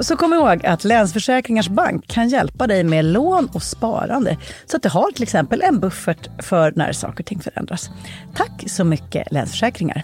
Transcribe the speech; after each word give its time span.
Så 0.00 0.16
kom 0.16 0.32
ihåg 0.32 0.66
att 0.66 0.84
Länsförsäkringars 0.84 1.68
Bank 1.68 2.06
kan 2.06 2.28
hjälpa 2.28 2.66
dig 2.66 2.84
med 2.84 3.04
lån 3.04 3.48
och 3.52 3.62
sparande. 3.62 4.36
Så 4.66 4.76
att 4.76 4.82
du 4.82 4.88
har 4.88 5.10
till 5.12 5.22
exempel 5.22 5.62
en 5.62 5.80
buffert 5.80 6.28
för 6.38 6.72
när 6.76 6.92
saker 6.92 7.22
och 7.22 7.26
ting 7.26 7.40
förändras. 7.40 7.90
Tack 8.36 8.64
så 8.66 8.84
mycket 8.84 9.32
Länsförsäkringar. 9.32 10.02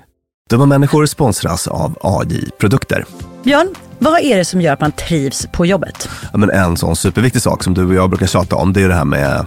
Dumma 0.50 0.66
människor 0.66 1.06
sponsras 1.06 1.68
av 1.68 1.98
AJ 2.02 2.50
Produkter. 2.58 3.04
Björn, 3.42 3.68
vad 3.98 4.20
är 4.20 4.36
det 4.36 4.44
som 4.44 4.60
gör 4.60 4.72
att 4.72 4.80
man 4.80 4.92
trivs 4.92 5.46
på 5.52 5.66
jobbet? 5.66 6.08
Ja, 6.32 6.38
men 6.38 6.50
en 6.50 6.76
sån 6.76 6.96
superviktig 6.96 7.42
sak 7.42 7.64
som 7.64 7.74
du 7.74 7.86
och 7.86 7.94
jag 7.94 8.10
brukar 8.10 8.26
tjata 8.26 8.56
om, 8.56 8.72
det 8.72 8.82
är 8.82 8.88
det 8.88 8.94
här 8.94 9.04
med 9.04 9.46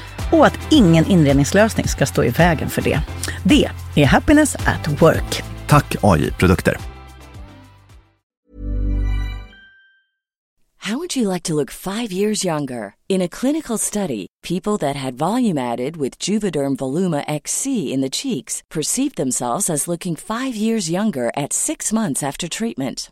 och 0.31 0.45
att 0.45 0.59
ingen 0.71 1.05
inredningslösning 1.05 1.87
ska 1.87 2.05
stå 2.05 2.23
i 2.23 2.29
vägen 2.29 2.69
för 2.69 2.81
det. 2.81 3.01
Det 3.43 3.69
är 3.95 4.05
Happiness 4.05 4.55
at 4.55 5.01
Work. 5.01 5.43
Tack 5.67 5.95
AI 6.01 6.31
Produkter. 6.31 6.77
How 10.83 10.97
would 10.97 11.15
you 11.15 11.29
like 11.29 11.43
to 11.43 11.53
look 11.53 11.69
five 11.69 12.11
years 12.11 12.43
younger? 12.43 12.95
In 13.07 13.21
a 13.21 13.27
clinical 13.27 13.77
study, 13.77 14.25
people 14.41 14.79
that 14.79 14.95
had 14.95 15.13
volume 15.13 15.59
added 15.59 15.95
with 15.95 16.17
Juvederm 16.17 16.75
Voluma 16.75 17.23
XC 17.27 17.93
in 17.93 18.01
the 18.01 18.09
cheeks 18.09 18.63
perceived 18.67 19.15
themselves 19.15 19.69
as 19.69 19.87
looking 19.87 20.15
five 20.15 20.55
years 20.55 20.89
younger 20.89 21.31
at 21.37 21.53
six 21.53 21.93
months 21.93 22.23
after 22.23 22.47
treatment. 22.49 23.11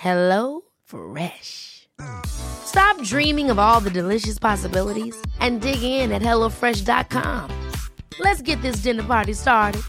Hello 0.00 0.60
Fresh. 0.84 1.88
Stop 2.26 3.02
dreaming 3.02 3.50
of 3.50 3.58
all 3.58 3.80
the 3.80 3.90
delicious 3.90 4.38
possibilities 4.38 5.16
and 5.40 5.60
dig 5.60 5.82
in 5.82 6.12
at 6.12 6.22
HelloFresh.com. 6.22 7.50
Let's 8.20 8.42
get 8.42 8.62
this 8.62 8.82
dinner 8.82 9.02
party 9.02 9.34
started. 9.34 9.82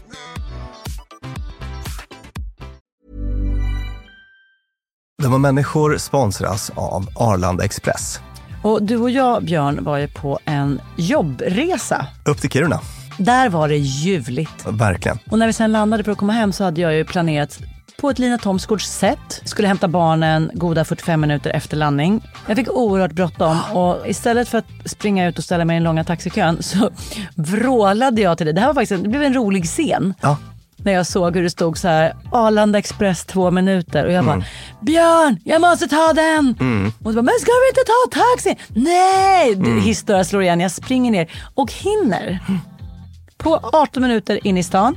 Här 5.22 5.38
människor 5.38 5.98
sponsras 5.98 6.70
av 6.76 7.06
Arlanda 7.16 7.64
Express. 7.64 8.20
Och 8.62 8.82
du 8.82 8.96
och 8.96 9.10
jag, 9.10 9.44
Björn, 9.44 9.84
var 9.84 9.98
ju 9.98 10.08
på 10.08 10.38
en 10.44 10.80
jobbresa. 10.96 12.06
Upp 12.26 12.40
till 12.40 12.50
Kiruna. 12.50 12.80
Där 13.18 13.48
var 13.48 13.68
det 13.68 13.76
ljuvligt. 13.76 14.66
Verkligen. 14.66 15.18
Och 15.30 15.38
när 15.38 15.46
vi 15.46 15.52
sen 15.52 15.72
landade 15.72 16.04
för 16.04 16.12
att 16.12 16.18
komma 16.18 16.32
hem 16.32 16.52
så 16.52 16.64
hade 16.64 16.80
jag 16.80 16.94
ju 16.94 17.04
planerat 17.04 17.60
på 18.00 18.10
ett 18.10 18.18
Lina 18.18 18.38
Thomsgårds 18.38 18.86
sätt. 18.86 19.42
Skulle 19.44 19.68
hämta 19.68 19.88
barnen 19.88 20.50
goda 20.54 20.84
45 20.84 21.20
minuter 21.20 21.50
efter 21.50 21.76
landning. 21.76 22.28
Jag 22.46 22.56
fick 22.56 22.70
oerhört 22.70 23.12
bråttom 23.12 23.58
och 23.72 24.08
istället 24.08 24.48
för 24.48 24.58
att 24.58 24.66
springa 24.84 25.28
ut 25.28 25.38
och 25.38 25.44
ställa 25.44 25.64
mig 25.64 25.74
i 25.74 25.76
den 25.76 25.84
långa 25.84 26.04
taxikön 26.04 26.62
så 26.62 26.90
vrålade 27.34 28.20
jag 28.20 28.36
till 28.36 28.46
dig. 28.46 28.54
Det 28.54 28.60
här 28.60 28.68
var 28.68 28.74
faktiskt 28.74 28.92
en, 28.92 29.02
det 29.02 29.08
blev 29.08 29.22
en 29.22 29.34
rolig 29.34 29.64
scen. 29.64 30.14
Ja. 30.20 30.36
När 30.76 30.92
jag 30.92 31.06
såg 31.06 31.36
hur 31.36 31.42
det 31.42 31.50
stod 31.50 31.78
så 31.78 31.88
här 31.88 32.16
Arlanda 32.32 32.78
Express 32.78 33.24
två 33.24 33.50
minuter 33.50 34.04
och 34.06 34.12
jag 34.12 34.24
bara 34.24 34.44
Björn, 34.80 35.38
jag 35.44 35.60
måste 35.60 35.88
ta 35.88 36.12
den! 36.12 36.54
Och 36.98 37.10
så 37.10 37.14
bara, 37.14 37.22
men 37.22 37.34
ska 37.40 37.50
vi 37.50 37.68
inte 37.68 37.84
ta 37.86 38.20
taxi? 38.20 38.56
Nej! 38.68 39.52
Mm. 39.52 39.80
Historia 39.80 40.24
slår 40.24 40.42
igen, 40.42 40.60
jag 40.60 40.70
springer 40.70 41.10
ner 41.10 41.30
och 41.54 41.72
hinner 41.72 42.40
på 43.36 43.60
18 43.72 44.02
minuter 44.02 44.46
in 44.46 44.58
i 44.58 44.62
stan 44.62 44.96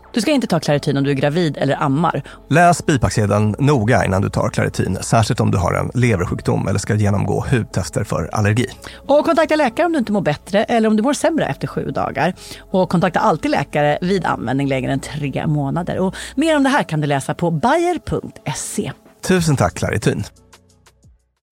Du 0.13 0.21
ska 0.21 0.31
inte 0.31 0.47
ta 0.47 0.59
Clarityn 0.59 0.97
om 0.97 1.03
du 1.03 1.09
är 1.09 1.15
gravid 1.15 1.57
eller 1.57 1.83
ammar. 1.83 2.23
Läs 2.49 2.85
bipacksedeln 2.85 3.55
noga 3.59 4.05
innan 4.05 4.21
du 4.21 4.29
tar 4.29 4.49
Claritin, 4.49 4.97
särskilt 5.01 5.39
om 5.39 5.51
du 5.51 5.57
har 5.57 5.73
en 5.73 5.91
leversjukdom 6.01 6.67
eller 6.67 6.79
ska 6.79 6.95
genomgå 6.95 7.45
hudtester 7.51 8.03
för 8.03 8.29
allergi. 8.35 8.65
Och 8.95 9.25
kontakta 9.25 9.55
läkare 9.55 9.85
om 9.85 9.91
du 9.91 9.99
inte 9.99 10.11
mår 10.11 10.21
bättre 10.21 10.63
eller 10.63 10.89
om 10.89 10.95
du 10.95 11.03
mår 11.03 11.13
sämre 11.13 11.45
efter 11.45 11.67
sju 11.67 11.91
dagar. 11.91 12.33
Och 12.71 12.89
kontakta 12.89 13.19
alltid 13.19 13.51
läkare 13.51 13.97
vid 14.01 14.25
användning 14.25 14.67
längre 14.67 14.91
än 14.91 14.99
tre 14.99 15.47
månader. 15.47 15.99
Och 15.99 16.15
mer 16.35 16.55
om 16.55 16.63
det 16.63 16.69
här 16.69 16.83
kan 16.83 17.01
du 17.01 17.07
läsa 17.07 17.33
på 17.33 17.51
bayer.se. 17.51 18.91
Tusen 19.27 19.55
tack 19.55 19.73
Claritin. 19.73 20.23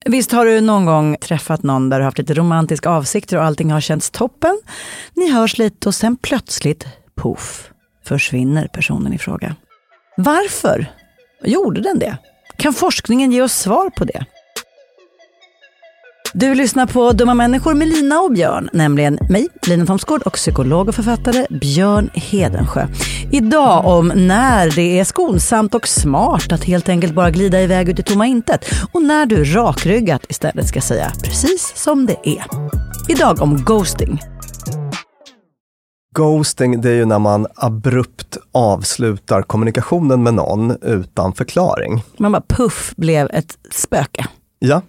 Visst 0.06 0.32
har 0.32 0.46
du 0.46 0.62
någon 0.62 0.86
gång 0.86 1.18
träffat 1.22 1.64
någon 1.64 1.90
där 1.90 2.00
du 2.00 2.06
haft 2.06 2.18
lite 2.18 2.34
romantiska 2.34 2.90
avsikter 2.90 3.38
och 3.38 3.44
allting 3.44 3.72
har 3.72 3.82
känts 3.82 4.12
toppen? 4.12 4.62
Ni 5.14 5.32
hörs 5.32 5.58
lite 5.58 5.90
och 5.90 5.96
sen 5.96 6.18
plötsligt, 6.18 6.86
poff, 7.16 7.70
försvinner 8.10 8.68
personen 8.68 9.14
i 9.14 9.18
fråga. 9.18 9.56
Varför? 10.18 10.86
Gjorde 11.44 11.82
den 11.82 12.00
det? 12.00 12.18
Kan 12.58 12.74
forskningen 12.74 13.32
ge 13.32 13.42
oss 13.42 13.54
svar 13.54 13.90
på 13.90 14.06
det? 14.06 14.26
Du 16.34 16.56
lyssnar 16.56 16.86
på 16.86 17.12
Dumma 17.12 17.34
människor 17.34 17.74
med 17.74 17.88
Lina 17.88 18.20
och 18.20 18.32
Björn, 18.32 18.70
nämligen 18.74 19.20
mig, 19.30 19.48
Lina 19.68 19.86
Thomsgård 19.86 20.22
och 20.22 20.34
psykolog 20.34 20.88
och 20.88 20.96
författare 20.96 21.46
Björn 21.50 22.10
Hedensjö. 22.14 22.88
Idag 23.32 23.86
om 23.86 24.08
när 24.16 24.72
det 24.76 25.00
är 25.00 25.04
skonsamt 25.04 25.76
och 25.76 25.88
smart 25.88 26.52
att 26.52 26.64
helt 26.64 26.90
enkelt 26.90 27.14
bara 27.14 27.32
glida 27.32 27.62
iväg 27.62 27.90
ut 27.90 28.00
i 28.00 28.04
tomma 28.04 28.26
intet 28.26 28.66
och 28.92 29.02
när 29.04 29.26
du 29.26 29.44
rakryggat 29.44 30.26
istället 30.30 30.68
ska 30.68 30.82
säga 30.82 31.12
precis 31.24 31.74
som 31.76 32.06
det 32.06 32.30
är. 32.30 32.46
Idag 33.10 33.42
om 33.42 33.64
ghosting. 33.66 34.20
Ghosting, 36.16 36.82
det 36.82 36.90
är 36.90 36.94
ju 36.96 37.06
när 37.06 37.20
man 37.20 37.48
abrupt 37.56 38.38
avslutar 38.52 39.42
kommunikationen 39.42 40.24
med 40.24 40.34
någon 40.34 40.78
utan 40.82 41.34
förklaring. 41.34 42.04
Man 42.18 42.32
bara 42.32 42.44
puff 42.48 42.94
blev 42.98 43.28
ett 43.34 43.58
spöke. 43.72 44.26
Ja, 44.62 44.82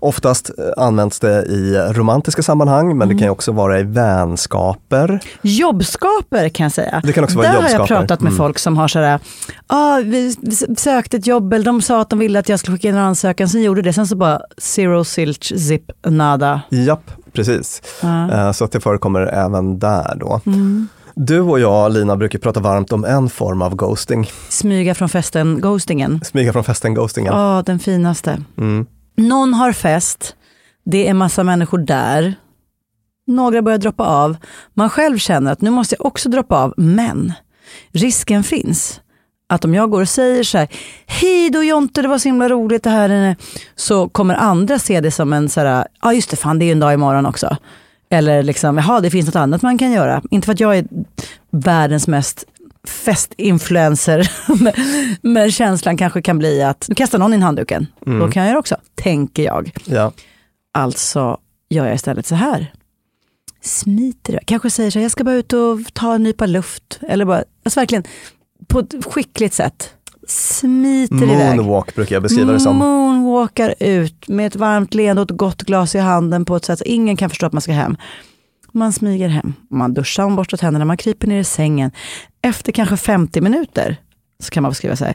oftast 0.00 0.50
eh, 0.58 0.84
används 0.84 1.20
det 1.20 1.42
i 1.46 1.74
romantiska 1.92 2.42
sammanhang, 2.42 2.98
men 2.98 3.08
det 3.08 3.14
kan 3.14 3.22
ju 3.22 3.30
också 3.30 3.52
vara 3.52 3.80
i 3.80 3.82
vänskaper. 3.82 5.20
Jobbskaper 5.42 6.48
kan 6.48 6.64
jag 6.64 6.72
säga. 6.72 7.00
Det 7.04 7.12
kan 7.12 7.24
också 7.24 7.36
vara 7.38 7.46
Där 7.48 7.54
har 7.54 7.62
jag 7.62 7.70
jobbskaper. 7.72 8.00
pratat 8.00 8.20
med 8.20 8.30
Mm. 8.30 8.38
folk 8.38 8.58
som 8.58 8.76
har 8.76 8.88
sådär, 8.88 9.20
ah, 9.66 9.96
vi 10.04 10.34
sökte 10.78 11.16
ett 11.16 11.26
jobb, 11.26 11.52
eller 11.52 11.64
de 11.64 11.82
sa 11.82 12.00
att 12.00 12.10
de 12.10 12.18
ville 12.18 12.38
att 12.38 12.48
jag 12.48 12.58
skulle 12.58 12.76
skicka 12.76 12.88
in 12.88 12.94
en 12.94 13.00
ansökan, 13.00 13.48
sen 13.48 13.62
gjorde 13.62 13.82
det, 13.82 13.92
sen 13.92 14.06
så 14.06 14.16
bara 14.16 14.40
zero 14.58 15.04
silch 15.04 15.58
zip 15.58 15.90
nada. 16.06 16.60
Japp, 16.70 17.10
precis. 17.36 17.82
Ja. 18.02 18.30
Eh, 18.32 18.52
Så 18.52 18.64
att 18.64 18.72
det 18.72 18.80
förekommer 18.80 19.20
även 19.20 19.78
där 19.78 20.16
då. 20.20 20.40
Mm. 20.46 20.88
Du 21.14 21.40
och 21.40 21.60
jag, 21.60 21.92
Lina, 21.92 22.16
brukar 22.16 22.38
prata 22.38 22.60
varmt 22.60 22.92
om 22.92 23.04
en 23.04 23.28
form 23.30 23.62
av 23.62 23.74
ghosting. 23.74 24.30
Smyga 24.48 24.94
från 24.94 25.08
festen, 25.08 25.60
ghostingen. 25.60 26.20
Smyga 26.24 26.52
från 26.52 26.64
festen, 26.64 26.94
ghostingen. 26.94 27.32
Ja, 27.36 27.62
den 27.66 27.78
finaste. 27.78 28.42
Mm. 28.58 28.86
Någon 29.16 29.54
har 29.54 29.72
fest, 29.72 30.36
det 30.84 31.08
är 31.08 31.14
massa 31.14 31.44
människor 31.44 31.78
där. 31.78 32.34
Några 33.26 33.62
börjar 33.62 33.78
droppa 33.78 34.04
av. 34.04 34.36
Man 34.74 34.90
själv 34.90 35.18
känner 35.18 35.52
att 35.52 35.60
nu 35.60 35.70
måste 35.70 35.94
jag 35.98 36.06
också 36.06 36.28
droppa 36.28 36.56
av, 36.62 36.74
men 36.76 37.32
risken 37.92 38.44
finns 38.44 39.00
att 39.48 39.64
om 39.64 39.74
jag 39.74 39.90
går 39.90 40.00
och 40.00 40.08
säger 40.08 40.44
så 40.44 40.58
här, 40.58 40.68
hej 41.06 41.50
då 41.50 41.62
Jonte, 41.64 42.02
det 42.02 42.08
var 42.08 42.18
så 42.18 42.28
himla 42.28 42.48
roligt 42.48 42.82
det 42.82 42.90
här, 42.90 43.36
så 43.76 44.08
kommer 44.08 44.34
andra 44.34 44.78
se 44.78 45.00
det 45.00 45.10
som 45.10 45.32
en 45.32 45.48
så 45.48 45.60
här, 45.60 45.86
ja 46.02 46.12
just 46.12 46.30
det, 46.30 46.36
fan 46.36 46.58
det 46.58 46.64
är 46.64 46.66
ju 46.66 46.72
en 46.72 46.80
dag 46.80 46.94
imorgon 46.94 47.26
också. 47.26 47.56
Eller 48.10 48.42
liksom, 48.42 48.76
jaha 48.76 49.00
det 49.00 49.10
finns 49.10 49.26
något 49.26 49.36
annat 49.36 49.62
man 49.62 49.78
kan 49.78 49.92
göra. 49.92 50.22
Inte 50.30 50.46
för 50.46 50.52
att 50.52 50.60
jag 50.60 50.78
är 50.78 50.86
världens 51.50 52.08
mest 52.08 52.44
festinfluencer, 52.88 54.30
men- 55.22 55.52
känslan 55.52 55.96
kanske 55.96 56.22
kan 56.22 56.38
bli 56.38 56.62
att, 56.62 56.86
nu 56.88 56.94
kastar 56.94 57.18
någon 57.18 57.34
in 57.34 57.42
handduken, 57.42 57.86
då 58.04 58.30
kan 58.30 58.42
jag 58.42 58.50
göra 58.50 58.58
också, 58.58 58.76
tänker 58.94 59.42
jag. 59.42 59.72
Ja. 59.84 60.12
Alltså 60.74 61.38
gör 61.70 61.86
jag 61.86 61.94
istället 61.94 62.26
så 62.26 62.34
här. 62.34 62.72
Smiter. 63.62 64.40
Kanske 64.44 64.70
säger 64.70 64.90
så 64.90 64.98
här, 64.98 65.04
jag 65.04 65.10
ska 65.12 65.24
bara 65.24 65.34
ut 65.34 65.52
och 65.52 65.78
ta 65.92 66.14
en 66.14 66.22
nypa 66.22 66.46
luft. 66.46 67.00
Eller 67.08 67.24
bara, 67.24 67.44
alltså 67.64 67.80
verkligen 67.80 68.04
på 68.68 68.78
ett 68.78 69.04
skickligt 69.04 69.54
sätt. 69.54 69.90
Smiter 70.28 71.22
iväg. 71.22 71.56
Moonwalk 71.56 71.94
brukar 71.94 72.16
jag 72.16 72.22
beskriva 72.22 72.52
det 72.52 72.60
som. 72.60 72.76
Moonwalkar 72.76 73.74
ut 73.78 74.28
med 74.28 74.46
ett 74.46 74.56
varmt 74.56 74.94
leende 74.94 75.22
och 75.22 75.30
ett 75.30 75.36
gott 75.36 75.62
glas 75.62 75.94
i 75.94 75.98
handen 75.98 76.44
på 76.44 76.56
ett 76.56 76.64
sätt 76.64 76.78
så 76.78 76.84
ingen 76.84 77.16
kan 77.16 77.30
förstå 77.30 77.46
att 77.46 77.52
man 77.52 77.62
ska 77.62 77.72
hem. 77.72 77.96
Man 78.72 78.92
smyger 78.92 79.28
hem, 79.28 79.54
man 79.70 79.94
duschar, 79.94 80.22
man 80.22 80.36
borstar 80.36 80.58
tänderna, 80.58 80.84
man 80.84 80.96
kryper 80.96 81.28
ner 81.28 81.40
i 81.40 81.44
sängen. 81.44 81.90
Efter 82.42 82.72
kanske 82.72 82.96
50 82.96 83.40
minuter 83.40 83.96
så 84.42 84.50
kan 84.50 84.62
man 84.62 84.74
skriva 84.74 84.96
så 84.96 85.04
här. 85.04 85.14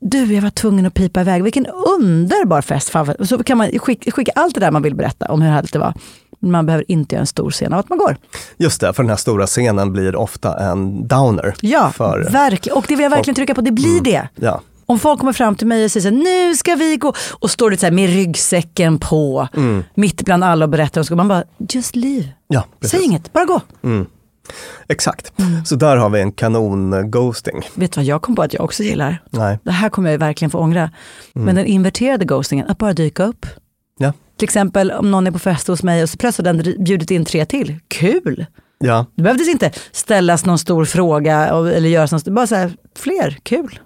Du, 0.00 0.34
jag 0.34 0.42
var 0.42 0.50
tvungen 0.50 0.86
att 0.86 0.94
pipa 0.94 1.20
iväg. 1.20 1.42
Vilken 1.42 1.66
underbar 1.66 2.62
fest. 2.62 2.92
Så 3.20 3.42
kan 3.44 3.58
man 3.58 3.78
skicka, 3.78 4.10
skicka 4.10 4.32
allt 4.34 4.54
det 4.54 4.60
där 4.60 4.70
man 4.70 4.82
vill 4.82 4.94
berätta 4.94 5.32
om 5.32 5.42
hur 5.42 5.50
härligt 5.50 5.72
det 5.72 5.78
var. 5.78 5.94
Man 6.42 6.66
behöver 6.66 6.90
inte 6.90 7.14
göra 7.14 7.20
en 7.20 7.26
stor 7.26 7.50
scen 7.50 7.72
av 7.72 7.78
att 7.78 7.88
man 7.88 7.98
går. 7.98 8.16
Just 8.56 8.80
det, 8.80 8.92
för 8.92 9.02
den 9.02 9.10
här 9.10 9.16
stora 9.16 9.46
scenen 9.46 9.92
blir 9.92 10.16
ofta 10.16 10.58
en 10.70 11.08
downer. 11.08 11.54
Ja, 11.60 11.90
för, 11.92 12.28
verkligen. 12.30 12.78
Och 12.78 12.84
det 12.88 12.96
vill 12.96 13.02
jag 13.02 13.10
verkligen 13.10 13.34
trycka 13.34 13.54
på. 13.54 13.60
Det 13.60 13.72
blir 13.72 14.00
det. 14.00 14.28
ja. 14.34 14.60
Om 14.86 14.98
folk 14.98 15.20
kommer 15.20 15.32
fram 15.32 15.56
till 15.56 15.66
mig 15.66 15.84
och 15.84 15.90
säger 15.90 16.10
så 16.10 16.16
här, 16.16 16.22
nu 16.48 16.56
ska 16.56 16.74
vi 16.74 16.96
gå 16.96 17.12
och 17.32 17.50
står 17.50 17.70
det 17.70 17.76
så 17.76 17.86
här 17.86 17.90
med 17.92 18.10
ryggsäcken 18.10 18.98
på, 18.98 19.48
mitt 19.94 20.22
bland 20.24 20.44
alla 20.44 20.64
och 20.64 20.68
berättar, 20.68 21.00
och 21.00 21.06
så 21.06 21.16
man 21.16 21.28
bara, 21.28 21.44
just 21.58 21.96
leave. 21.96 22.28
ja, 22.48 22.64
precis. 22.80 22.98
Säg 22.98 23.06
inget, 23.06 23.32
bara 23.32 23.44
gå. 23.44 23.60
Exakt. 24.88 25.32
Så 25.64 25.76
där 25.76 25.96
har 25.96 26.10
vi 26.10 26.20
en 26.20 26.32
kanon-ghosting. 26.32 27.62
Vet 27.74 27.92
du 27.92 27.98
vad 28.00 28.04
jag 28.04 28.22
kom 28.22 28.34
på 28.36 28.42
att 28.42 28.54
jag 28.54 28.64
också 28.64 28.82
gillar? 28.82 29.22
Nej. 29.30 29.58
Det 29.62 29.70
här 29.70 29.88
kommer 29.88 30.10
jag 30.10 30.18
verkligen 30.18 30.50
få 30.50 30.58
ångra. 30.58 30.90
Men 31.32 31.54
den 31.54 31.66
inverterade 31.66 32.24
ghostingen, 32.24 32.66
att 32.68 32.78
bara 32.78 32.92
dyka 32.92 33.24
upp. 33.24 33.46
Ja. 33.98 34.12
Till 34.42 34.46
exempel 34.46 34.90
om 34.90 35.10
någon 35.10 35.26
är 35.26 35.30
på 35.30 35.38
fest 35.38 35.68
hos 35.68 35.82
mig 35.82 36.02
och 36.02 36.08
så 36.08 36.16
plötsligt 36.18 36.46
har 36.46 36.54
den 36.54 36.84
bjudit 36.84 37.10
in 37.10 37.24
tre 37.24 37.44
till. 37.44 37.78
Kul! 37.88 38.46
Ja, 38.78 39.06
Det 39.16 39.22
behövdes 39.22 39.48
inte 39.48 39.70
ställas 39.92 40.44
någon 40.46 40.58
stor 40.58 40.84
fråga 40.84 41.46
eller 41.46 41.88
göras 41.88 42.12
någon, 42.12 42.18
st- 42.18 42.30
bara 42.30 42.46
så 42.46 42.54
här, 42.54 42.72
fler, 42.98 43.38
kul. 43.42 43.78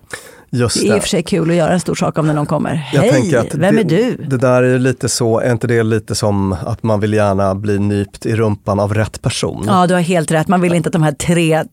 just 0.50 0.80
Det 0.80 0.88
är 0.88 0.96
i 0.96 0.98
och 0.98 1.02
för 1.02 1.08
sig 1.08 1.22
kul 1.22 1.50
att 1.50 1.56
göra 1.56 1.72
en 1.72 1.80
stor 1.80 1.94
sak 1.94 2.18
om 2.18 2.26
när 2.26 2.34
någon 2.34 2.46
kommer. 2.46 2.74
Hej, 2.74 3.30
vem 3.54 3.76
det, 3.76 3.80
är 3.80 3.84
du? 3.84 4.16
Det 4.28 4.36
där 4.36 4.62
är 4.62 4.78
lite 4.78 5.08
så, 5.08 5.40
är 5.40 5.52
inte 5.52 5.66
det 5.66 5.82
lite 5.82 6.14
som 6.14 6.52
att 6.52 6.82
man 6.82 7.00
vill 7.00 7.12
gärna 7.12 7.54
bli 7.54 7.78
nypt 7.78 8.26
i 8.26 8.36
rumpan 8.36 8.80
av 8.80 8.94
rätt 8.94 9.22
person? 9.22 9.64
Ja, 9.66 9.86
du 9.86 9.94
har 9.94 10.00
helt 10.00 10.30
rätt. 10.30 10.48
Man 10.48 10.60
vill 10.60 10.74
inte 10.74 10.88
att 10.88 10.92
de 10.92 11.02
här 11.02 11.12
tre 11.12 11.64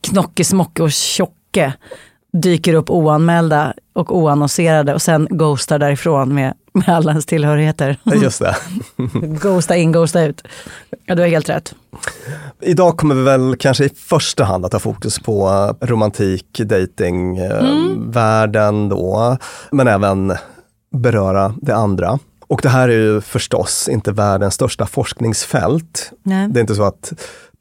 knocke, 0.00 0.44
smocke 0.44 0.82
och 0.82 0.92
tjocke 0.92 1.72
dyker 2.42 2.74
upp 2.74 2.90
oanmälda 2.90 3.74
och 3.92 4.16
oannonserade 4.16 4.94
och 4.94 5.02
sen 5.02 5.26
ghostar 5.30 5.78
därifrån 5.78 6.34
med, 6.34 6.54
med 6.72 6.88
alla 6.88 7.10
ens 7.10 7.26
tillhörigheter. 7.26 7.96
Just 8.22 8.38
det. 8.38 8.56
Ghosta 9.42 9.76
in, 9.76 9.92
ghosta 9.92 10.22
ut. 10.24 10.42
Ja, 11.06 11.14
du 11.14 11.22
har 11.22 11.28
helt 11.28 11.48
rätt. 11.48 11.74
Idag 12.60 12.96
kommer 12.96 13.14
vi 13.14 13.22
väl 13.22 13.56
kanske 13.58 13.84
i 13.84 13.88
första 13.96 14.44
hand 14.44 14.64
att 14.66 14.72
ha 14.72 14.80
fokus 14.80 15.18
på 15.18 15.48
eh, 15.80 15.86
romantik, 15.86 16.58
dating, 16.58 17.38
eh, 17.38 17.58
Mm. 17.58 18.10
världen 18.10 18.88
då, 18.88 19.36
men 19.70 19.88
även 19.88 20.32
beröra 20.92 21.54
det 21.62 21.74
andra. 21.74 22.18
Och 22.48 22.60
det 22.62 22.68
här 22.68 22.88
är 22.88 22.92
ju 22.98 23.20
förstås 23.20 23.88
inte 23.88 24.12
världens 24.12 24.54
största 24.54 24.86
forskningsfält. 24.86 26.12
Nej. 26.22 26.48
Det 26.48 26.58
är 26.58 26.60
inte 26.60 26.74
så 26.74 26.82
att 26.84 27.12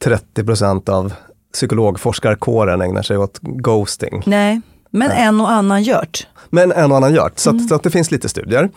30% 0.05 0.89
av 0.89 1.13
psykologforskarkåren 1.53 2.81
ägnar 2.81 3.01
sig 3.01 3.17
åt 3.17 3.39
ghosting. 3.41 4.23
Nej, 4.25 4.61
men 4.91 5.11
en 5.11 5.41
och 5.41 5.51
annan 5.51 5.83
gjort. 5.83 6.27
Men 6.49 6.71
en 6.71 6.91
och 6.91 6.97
annan 6.97 7.13
det, 7.13 7.39
så, 7.39 7.49
Mm. 7.49 7.63
att, 7.63 7.69
så 7.69 7.75
att 7.75 7.83
det 7.83 7.89
finns 7.91 8.11
lite 8.11 8.29
studier. 8.29 8.69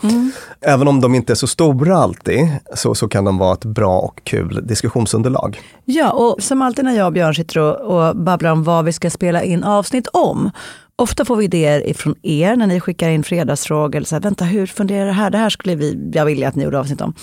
Även 0.61 0.89
om 0.89 1.01
de 1.01 1.15
inte 1.15 1.33
är 1.33 1.35
så 1.35 1.47
stora 1.47 1.97
alltid, 1.97 2.49
så, 2.75 2.95
så 2.95 3.09
kan 3.09 3.25
de 3.25 3.39
vara 3.39 3.53
ett 3.53 3.65
bra 3.65 3.99
och 3.99 4.21
kul 4.25 4.61
diskussionsunderlag. 4.67 5.61
Ja, 5.85 6.11
och 6.13 6.43
som 6.43 6.63
alltid 6.63 6.85
när 6.85 6.97
jag 6.97 7.07
och 7.07 7.13
Björn 7.13 7.35
sitter 7.35 7.59
och, 7.61 7.77
och 8.09 8.17
babblar 8.17 8.51
om 8.51 8.65
vad 8.65 8.85
vi 8.85 8.93
ska 8.93 9.11
spela 9.11 9.43
in 9.43 9.65
avsnitt 9.65 10.09
om. 10.13 10.51
Ofta 10.97 11.25
får 11.25 11.37
vi 11.37 11.45
idéer 11.45 11.89
ifrån 11.89 12.15
er 12.23 12.57
när 12.57 12.67
ni 12.67 12.81
skickar 12.81 13.09
in 13.11 13.25
fredagsfrågor. 13.25 13.97
Eller 13.97 14.07
så 14.07 14.15
här, 14.15 14.23
Vänta, 14.23 14.45
hur 14.45 14.67
funderar 14.67 15.07
det 15.07 15.13
här? 15.13 15.31
Det 15.31 15.39
här 15.39 15.51
skulle 15.51 15.75
vi, 15.75 16.11
jag 16.15 16.25
vilja 16.25 16.49
att 16.49 16.55
ni 16.55 16.65
gjorde 16.65 16.79
avsnitt 16.81 17.01
om. 17.01 17.15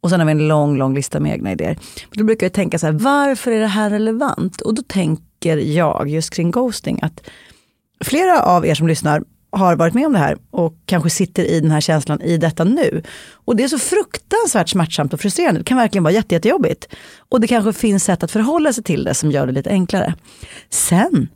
Och 0.00 0.10
sen 0.10 0.20
har 0.20 0.26
vi 0.26 0.32
en 0.32 0.48
lång, 0.48 0.76
lång 0.76 0.94
lista 0.94 1.20
med 1.20 1.32
egna 1.32 1.52
idéer. 1.52 1.78
Men 2.10 2.18
då 2.18 2.24
brukar 2.24 2.46
jag 2.46 2.52
tänka 2.52 2.78
så 2.78 2.86
här, 2.86 2.92
varför 2.92 3.50
är 3.50 3.60
det 3.60 3.66
här 3.66 3.90
relevant? 3.90 4.60
Och 4.60 4.74
då 4.74 4.82
tänker 4.82 5.56
jag 5.56 6.08
just 6.08 6.30
kring 6.34 6.50
ghosting 6.50 6.98
att 7.02 7.20
flera 8.04 8.42
av 8.42 8.66
er 8.66 8.74
som 8.74 8.88
lyssnar 8.88 9.22
har 9.56 9.76
varit 9.76 9.94
med 9.94 10.06
om 10.06 10.12
det 10.12 10.18
här 10.18 10.36
och 10.50 10.74
kanske 10.86 11.10
sitter 11.10 11.44
i 11.44 11.60
den 11.60 11.70
här 11.70 11.80
känslan 11.80 12.20
i 12.20 12.36
detta 12.36 12.64
nu. 12.64 13.02
Och 13.32 13.56
det 13.56 13.64
är 13.64 13.68
så 13.68 13.78
fruktansvärt 13.78 14.68
smärtsamt 14.68 15.12
och 15.12 15.20
frustrerande. 15.20 15.60
Det 15.60 15.64
kan 15.64 15.78
verkligen 15.78 16.02
vara 16.02 16.14
jätte, 16.14 16.34
jättejobbigt. 16.34 16.86
Och 17.28 17.40
det 17.40 17.46
kanske 17.46 17.72
finns 17.72 18.04
sätt 18.04 18.22
att 18.22 18.30
förhålla 18.30 18.72
sig 18.72 18.84
till 18.84 19.04
det 19.04 19.14
som 19.14 19.30
gör 19.30 19.46
det 19.46 19.52
lite 19.52 19.70
enklare. 19.70 20.14
Sen 20.70 21.28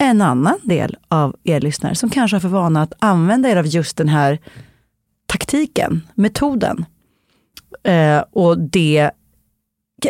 en 0.00 0.22
annan 0.22 0.58
del 0.62 0.96
av 1.08 1.36
er 1.44 1.60
lyssnare 1.60 1.94
som 1.94 2.10
kanske 2.10 2.34
har 2.34 2.40
för 2.40 2.48
vana 2.48 2.82
att 2.82 2.92
använda 2.98 3.48
er 3.48 3.56
av 3.56 3.66
just 3.66 3.96
den 3.96 4.08
här 4.08 4.38
taktiken, 5.26 6.06
metoden. 6.14 6.84
Eh, 7.82 8.24
och 8.32 8.58
det 8.58 9.10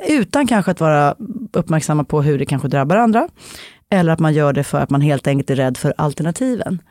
utan 0.08 0.46
kanske 0.46 0.70
att 0.70 0.80
vara 0.80 1.14
uppmärksamma 1.52 2.04
på 2.04 2.22
hur 2.22 2.38
det 2.38 2.46
kanske 2.46 2.68
drabbar 2.68 2.96
andra. 2.96 3.28
Eller 3.96 4.12
att 4.12 4.18
man 4.20 4.34
gör 4.34 4.52
det 4.52 4.64
för 4.64 4.78
att 4.78 4.90
man 4.90 5.00
helt 5.00 5.26
enkelt 5.26 5.50
är 5.50 5.56
rädd 5.56 5.76
för 5.76 5.94
alternativen. 5.98 6.82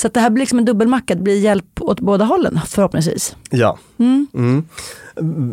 Så 0.00 0.08
det 0.08 0.20
här 0.20 0.30
blir 0.30 0.42
liksom 0.42 0.58
en 0.58 0.64
dubbelmacka, 0.64 1.14
det 1.14 1.22
blir 1.22 1.38
hjälp 1.40 1.80
åt 1.80 2.00
båda 2.00 2.24
hållen 2.24 2.60
förhoppningsvis. 2.66 3.36
Ja, 3.50 3.78
Mm. 3.98 4.26
mm. 4.34 4.64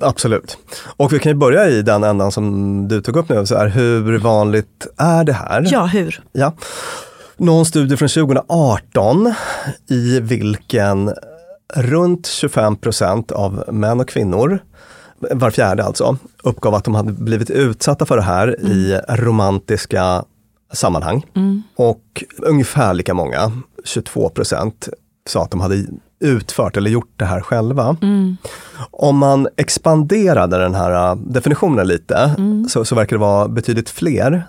absolut. 0.01 0.57
Och 0.97 1.13
vi 1.13 1.19
kan 1.19 1.31
ju 1.31 1.35
börja 1.35 1.69
i 1.69 1.81
den 1.81 2.03
ändan 2.03 2.31
som 2.31 2.87
du 2.87 3.01
tog 3.01 3.15
upp 3.17 3.29
nu, 3.29 3.45
så 3.45 3.57
här, 3.57 3.67
hur 3.67 4.17
vanligt 4.17 4.87
är 4.97 5.23
det 5.23 5.33
här? 5.33 5.67
Ja, 5.71 5.85
hur? 5.85 6.21
Ja. 6.31 6.53
Någon 7.37 7.65
studie 7.65 7.97
från 7.97 8.09
2018 8.09 9.33
i 9.89 10.19
vilken 10.19 11.13
runt 11.75 12.27
25 12.27 12.75
procent 12.75 13.31
av 13.31 13.63
män 13.71 13.99
och 13.99 14.09
kvinnor, 14.09 14.59
var 15.31 15.51
fjärde 15.51 15.83
alltså, 15.83 16.17
uppgav 16.43 16.75
att 16.75 16.83
de 16.83 16.95
hade 16.95 17.11
blivit 17.11 17.49
utsatta 17.49 18.05
för 18.05 18.15
det 18.17 18.23
här 18.23 18.59
i 18.61 18.99
romantiska 19.09 20.23
sammanhang. 20.71 21.25
Och 21.75 22.23
ungefär 22.37 22.93
lika 22.93 23.13
många, 23.13 23.51
22 23.85 24.29
procent, 24.29 24.89
sa 25.29 25.43
att 25.43 25.51
de 25.51 25.61
hade 25.61 25.85
utfört 26.19 26.77
eller 26.77 26.91
gjort 26.91 27.13
det 27.15 27.25
här 27.25 27.41
själva. 27.41 27.97
Om 28.91 29.17
man 29.17 29.47
expanderade 29.57 30.57
den 30.57 30.75
här 30.75 31.11
äh, 31.11 31.15
definitionen 31.15 31.87
lite 31.87 32.35
så, 32.69 32.85
så 32.85 32.95
verkar 32.95 33.15
det 33.15 33.19
vara 33.19 33.47
betydligt 33.47 33.89
fler 33.89 34.43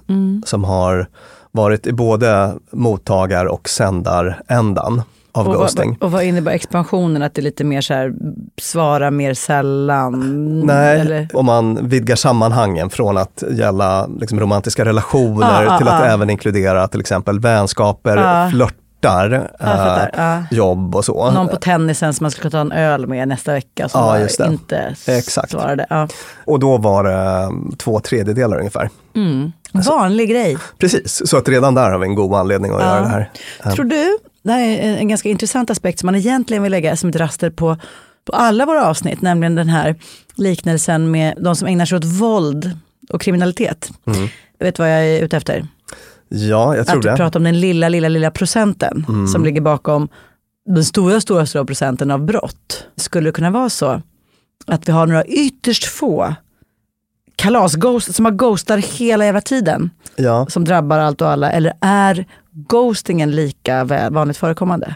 som 0.44 0.64
har 0.64 1.06
varit 1.52 1.87
i 1.87 1.92
både 1.92 2.54
mottagar 2.70 3.46
och 3.46 3.68
sändarändan 3.68 5.02
av 5.32 5.49
Och 5.49 5.54
ghosting. 5.54 5.97
vad, 6.00 6.06
och 6.06 6.12
vad 6.12 6.25
innebär 6.25 6.52
expansionen? 6.52 7.23
Att 7.23 7.35
det 7.35 7.40
är 7.40 7.42
lite 7.42 7.64
mer 7.64 7.80
så 7.80 7.94
här, 7.94 8.12
svara 8.61 9.11
mer 9.11 9.35
sällan? 9.35 10.61
Nej, 10.61 11.00
Eller? 11.00 11.28
om 11.35 11.47
man 11.47 11.88
vidgar 11.88 12.16
sammanhangen 12.16 12.90
från 12.90 13.16
att 13.16 13.44
gälla 13.50 14.06
liksom, 14.06 14.40
romantiska 14.40 14.85
relationer 14.85 15.66
Ah, 15.66 15.75
ah, 15.75 15.78
till 15.78 15.88
att 15.88 16.02
ah. 16.02 16.06
även 16.06 16.30
inkludera 16.30 16.88
till 16.88 17.00
exempel 17.00 17.40
vänskaper, 17.40 18.16
Ah. 18.16 18.50
flörtar, 18.50 19.50
jag 19.58 19.68
fattar. 19.68 20.11
eh, 20.14 20.25
Ja. 20.25 20.42
jobb 20.56 20.94
och 20.97 21.04
så. 21.04 21.30
Någon 21.30 21.49
på 21.49 21.56
tennisen 21.56 22.14
som 22.14 22.25
man 22.25 22.30
ska 22.30 22.50
ta 22.50 22.58
en 22.61 22.73
öl 22.73 23.06
med 23.06 23.28
nästa 23.28 23.52
vecka 23.52 23.88
som 23.88 24.00
Ja, 24.00 24.47
inte 24.47 24.94
Exakt. 25.06 25.50
svarade. 25.50 25.87
Ja. 25.90 26.08
Och 26.44 26.58
då 26.58 26.76
var 26.78 27.04
det 27.04 27.12
eh, 27.42 27.50
två 27.78 28.00
tredjedelar 28.00 28.58
ungefär. 28.58 28.90
Mm. 29.16 29.52
Alltså- 29.73 29.90
Vanlig 29.90 30.30
grej. 30.30 30.56
Precis, 30.78 31.23
så 31.28 31.37
att 31.37 31.49
redan 31.49 31.75
där 31.75 31.90
har 31.90 31.99
vi 31.99 32.06
en 32.06 32.14
god 32.14 32.35
anledning 32.35 32.73
att 32.75 32.80
Ja. 32.80 32.87
göra 32.87 33.00
det 33.00 33.08
här. 33.08 33.30
Eh, 33.64 33.73
Tror 33.73 33.85
du, 33.85 34.18
det 34.48 34.52
här 34.52 34.60
är 34.68 34.96
en 34.96 35.08
ganska 35.08 35.28
intressant 35.28 35.70
aspekt 35.70 35.98
som 35.98 36.06
man 36.06 36.14
egentligen 36.14 36.62
vill 36.62 36.72
lägga 36.72 36.96
som 36.96 37.10
ett 37.10 37.16
raster 37.16 37.50
på, 37.50 37.76
på 38.24 38.32
alla 38.32 38.66
våra 38.66 38.86
avsnitt, 38.86 39.22
nämligen 39.22 39.54
den 39.54 39.68
här 39.68 39.96
liknelsen 40.34 41.10
med 41.10 41.34
de 41.40 41.56
som 41.56 41.68
ägnar 41.68 41.84
sig 41.86 41.96
åt 41.96 42.04
våld 42.04 42.78
och 43.10 43.20
kriminalitet. 43.20 43.90
Mm. 44.06 44.28
Vet 44.58 44.74
du 44.76 44.82
vad 44.82 44.92
jag 44.92 45.06
är 45.06 45.22
ute 45.24 45.36
efter? 45.36 45.66
Ja, 46.28 46.76
jag 46.76 46.86
tror 46.86 46.96
Att 46.96 47.02
du 47.02 47.10
det. 47.10 47.16
pratar 47.16 47.40
om 47.40 47.44
den 47.44 47.60
lilla, 47.60 47.88
lilla, 47.88 48.08
lilla 48.08 48.30
procenten 48.30 49.04
Mm. 49.08 49.26
som 49.28 49.44
ligger 49.44 49.60
bakom 49.60 50.08
den 50.66 50.84
stora, 50.84 51.20
stora, 51.20 51.46
stora 51.46 51.64
procenten 51.64 52.10
av 52.10 52.24
brott. 52.24 52.84
Skulle 52.96 53.28
det 53.28 53.32
kunna 53.32 53.50
vara 53.50 53.70
så 53.70 54.02
att 54.66 54.88
vi 54.88 54.92
har 54.92 55.06
några 55.06 55.24
ytterst 55.24 55.84
få 55.84 56.34
kalasghost 57.36 58.14
som 58.14 58.24
har 58.24 58.32
ghostar 58.32 58.78
hela 58.78 59.24
jävla 59.24 59.40
tiden 59.40 59.90
Ja. 60.16 60.46
som 60.48 60.64
drabbar 60.64 60.98
allt 60.98 61.20
och 61.20 61.28
alla? 61.28 61.52
Eller 61.52 61.72
är 61.80 62.26
ghostingen 62.68 63.30
lika 63.30 63.84
vanligt 64.10 64.36
förekommande? 64.36 64.94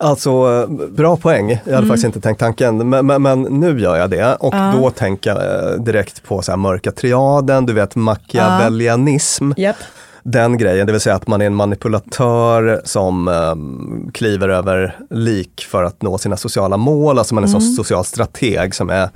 Alltså, 0.00 0.66
bra 0.90 1.16
poäng. 1.16 1.48
Jag 1.50 1.56
hade 1.64 1.76
Mm. 1.76 1.88
faktiskt 1.88 2.04
inte 2.04 2.20
tänkt 2.20 2.38
tanken, 2.38 2.88
men, 2.88 3.06
men, 3.06 3.22
men 3.22 3.42
nu 3.42 3.80
gör 3.80 3.96
jag 3.96 4.10
det. 4.10 4.34
Och 4.40 4.54
Ja. 4.54 4.74
då 4.76 4.90
tänker 4.90 5.30
jag 5.30 5.72
eh, 5.72 5.78
direkt 5.80 6.22
på 6.24 6.42
så 6.42 6.56
mörka 6.56 6.92
triaden, 6.92 7.66
du 7.66 7.72
vet 7.72 7.96
machiavellianism. 7.96 9.50
Japp. 9.56 9.76
Den 10.22 10.58
grejen, 10.58 10.86
det 10.86 10.92
vill 10.92 11.00
säga 11.00 11.14
att 11.16 11.26
man 11.26 11.40
är 11.40 11.46
en 11.46 11.54
manipulatör 11.54 12.82
som 12.84 13.28
um, 13.28 14.10
kliver 14.14 14.48
över 14.48 14.96
lik 15.10 15.66
för 15.70 15.82
att 15.82 16.02
nå 16.02 16.18
sina 16.18 16.36
sociala 16.36 16.76
mål. 16.76 17.18
Alltså 17.18 17.34
man 17.34 17.44
är 17.44 17.48
en 17.48 17.54
Mm. 17.54 17.72
social 17.74 18.04
strateg 18.04 18.74
som 18.74 18.90
är 18.90 19.08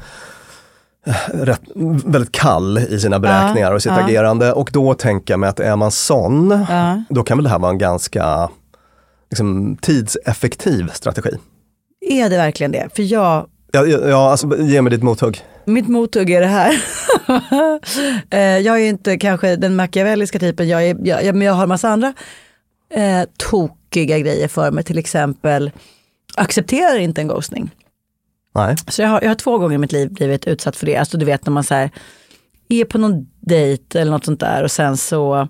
rätt, 1.33 1.61
väldigt 2.05 2.33
kall 2.33 2.79
i 2.79 3.01
sina 3.01 3.19
beräkningar 3.19 3.73
och 3.73 3.83
sitt 3.83 3.93
ja. 3.93 4.05
agerande. 4.05 4.53
Och 4.53 4.71
då 4.73 4.95
tänker 4.95 5.33
jag 5.33 5.41
mig 5.41 5.49
att 5.49 5.61
är 5.61 5.77
man 5.77 5.91
sån, 5.91 6.67
Ja. 6.69 7.03
då 7.09 7.23
kan 7.23 7.39
väl 7.39 7.45
det 7.45 7.51
här 7.51 7.59
vara 7.59 7.71
en 7.71 7.79
ganska 7.79 8.51
liksom, 9.31 9.77
tidseffektiv 9.81 10.89
strategi. 10.93 11.31
Är 12.01 12.31
det 12.31 12.37
verkligen 12.37 12.73
det? 12.73 12.89
För 12.97 13.03
jag, 13.03 13.47
Ja, 13.73 13.87
ja, 13.87 13.99
ja 14.09 14.31
alltså, 14.31 14.59
ge 14.59 14.83
mig 14.83 14.91
ditt 14.91 15.03
mothugg. 15.03 15.41
mitt 15.65 15.89
mothugg 15.89 16.31
är 16.31 16.41
det 16.41 16.47
här. 16.47 16.85
Eh, 18.31 18.41
jag 18.59 18.81
är 18.81 18.89
inte 18.89 19.19
kanske 19.19 19.57
den 19.57 19.77
machiavelliska 19.77 20.39
typen, 20.39 20.69
jag 20.69 20.85
är, 20.85 20.97
jag, 21.03 21.35
men 21.35 21.47
jag 21.47 21.55
har 21.55 21.63
en 21.63 21.69
massa 21.69 21.89
andra 21.89 22.13
eh, 22.95 23.23
tokiga 23.37 24.19
grejer 24.19 24.49
för 24.49 24.71
mig. 24.71 24.85
Till 24.85 24.99
exempel 24.99 25.71
accepterar 26.37 26.99
inte 26.99 27.21
en 27.21 27.29
ghostning. 27.29 27.71
Nej. 28.55 28.77
Så 28.89 29.03
jag 29.03 29.09
har, 29.09 29.21
jag 29.23 29.29
har 29.31 29.35
två 29.35 29.59
gånger 29.59 29.75
i 29.75 29.79
mitt 29.79 29.93
liv 29.93 30.13
blivit 30.13 30.47
utsatt 30.47 30.77
för 30.77 30.87
det. 30.87 30.97
Alltså 30.97 31.19
du 31.19 31.25
vet 31.25 31.47
när 31.47 31.53
man 31.53 31.65
så 31.65 31.75
här, 31.75 31.91
är 32.69 32.85
på 32.85 32.99
någon 32.99 33.27
dejt 33.41 34.01
eller 34.01 34.11
något 34.13 34.25
sånt 34.25 34.41
där 34.41 34.63
och 34.65 34.71
sen 34.71 34.97
så 34.97 35.49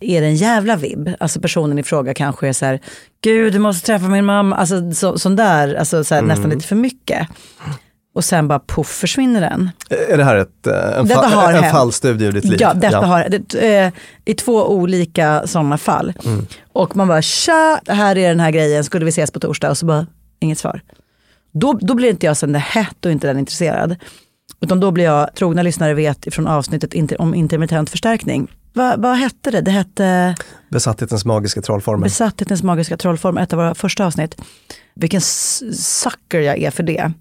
är 0.00 0.20
det 0.20 0.26
en 0.26 0.36
jävla 0.36 0.76
vibb. 0.76 1.10
Alltså 1.20 1.40
personen 1.40 1.78
i 1.78 1.82
fråga 1.82 2.14
kanske 2.14 2.48
är 2.48 2.52
så 2.52 2.64
här, 2.66 2.80
gud 3.22 3.52
du 3.52 3.58
måste 3.58 3.86
träffa 3.86 4.08
min 4.08 4.24
mamma. 4.24 4.56
Alltså 4.56 4.92
så, 4.92 5.18
sån 5.18 5.36
där, 5.36 5.74
alltså 5.74 6.04
så 6.04 6.14
här, 6.14 6.22
nästan 6.22 6.50
lite 6.50 6.66
för 6.66 6.76
mycket. 6.76 7.28
Och 8.14 8.24
sen 8.24 8.48
bara 8.48 8.58
poff 8.58 8.88
försvinner 8.88 9.40
den. 9.40 9.70
Är 10.08 10.16
det 10.16 10.24
här 10.24 10.36
ett, 10.36 10.66
eh, 10.66 10.98
en, 10.98 11.06
Detta 11.06 11.28
fa- 11.28 11.64
en 11.64 11.72
fallstudie 11.72 12.26
ur 12.26 12.32
ditt 12.32 12.44
liv? 12.44 12.58
Ja, 12.60 12.74
detta 12.74 13.00
har 13.00 13.28
det, 13.28 13.76
eh, 13.84 13.92
i 14.24 14.34
två 14.34 14.68
olika 14.68 15.42
sådana 15.46 15.78
fall. 15.78 16.12
Mm. 16.24 16.46
Och 16.72 16.96
man 16.96 17.08
bara, 17.08 17.22
tja, 17.22 17.80
här 17.88 18.18
är 18.18 18.28
den 18.28 18.40
här 18.40 18.50
grejen, 18.50 18.84
skulle 18.84 19.04
vi 19.04 19.08
ses 19.08 19.30
på 19.30 19.40
torsdag? 19.40 19.70
Och 19.70 19.78
så 19.78 19.86
bara, 19.86 20.06
inget 20.40 20.58
svar. 20.58 20.80
Då, 21.52 21.72
då 21.72 21.94
blir 21.94 22.10
inte 22.10 22.26
jag 22.26 22.36
sen 22.36 22.52
det 22.52 22.58
hett 22.58 23.04
och 23.06 23.12
inte 23.12 23.26
den 23.26 23.38
intresserad. 23.38 23.96
Utan 24.60 24.80
då 24.80 24.90
blir 24.90 25.04
jag, 25.04 25.34
trogna 25.34 25.62
lyssnare 25.62 25.94
vet 25.94 26.34
från 26.34 26.46
avsnittet 26.46 26.94
inter, 26.94 27.20
om 27.20 27.34
intermittent 27.34 27.90
förstärkning. 27.90 28.48
Va, 28.72 28.94
vad 28.98 29.16
hette 29.16 29.50
det? 29.50 29.60
Det 29.60 29.70
hette 29.70 30.34
Besatthetens 30.70 31.24
magiska 31.24 31.62
trollformel. 31.62 32.02
Besatthetens 32.02 32.62
magiska 32.62 32.96
trollform, 32.96 33.38
ett 33.38 33.52
av 33.52 33.56
våra 33.58 33.74
första 33.74 34.06
avsnitt. 34.06 34.36
Vilken 34.94 35.20
sucker 35.20 36.40
jag 36.40 36.58
är 36.58 36.70
för 36.70 36.82
det. 36.82 37.12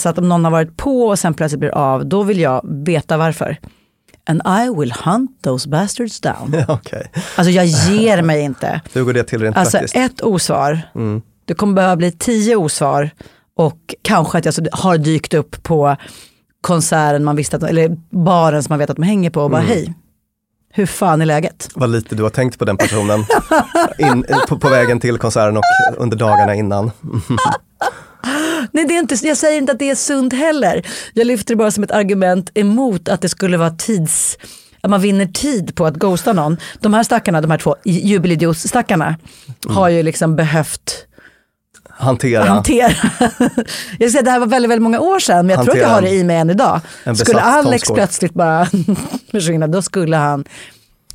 Så 0.00 0.08
att 0.08 0.18
om 0.18 0.28
någon 0.28 0.44
har 0.44 0.50
varit 0.50 0.76
på 0.76 1.02
och 1.08 1.18
sen 1.18 1.34
plötsligt 1.34 1.60
blir 1.60 1.70
av, 1.70 2.06
då 2.06 2.22
vill 2.22 2.40
jag 2.40 2.60
veta 2.84 3.16
varför. 3.16 3.56
And 4.26 4.42
I 4.46 4.80
will 4.80 4.92
hunt 4.92 5.42
those 5.42 5.68
bastards 5.68 6.20
down. 6.20 6.56
Okej, 6.68 7.10
Alltså 7.36 7.50
jag 7.50 7.66
ger 7.66 8.22
mig 8.22 8.40
inte. 8.42 8.80
hur 8.92 9.02
går 9.04 9.12
det 9.12 9.24
till 9.24 9.42
rent 9.42 9.56
Alltså 9.56 9.78
praktiskt? 9.78 9.96
ett 9.96 10.20
osvar, 10.20 10.80
Mm. 10.94 11.22
det 11.44 11.54
kommer 11.54 11.72
behöva 11.74 11.96
bli 11.96 12.12
tio 12.12 12.56
osvar 12.56 13.10
och 13.58 13.94
kanske 14.02 14.38
att 14.38 14.44
jag 14.44 14.54
så 14.54 14.62
har 14.72 14.98
dykt 14.98 15.34
upp 15.34 15.62
på 15.62 15.96
konserten 16.60 17.24
man 17.24 17.36
visste 17.36 17.56
att, 17.56 17.62
eller 17.62 17.96
baren 18.10 18.62
som 18.62 18.72
man 18.72 18.78
vet 18.78 18.90
att 18.90 18.96
de 18.96 19.02
hänger 19.02 19.30
på 19.30 19.42
och 19.42 19.50
bara 19.50 19.62
Mm. 19.62 19.68
hej, 19.72 19.94
hur 20.72 20.86
fan 20.86 21.20
är 21.20 21.26
läget? 21.26 21.68
Vad 21.74 21.90
lite 21.90 22.14
du 22.14 22.22
har 22.22 22.30
tänkt 22.30 22.58
på 22.58 22.64
den 22.64 22.76
personen 22.76 23.24
in, 23.98 24.24
på, 24.48 24.58
på 24.58 24.68
vägen 24.68 25.00
till 25.00 25.18
konserten 25.18 25.56
och 25.56 25.62
under 25.96 26.16
dagarna 26.16 26.54
innan. 26.54 26.90
Nej, 28.72 28.84
det 28.84 28.94
är 28.94 28.98
inte, 28.98 29.14
jag 29.26 29.36
säger 29.36 29.58
inte 29.58 29.72
att 29.72 29.78
det 29.78 29.90
är 29.90 29.94
sunt 29.94 30.32
heller. 30.32 30.86
Jag 31.14 31.26
lyfter 31.26 31.54
det 31.54 31.56
bara 31.56 31.70
som 31.70 31.84
ett 31.84 31.90
argument 31.90 32.50
emot 32.54 33.08
att 33.08 33.20
det 33.22 33.28
skulle 33.28 33.56
vara 33.56 33.70
tids 33.70 34.38
att 34.80 34.90
man 34.90 35.00
vinner 35.00 35.26
tid 35.26 35.74
på 35.74 35.86
att 35.86 35.94
ghosta 35.94 36.32
någon. 36.32 36.56
De 36.80 36.94
här 36.94 37.02
stackarna, 37.02 37.40
de 37.40 37.50
här 37.50 37.58
två 37.58 37.76
jubelidiots-stackarna 37.84 39.14
har 39.68 39.88
ju 39.88 40.02
liksom 40.02 40.36
behövt 40.36 41.07
Hantera 41.98 42.44
hantera. 42.44 42.88
jag 43.98 44.10
säger 44.10 44.22
det 44.22 44.30
här 44.30 44.38
var 44.38 44.46
väldigt, 44.46 44.70
väldigt 44.70 44.82
många 44.82 45.00
år 45.00 45.18
sedan 45.18 45.46
men 45.46 45.56
jag 45.56 45.64
tror 45.64 45.74
att 45.74 45.80
jag 45.80 45.88
Hantera 45.88 46.08
har 46.08 46.14
det 46.14 46.20
i 46.20 46.24
mig 46.24 46.36
än 46.36 46.50
idag. 46.50 46.80
Skulle 47.14 47.40
Alex 47.40 47.82
tonskål. 47.82 47.96
plötsligt 47.96 48.34
bara 48.34 48.68
försvinna 49.30 49.66
då 49.66 49.82
skulle 49.82 50.16
han, 50.16 50.44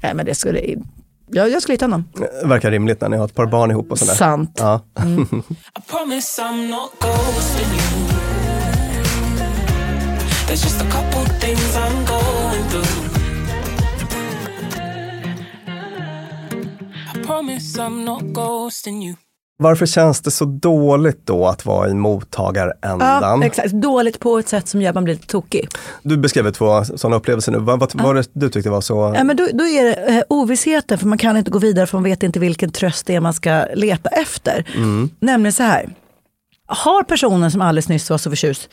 nej 0.04 0.13
men 0.13 0.26
det 0.26 0.36
skulle, 0.36 0.60
jag, 1.32 1.50
jag 1.50 1.62
skulle 1.62 1.74
hitta 1.74 1.86
honom. 1.86 2.06
verkar 2.43 2.72
rimligt 2.72 3.02
när 3.02 3.10
ni 3.10 3.17
har 3.17 3.26
ett 3.26 3.36
par 3.36 3.46
barn 3.46 3.72
ihop 3.72 3.91
och 3.91 4.00
sådär. 4.00 4.13
Sant. 4.13 4.58
Ja. 4.60 4.82
I 17.15 17.26
promise 17.26 17.82
I'm 17.82 18.04
not 18.06 18.34
ghosting 18.34 19.02
you. 19.04 19.22
Varför 19.58 19.86
känns 19.86 20.22
det 20.22 20.32
så 20.32 20.46
dåligt 20.46 21.22
då 21.26 21.48
att 21.48 21.66
vara 21.66 21.89
i 21.89 21.94
mottagarändan? 21.94 23.42
Ja, 23.42 23.46
exakt. 23.46 23.72
Dåligt 23.72 24.20
på 24.20 24.38
ett 24.38 24.50
sätt 24.50 24.68
som 24.68 24.82
gör 24.82 24.89
att 24.89 24.96
man 24.96 25.04
blir 25.04 25.13
lite 25.13 25.28
tokig. 25.28 25.70
Du 26.04 26.18
beskrev 26.18 26.52
två 26.52 26.84
sådana 26.86 27.16
upplevelser 27.16 27.52
nu. 27.52 27.58
Vad, 27.58 27.80
vad 27.80 28.02
var 28.02 28.13
det 28.13 28.28
du 28.34 28.50
tyckte 28.50 28.70
var 28.70 28.82
så? 28.82 29.13
Ja, 29.16 29.24
men 29.24 29.36
då, 29.38 29.48
då 29.54 29.63
är 29.63 29.84
det 29.84 29.94
eh, 29.94 30.24
ovissheten, 30.30 30.98
för 30.98 31.08
man 31.08 31.18
kan 31.18 31.38
inte 31.38 31.52
gå 31.52 31.60
vidare 31.60 31.88
för 31.88 31.98
man 31.98 32.04
vet 32.04 32.24
inte 32.24 32.39
vilken 32.39 32.72
tröst 32.72 33.06
det 33.06 33.16
är 33.16 33.20
man 33.20 33.34
ska 33.34 33.66
leta 33.74 34.10
efter. 34.10 34.66
Nämligen 35.20 35.54
så 35.54 35.63
här, 35.63 35.89
har 36.68 37.04
personen 37.04 37.52
som 37.52 37.62
alldeles 37.62 37.89
nyss 37.89 38.10
var 38.10 38.18
så 38.18 38.30
förtjust, 38.30 38.70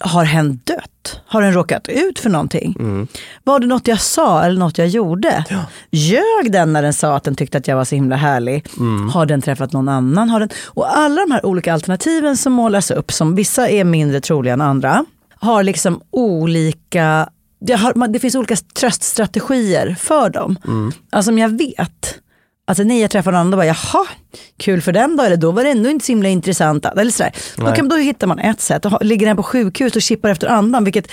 har 0.00 0.24
hen 0.24 0.60
dött? 0.64 1.20
Har 1.26 1.42
den 1.42 1.52
råkat 1.52 1.88
ut 1.88 2.18
för 2.18 2.30
någonting? 2.30 2.74
Var 3.44 3.60
det 3.60 3.66
något 3.66 3.88
jag 3.88 4.00
sa 4.00 4.42
eller 4.44 4.58
något 4.58 4.78
jag 4.78 4.88
gjorde? 4.88 5.44
Ljög 5.90 6.52
den 6.52 6.72
när 6.72 6.82
den 6.82 6.92
sa 6.92 7.16
att 7.16 7.24
den 7.24 7.34
tyckte 7.34 7.58
att 7.58 7.68
jag 7.68 7.76
var 7.76 7.84
så 7.84 7.94
himla 7.94 8.16
härlig? 8.16 8.66
Har 9.12 9.26
den 9.26 9.42
träffat 9.42 9.72
någon 9.72 9.88
annan? 9.88 10.30
Har 10.30 10.40
den... 10.40 10.48
Och 10.66 10.96
alla 10.96 11.20
de 11.20 11.30
här 11.30 11.46
olika 11.46 11.72
alternativen 11.72 12.36
som 12.36 12.52
målas 12.52 12.90
upp, 12.90 13.12
som 13.12 13.34
vissa 13.34 13.68
är 13.68 13.84
mindre 13.84 14.20
troliga 14.20 14.52
än 14.52 14.60
andra, 14.60 15.04
har 15.38 15.62
liksom 15.62 16.00
olika 16.10 17.28
det, 17.60 17.74
har, 17.74 18.08
det 18.08 18.18
finns 18.18 18.34
olika 18.34 18.56
tröststrategier 18.56 19.96
för 19.98 20.30
dem. 20.30 20.56
Alltså 21.10 21.30
om 21.30 21.38
jag 21.38 21.48
vet 21.58 22.18
Alltså 22.68 22.84
när 22.84 23.00
jag 23.00 23.10
träffar 23.10 23.32
någon 23.32 23.40
annan, 23.40 23.50
då 23.50 23.56
bara 23.56 23.66
jaha, 23.66 24.06
kul 24.58 24.82
för 24.82 24.92
den 24.92 25.16
då, 25.16 25.22
eller 25.22 25.36
då 25.36 25.52
var 25.52 25.64
det 25.64 25.70
ändå 25.70 25.90
inte 25.90 26.06
så 26.06 26.12
himla 26.12 26.28
intressant. 26.28 26.84
Eller 26.86 27.10
sådär. 27.10 27.32
Då, 27.56 27.72
kan, 27.72 27.88
då 27.88 27.96
hittar 27.96 28.26
man 28.26 28.38
ett 28.38 28.60
sätt, 28.60 28.84
och 28.84 29.04
ligger 29.04 29.26
den 29.26 29.36
på 29.36 29.42
sjukhus 29.42 29.96
och 29.96 30.02
chippar 30.02 30.28
efter 30.28 30.46
andan, 30.46 30.84
vilket 30.84 31.08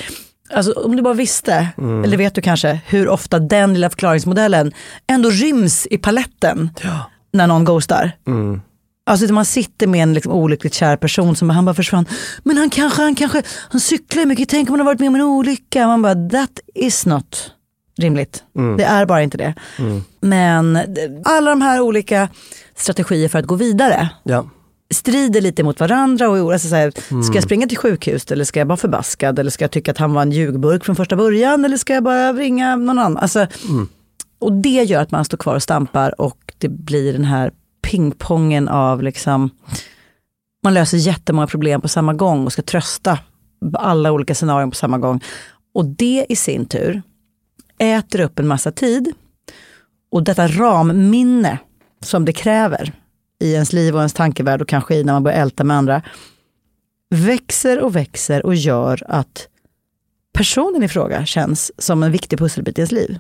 Alltså 0.54 0.72
om 0.72 0.96
du 0.96 1.02
bara 1.02 1.14
visste, 1.14 1.68
eller 2.04 2.18
vet 2.18 2.36
du 2.36 2.42
kanske, 2.42 2.80
hur 2.86 3.08
ofta 3.10 3.40
den 3.40 3.74
lilla 3.74 3.90
förklaringsmodellen 3.90 4.72
ändå 5.08 5.30
ryms 5.30 5.88
i 5.92 5.98
paletten 5.98 6.70
när 7.34 7.48
någon 7.48 7.66
ghostar. 7.66 8.12
Alltså 9.06 9.26
att 9.26 9.32
man 9.32 9.46
sitter 9.46 9.88
med 9.88 10.04
en 10.04 10.14
liksom 10.14 10.32
olyckligt 10.32 10.74
kär 10.74 10.98
person 10.98 11.36
som 11.36 11.50
han 11.50 11.66
bara 11.66 11.76
försvann. 11.76 12.06
Men 12.44 12.58
han 12.58 12.70
kanske, 12.70 13.02
han 13.02 13.16
kanske, 13.16 13.44
han 13.70 13.82
cyklar 13.82 14.26
mycket, 14.26 14.50
tänk 14.50 14.70
om 14.70 14.74
han 14.74 14.80
har 14.80 14.86
varit 14.86 15.00
med 15.00 15.08
om 15.08 15.16
en 15.16 15.22
olycka. 15.22 15.88
Man 15.88 16.02
bara, 16.02 16.30
that 16.30 16.60
is 16.76 17.06
not 17.06 17.52
rimligt. 17.98 18.44
Det 18.78 18.84
är 18.84 19.06
bara 19.06 19.24
inte 19.24 19.38
det. 19.38 19.54
Men 20.20 20.74
det- 20.74 21.22
alla 21.26 21.50
de 21.50 21.62
här 21.62 21.82
olika 21.82 22.30
strategier 22.76 23.30
för 23.30 23.40
att 23.40 23.46
gå 23.46 23.56
vidare 23.56 24.10
Ja. 24.24 24.46
strider 24.94 25.42
lite 25.42 25.64
mot 25.64 25.80
varandra. 25.80 26.30
Och, 26.30 26.54
alltså, 26.54 26.68
så 26.68 26.76
här, 26.76 26.92
Ska 27.24 27.34
jag 27.36 27.44
springa 27.44 27.68
till 27.68 27.78
sjukhus 27.78 28.32
eller 28.32 28.46
ska 28.46 28.60
jag 28.60 28.66
vara 28.66 28.78
förbaskad? 28.78 29.40
Eller 29.40 29.52
ska 29.52 29.64
jag 29.64 29.72
tycka 29.72 29.92
att 29.92 29.98
han 29.98 30.14
var 30.14 30.22
en 30.22 30.32
ljugburk 30.32 30.86
från 30.86 30.96
första 30.96 31.16
början? 31.16 31.66
Eller 31.66 31.78
ska 31.78 31.94
jag 31.94 32.04
bara 32.04 32.34
ringa 32.34 32.76
någon 32.76 33.00
annan? 33.00 33.18
Alltså, 33.18 33.48
Och 34.40 34.54
det 34.54 34.70
gör 34.84 35.02
att 35.02 35.12
man 35.12 35.26
står 35.26 35.38
kvar 35.38 35.56
och 35.56 35.64
stampar 35.64 36.22
och 36.22 36.38
det 36.58 36.70
blir 36.70 37.14
den 37.14 37.26
här 37.26 37.52
pingpongen 37.82 38.68
av 38.70 39.04
liksom, 39.04 39.50
man 40.64 40.74
löser 40.74 40.98
jättemånga 40.98 41.48
problem 41.48 41.82
på 41.82 41.88
samma 41.88 42.14
gång 42.14 42.46
och 42.46 42.54
ska 42.54 42.62
trösta 42.62 43.20
alla 43.74 44.12
olika 44.12 44.36
scenarion 44.36 44.70
på 44.70 44.76
samma 44.76 44.98
gång. 44.98 45.22
Och 45.74 45.86
det 45.86 46.26
i 46.30 46.36
sin 46.36 46.66
tur 46.66 47.02
äter 47.84 48.20
upp 48.20 48.40
en 48.40 48.48
massa 48.48 48.72
tid. 48.72 49.14
Och 50.12 50.24
detta 50.24 50.48
ramminne 50.48 51.58
som 52.02 52.26
det 52.26 52.34
kräver 52.34 52.94
i 53.40 53.54
ens 53.54 53.74
liv 53.74 53.96
och 53.96 54.00
ens 54.00 54.14
tankevärld 54.14 54.62
och 54.62 54.68
kanske 54.68 54.96
i 54.96 55.04
när 55.04 55.14
man 55.14 55.24
börjar 55.24 55.42
älta 55.42 55.64
med 55.64 55.78
andra, 55.78 56.02
växer 57.10 57.80
och 57.80 57.96
växer 57.96 58.46
och 58.46 58.56
gör 58.56 59.04
att 59.08 59.48
personen 60.34 60.84
i 60.84 60.88
fråga 60.88 61.26
känns 61.26 61.72
som 61.78 62.04
en 62.04 62.12
viktig 62.12 62.40
pusselbit 62.40 62.78
i 62.78 62.82
ens 62.82 62.92
liv. 62.92 63.20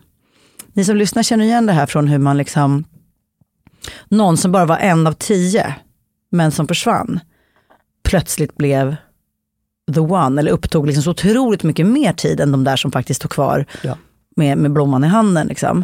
Ni 0.73 0.85
som 0.85 0.95
lyssnar 0.95 1.23
känner 1.23 1.45
igen 1.45 1.65
det 1.65 1.73
här 1.73 1.85
från 1.85 2.07
hur 2.07 2.17
man 2.17 2.37
liksom, 2.37 2.83
någon 4.07 4.37
som 4.37 4.51
bara 4.51 4.65
var 4.65 4.77
en 4.77 5.07
av 5.07 5.13
tio, 5.13 5.75
men 6.31 6.51
som 6.51 6.67
försvann, 6.67 7.19
plötsligt 8.03 8.57
blev 8.57 8.95
the 9.93 9.99
one, 9.99 10.41
eller 10.41 10.51
upptog 10.51 10.87
liksom 10.87 11.03
så 11.03 11.11
otroligt 11.11 11.63
mycket 11.63 11.85
mer 11.85 12.13
tid 12.13 12.39
än 12.39 12.51
de 12.51 12.63
där 12.63 12.75
som 12.75 12.91
faktiskt 12.91 13.19
stod 13.19 13.31
kvar 13.31 13.65
Ja 13.81 13.97
med, 14.35 14.57
med 14.57 14.71
blomman 14.71 15.03
i 15.03 15.07
handen. 15.07 15.47
Liksom. 15.47 15.83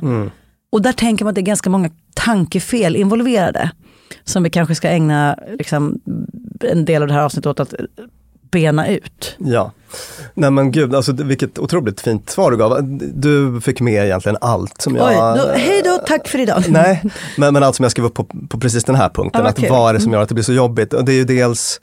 Och 0.72 0.82
där 0.82 0.94
tänker 0.94 1.26
man 1.26 1.30
att 1.30 1.36
det 1.36 1.42
är 1.42 1.44
ganska 1.44 1.70
många 1.70 1.90
tankefel 2.14 2.96
involverade. 2.96 3.72
Som 4.24 4.44
vi 4.44 4.50
kanske 4.50 4.76
ska 4.76 4.90
ägna 4.90 5.40
liksom, 5.58 6.00
en 6.60 6.86
del 6.86 7.02
av 7.02 7.08
det 7.08 7.14
här 7.14 7.22
avsnittet 7.22 7.46
åt 7.46 7.60
att 7.60 7.74
bena 8.52 8.88
ut. 8.88 9.36
Ja. 9.38 9.72
Nej 10.34 10.52
men 10.52 10.72
gud, 10.72 10.96
alltså, 10.96 11.12
vilket 11.12 11.60
otroligt 11.60 12.02
fint 12.02 12.30
svar 12.30 12.52
du 12.52 12.58
gav. 12.58 12.80
Du 13.14 13.62
fick 13.62 13.82
med 13.82 14.06
egentligen 14.06 14.38
allt 14.42 14.82
som 14.82 14.96
jag... 14.96 15.08
Oj, 15.08 15.42
då, 15.42 15.52
hej 15.56 15.82
då, 15.86 15.98
tack 16.08 16.28
för 16.28 16.40
idag. 16.40 16.64
Nej, 16.68 17.04
men, 17.38 17.54
men 17.54 17.64
allt 17.64 17.76
som 17.76 17.84
jag 17.84 17.92
skrev 17.92 18.06
upp 18.06 18.14
på, 18.14 18.24
på 18.50 18.60
precis 18.60 18.84
den 18.84 18.96
här 18.96 19.10
punkten. 19.10 19.46
Att 19.46 19.60
kul. 19.60 19.70
vad 19.70 19.90
är 19.90 19.94
det 19.94 20.00
som 20.00 20.14
gör 20.14 20.22
att 20.22 20.30
det 20.30 20.34
blir 20.36 20.44
så 20.44 20.54
jobbigt? 20.54 20.94
Och 20.94 21.06
det 21.06 21.12
är 21.12 21.16
ju 21.16 21.24
dels, 21.24 21.82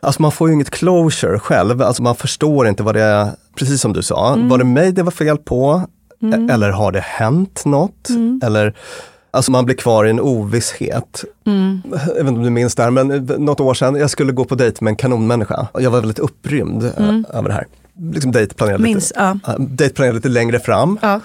alltså 0.00 0.22
man 0.22 0.32
får 0.32 0.48
ju 0.48 0.54
inget 0.54 0.70
closure 0.70 1.38
själv. 1.38 1.82
Alltså 1.82 2.02
man 2.02 2.16
förstår 2.16 2.68
inte 2.68 2.82
vad 2.82 2.94
det 2.94 3.02
är, 3.02 3.28
precis 3.58 3.80
som 3.80 3.92
du 3.92 4.02
sa, 4.02 4.32
Mm. 4.34 4.48
var 4.48 4.58
det 4.58 4.64
mig 4.64 4.92
det 4.92 5.02
var 5.02 5.10
fel 5.10 5.36
på? 5.38 5.82
E- 6.34 6.48
Eller 6.52 6.70
har 6.70 6.92
det 6.92 7.00
hänt 7.00 7.62
något? 7.64 8.08
Mm. 8.08 8.40
Eller, 8.44 8.74
alltså 9.34 9.50
man 9.50 9.64
blir 9.64 9.76
kvar 9.76 10.06
i 10.06 10.10
en 10.10 10.20
ovisshet. 10.20 11.24
Mm. 11.46 11.82
Jag 11.90 11.98
vet 11.98 12.18
inte 12.18 12.30
om 12.30 12.42
du 12.42 12.50
minns 12.50 12.74
det 12.74 12.82
här, 12.82 12.90
men 12.90 13.08
något 13.38 13.60
år 13.60 13.74
sedan, 13.74 13.94
jag 13.94 14.10
skulle 14.10 14.32
gå 14.32 14.44
på 14.44 14.54
dejt 14.54 14.84
med 14.84 14.90
en 14.90 14.96
kanonmänniska. 14.96 15.68
Jag 15.74 15.90
var 15.90 16.00
väldigt 16.00 16.18
upprymd 16.18 16.92
mm. 16.96 17.26
över 17.32 17.48
det 17.48 17.54
här. 17.54 17.66
Liksom 18.12 18.32
dejtplanerade 18.32 18.82
Minns, 18.82 19.10
lite, 19.10 19.38
ja. 19.46 19.56
dejtplanerade 19.58 20.18
lite 20.18 20.28
längre 20.28 20.60
fram. 20.60 20.98
Ja. 21.02 21.20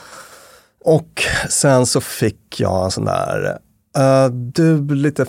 Och 0.86 1.24
sen 1.50 1.86
så 1.86 2.02
fick 2.02 2.60
jag 2.60 2.86
en 2.86 2.92
sån 2.92 3.06
där, 3.06 3.58
uh, 3.98 4.32
du 4.32 4.96
lite, 4.96 5.26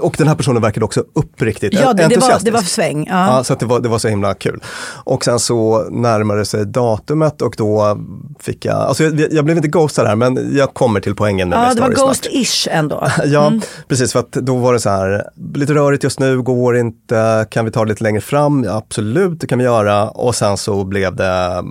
och 0.00 0.14
den 0.18 0.28
här 0.28 0.34
personen 0.34 0.62
verkade 0.62 0.84
också 0.84 1.04
uppriktigt 1.12 1.74
Ja, 1.74 1.80
det, 1.80 1.92
det, 1.92 2.02
var, 2.02 2.04
entusiastisk. 2.04 2.44
det 2.44 2.50
var 2.50 2.62
sväng. 2.62 3.06
Ja. 3.08 3.36
Ja, 3.36 3.44
så 3.44 3.54
det, 3.54 3.66
var, 3.66 3.80
det 3.80 3.88
var 3.88 3.98
så 3.98 4.08
himla 4.08 4.34
kul. 4.34 4.62
Och 5.04 5.24
sen 5.24 5.38
så 5.38 5.88
närmade 5.90 6.44
sig 6.44 6.66
datumet 6.66 7.42
och 7.42 7.54
då 7.58 7.98
fick 8.40 8.64
jag, 8.64 8.76
alltså 8.76 9.04
jag, 9.04 9.32
jag 9.32 9.44
blev 9.44 9.56
inte 9.56 9.68
ghostad 9.68 10.06
här 10.06 10.16
men 10.16 10.56
jag 10.56 10.74
kommer 10.74 11.00
till 11.00 11.14
poängen 11.14 11.48
med 11.48 11.58
Ja, 11.58 11.74
det 11.74 11.80
var 11.80 11.90
ghost-ish 11.90 12.68
ändå. 12.70 13.08
Ja, 13.24 13.52
precis 13.88 14.12
för 14.12 14.20
att 14.20 14.32
då 14.32 14.56
var 14.56 14.72
det 14.72 14.80
så 14.80 14.90
här, 14.90 15.24
lite 15.54 15.74
rörigt 15.74 16.04
just 16.04 16.20
nu, 16.20 16.42
går 16.42 16.76
inte, 16.76 17.46
kan 17.50 17.64
vi 17.64 17.70
ta 17.70 17.84
det 17.84 17.88
lite 17.88 18.04
längre 18.04 18.20
fram? 18.20 18.64
Ja, 18.64 18.76
absolut, 18.76 19.40
det 19.40 19.46
kan 19.46 19.58
vi 19.58 19.64
göra. 19.64 20.08
Och 20.10 20.34
sen 20.34 20.56
så 20.56 20.84
blev 20.84 21.16
det 21.16 21.62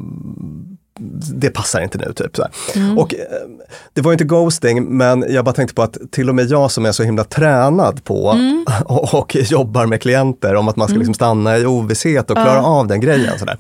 det 1.34 1.50
passar 1.50 1.82
inte 1.82 1.98
nu. 1.98 2.14
Typ, 2.14 2.36
så 2.36 2.42
här. 2.42 3.00
Och 3.00 3.14
eh, 3.14 3.20
Det 3.94 4.02
var 4.02 4.12
inte 4.12 4.24
ghosting, 4.24 4.98
men 4.98 5.26
jag 5.30 5.46
bara 5.46 5.54
tänkte 5.54 5.76
på 5.76 5.82
att 5.82 5.98
till 6.12 6.30
och 6.30 6.36
med 6.36 6.46
jag 6.46 6.72
som 6.72 6.86
är 6.86 6.92
så 6.92 7.04
himla 7.04 7.24
tränad 7.24 8.04
på 8.04 8.36
och, 8.86 9.14
och 9.22 9.36
jobbar 9.36 9.86
med 9.86 10.02
klienter 10.02 10.56
om 10.56 10.68
att 10.68 10.76
man 10.76 10.88
ska 10.88 10.98
liksom 10.98 11.14
stanna 11.14 11.58
i 11.58 11.66
ovisshet 11.66 12.30
och 12.30 12.38
klara 12.38 12.64
av 12.64 12.88
den 12.88 13.02
grejen. 13.02 13.40
Så 13.40 13.46
där. 13.46 13.58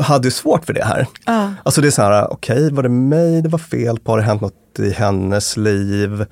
Hade 0.00 0.26
ju 0.26 0.30
svårt 0.32 0.64
för 0.64 0.72
det 0.72 0.84
här. 0.84 1.06
Alltså 1.62 1.80
det 1.80 1.86
är 1.86 1.90
så 1.90 2.02
här, 2.02 2.32
okej, 2.32 2.72
var 2.72 2.82
det 2.82 2.88
mig 2.88 3.42
det 3.42 3.48
var 3.48 3.58
fel 3.58 3.98
på? 3.98 4.12
Har 4.12 4.18
det 4.18 4.24
hänt 4.24 4.40
något 4.40 4.54
i 4.78 4.90
hennes 4.90 5.56
liv? 5.56 6.24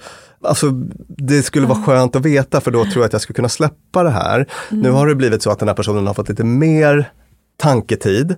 Alltså 0.44 0.66
det 1.08 1.42
skulle 1.42 1.66
vara 1.66 1.82
skönt 1.82 2.16
att 2.16 2.22
veta 2.24 2.60
för 2.60 2.70
då 2.70 2.84
tror 2.84 2.96
jag 2.96 3.04
att 3.04 3.12
jag 3.12 3.22
skulle 3.22 3.34
kunna 3.34 3.48
släppa 3.48 4.02
det 4.02 4.10
här. 4.10 4.46
Nu 4.70 4.90
har 4.90 5.06
det 5.06 5.14
blivit 5.14 5.42
så 5.42 5.50
att 5.50 5.58
den 5.58 5.68
här 5.68 5.74
personen 5.74 6.06
har 6.06 6.14
fått 6.14 6.28
lite 6.28 6.44
mer 6.44 7.10
tanketid 7.60 8.36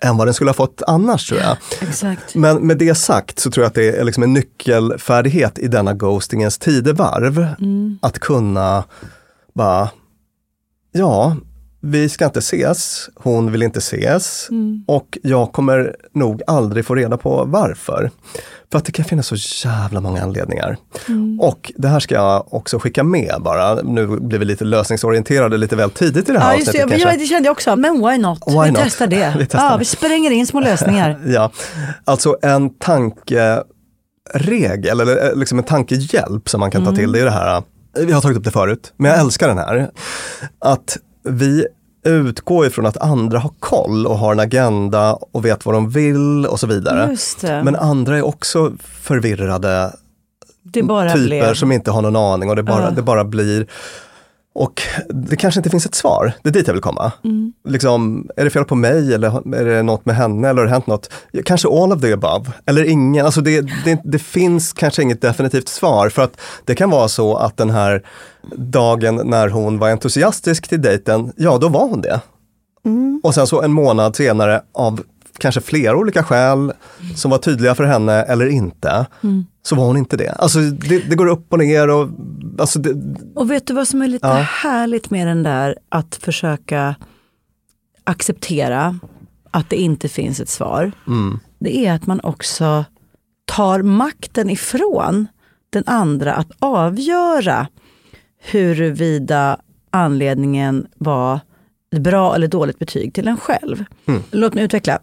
än 0.00 0.16
vad 0.16 0.26
den 0.26 0.34
skulle 0.34 0.50
ha 0.50 0.54
fått 0.54 0.82
annars 0.86 1.28
tror 1.28 1.40
jag. 1.40 1.56
Exakt. 1.80 2.34
Men 2.34 2.66
med 2.66 2.78
det 2.78 2.94
sagt 2.94 3.38
så 3.38 3.50
tror 3.50 3.64
jag 3.64 3.68
att 3.68 3.74
det 3.74 3.98
är 3.98 4.04
liksom 4.04 4.22
en 4.22 4.32
nyckelfärdighet 4.32 5.58
i 5.58 5.68
denna 5.68 5.94
ghostingens 5.94 6.58
tidevarv. 6.58 7.46
Att 8.00 8.18
kunna 8.18 8.84
bara, 9.54 9.90
ja, 10.92 11.36
vi 11.80 12.08
ska 12.08 12.24
inte 12.24 12.38
ses, 12.38 13.08
hon 13.14 13.52
vill 13.52 13.62
inte 13.62 13.78
ses 13.78 14.48
och 14.86 15.18
jag 15.22 15.52
kommer 15.52 15.96
nog 16.14 16.42
aldrig 16.46 16.86
få 16.86 16.94
reda 16.94 17.16
på 17.16 17.44
varför. 17.44 18.10
För 18.72 18.78
att 18.78 18.84
det 18.84 18.92
kan 18.92 19.04
finnas 19.04 19.26
så 19.26 19.36
jävla 19.68 20.00
många 20.00 20.22
anledningar. 20.22 20.76
Och 21.40 21.72
det 21.76 21.88
här 21.88 22.00
ska 22.00 22.14
jag 22.14 22.54
också 22.54 22.78
skicka 22.78 23.04
med 23.04 23.34
bara, 23.40 23.74
nu 23.74 24.06
blir 24.06 24.38
vi 24.38 24.44
lite 24.44 24.64
lösningsorienterade 24.64 25.56
lite 25.56 25.76
väl 25.76 25.90
tidigt 25.90 26.28
i 26.28 26.32
det 26.32 26.38
här 26.38 26.52
Ja, 26.52 26.58
just 26.58 26.72
det. 26.72 26.78
avsnittet 26.82 27.00
Ja, 27.00 27.06
kanske. 27.06 27.24
det 27.24 27.28
kände 27.28 27.46
jag 27.46 27.52
också. 27.52 27.76
Men 27.76 27.92
why 28.06 28.18
not? 28.18 28.42
Why 28.46 28.54
vi 28.64 28.70
not? 28.70 28.80
testar 28.84 29.06
det. 29.06 29.34
Vi 29.38 29.44
testar 29.46 29.64
ja, 29.66 29.72
det. 29.72 29.78
vi 29.78 29.84
spränger 29.84 30.30
in 30.30 30.46
små 30.46 30.60
lösningar. 30.60 31.20
Ja, 31.26 31.50
alltså 32.04 32.36
en 32.42 32.70
tankeregel 32.78 35.00
eller 35.00 35.36
liksom 35.36 35.58
en 35.58 35.64
tankehjälp 35.64 36.48
som 36.48 36.60
man 36.60 36.70
kan 36.70 36.84
ta 36.84 36.94
till, 36.94 37.12
det 37.12 37.20
är 37.20 37.24
det 37.24 37.30
här, 37.30 37.62
vi 37.98 38.12
har 38.12 38.20
tagit 38.20 38.38
upp 38.38 38.44
det 38.44 38.50
förut, 38.50 38.92
men 38.96 39.10
jag 39.10 39.20
älskar 39.20 39.48
den 39.48 39.58
här. 39.58 39.90
Att 40.58 40.96
vi 41.24 41.66
utgår 42.08 42.66
ifrån 42.66 42.86
att 42.86 42.96
andra 42.96 43.38
har 43.38 43.50
koll 43.60 44.06
och 44.06 44.18
har 44.18 44.32
en 44.32 44.40
agenda 44.40 45.12
och 45.12 45.44
vet 45.44 45.66
vad 45.66 45.74
de 45.74 45.90
vill 45.90 46.46
och 46.46 46.60
så 46.60 46.66
vidare. 46.66 47.16
Men 47.64 47.76
andra 47.76 48.16
är 48.18 48.22
också 48.22 48.72
förvirrade 48.84 49.92
typer 51.14 51.26
blev... 51.26 51.54
som 51.54 51.72
inte 51.72 51.90
har 51.90 52.02
någon 52.02 52.16
aning 52.16 52.50
och 52.50 52.56
det 52.56 52.62
bara, 52.62 52.82
Ja. 52.82 52.90
det 52.90 53.02
bara 53.02 53.24
blir 53.24 53.66
och 54.58 54.82
det 55.08 55.36
kanske 55.36 55.60
inte 55.60 55.70
finns 55.70 55.86
ett 55.86 55.94
svar, 55.94 56.32
det 56.42 56.48
är 56.48 56.52
dit 56.52 56.66
jag 56.66 56.74
vill 56.74 56.82
komma. 56.82 57.12
Mm. 57.24 57.52
Liksom, 57.68 58.28
är 58.36 58.44
det 58.44 58.50
fel 58.50 58.64
på 58.64 58.74
mig 58.74 59.14
eller 59.14 59.54
är 59.54 59.64
det 59.64 59.82
något 59.82 60.06
med 60.06 60.16
henne 60.16 60.48
eller 60.48 60.60
har 60.60 60.66
det 60.66 60.72
hänt 60.72 60.86
något? 60.86 61.10
Kanske 61.44 61.68
all 61.68 61.92
of 61.92 62.00
the 62.00 62.12
above, 62.12 62.52
eller 62.66 62.84
ingen. 62.84 63.26
Alltså 63.26 63.40
det, 63.40 63.60
det, 63.60 64.00
det 64.04 64.18
finns 64.18 64.72
kanske 64.72 65.02
inget 65.02 65.20
definitivt 65.20 65.68
svar 65.68 66.08
för 66.08 66.22
att 66.22 66.40
det 66.64 66.74
kan 66.74 66.90
vara 66.90 67.08
så 67.08 67.36
att 67.36 67.56
den 67.56 67.70
här 67.70 68.02
dagen 68.56 69.20
när 69.24 69.48
hon 69.48 69.78
var 69.78 69.90
entusiastisk 69.90 70.68
till 70.68 70.82
dejten, 70.82 71.32
ja 71.36 71.58
då 71.58 71.68
var 71.68 71.88
hon 71.88 72.00
det. 72.00 72.20
Mm. 72.84 73.20
Och 73.24 73.34
sen 73.34 73.46
så 73.46 73.62
en 73.62 73.72
månad 73.72 74.16
senare 74.16 74.62
av 74.74 75.00
kanske 75.38 75.60
flera 75.60 75.96
olika 75.96 76.22
skäl 76.22 76.72
som 77.16 77.30
var 77.30 77.38
tydliga 77.38 77.74
för 77.74 77.84
henne 77.84 78.12
eller 78.22 78.46
inte, 78.46 79.06
Mm. 79.22 79.46
så 79.62 79.76
var 79.76 79.84
hon 79.86 79.96
inte 79.96 80.16
det. 80.16 80.30
Alltså 80.32 80.58
det, 80.58 80.98
det 80.98 81.16
går 81.16 81.26
upp 81.26 81.52
och 81.52 81.58
ner 81.58 81.88
och 81.90 82.08
alltså 82.58 82.78
det, 82.78 83.16
Och 83.34 83.50
vet 83.50 83.66
du 83.66 83.74
vad 83.74 83.88
som 83.88 84.02
är 84.02 84.08
lite 84.08 84.26
Ja. 84.26 84.34
härligt 84.34 85.10
med 85.10 85.26
den 85.26 85.42
där 85.42 85.76
att 85.88 86.14
försöka 86.22 86.94
acceptera 88.04 88.98
att 89.50 89.70
det 89.70 89.76
inte 89.76 90.08
finns 90.08 90.40
ett 90.40 90.48
svar. 90.48 90.92
mm, 91.06 91.38
Det 91.58 91.86
är 91.86 91.92
att 91.94 92.06
man 92.06 92.20
också 92.22 92.84
tar 93.44 93.82
makten 93.82 94.50
ifrån 94.50 95.26
den 95.70 95.82
andra 95.86 96.34
att 96.34 96.50
avgöra 96.58 97.66
huruvida 98.42 99.60
anledningen 99.90 100.86
var 100.96 101.40
bra 101.96 102.34
eller 102.34 102.48
dåligt 102.48 102.78
betyg 102.78 103.14
till 103.14 103.28
en 103.28 103.36
själv. 103.36 103.84
Låt 104.30 104.54
mig 104.54 104.64
utveckla. 104.64 104.98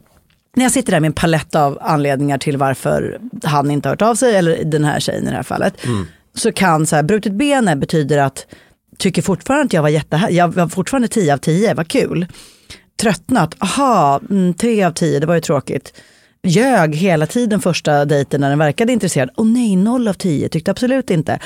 När 0.55 0.63
jag 0.63 0.71
sitter 0.71 0.91
där 0.91 0.99
med 0.99 1.07
en 1.07 1.13
palett 1.13 1.55
av 1.55 1.77
anledningar 1.81 2.37
till 2.37 2.57
varför 2.57 3.19
han 3.43 3.71
inte 3.71 3.89
har 3.89 3.91
hört 3.93 4.01
av 4.01 4.15
sig, 4.15 4.35
eller 4.35 4.63
den 4.63 4.83
här 4.83 4.99
tjejen 4.99 5.27
i 5.27 5.29
det 5.29 5.35
här 5.35 5.43
fallet, 5.43 5.73
så 6.35 6.51
kan 6.51 6.85
så 6.85 6.95
här, 6.95 7.03
brutet 7.03 7.33
ben 7.33 7.79
betyder 7.79 8.17
att 8.17 8.45
tycker 8.97 9.21
fortfarande 9.21 9.65
att 9.65 9.73
jag 9.73 9.81
var 9.81 9.89
jätte, 9.89 10.27
jag 10.29 10.53
var 10.53 10.67
fortfarande 10.67 11.07
10 11.07 11.33
av 11.33 11.37
10, 11.37 11.73
vad 11.73 11.87
kul. 11.87 12.25
Tröttnat, 13.01 13.55
aha, 13.59 14.21
mm, 14.29 14.53
3 14.53 14.83
av 14.83 14.91
10, 14.91 15.19
det 15.19 15.25
var 15.25 15.35
ju 15.35 15.41
tråkigt. 15.41 15.93
Ljög 16.43 16.95
hela 16.95 17.27
tiden 17.27 17.61
första 17.61 18.05
dejten 18.05 18.41
när 18.41 18.49
den 18.49 18.59
verkade 18.59 18.93
intresserad. 18.93 19.29
Och 19.35 19.47
nej, 19.47 19.75
0 19.75 20.07
av 20.07 20.13
10, 20.13 20.49
tyckte 20.49 20.71
absolut 20.71 21.09
inte. 21.09 21.39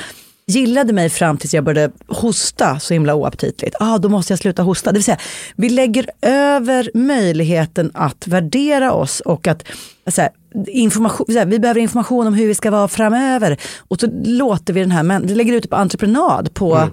Gillade 0.49 0.93
mig 0.93 1.09
fram 1.09 1.37
tills 1.37 1.53
jag 1.53 1.63
började 1.63 1.93
hosta 2.07 2.79
så 2.79 2.93
himla 2.93 3.15
oaptitligt. 3.15 3.75
Ah, 3.79 3.97
då 3.97 4.09
måste 4.09 4.33
jag 4.33 4.39
sluta 4.39 4.61
hosta. 4.61 4.91
Det 4.91 4.97
vill 4.97 5.03
säga, 5.03 5.17
vi 5.55 5.69
lägger 5.69 6.09
över 6.21 6.91
möjligheten 6.93 7.91
att 7.93 8.27
värdera 8.27 8.93
oss 8.93 9.19
och 9.19 9.47
att 9.47 9.63
så 10.07 10.21
här, 10.21 10.29
information, 10.67 11.25
så 11.29 11.39
här, 11.39 11.45
vi 11.45 11.59
behöver 11.59 11.81
information 11.81 12.27
om 12.27 12.33
hur 12.33 12.47
vi 12.47 12.55
ska 12.55 12.71
vara 12.71 12.87
framöver. 12.87 13.57
Och 13.77 13.99
så 13.99 14.07
låter 14.23 14.73
vi 14.73 14.79
den 14.79 14.91
här, 14.91 15.03
men 15.03 15.27
vi 15.27 15.35
lägger 15.35 15.53
ut 15.53 15.63
det 15.63 15.69
på 15.69 15.75
entreprenad 15.75 16.53
på 16.53 16.89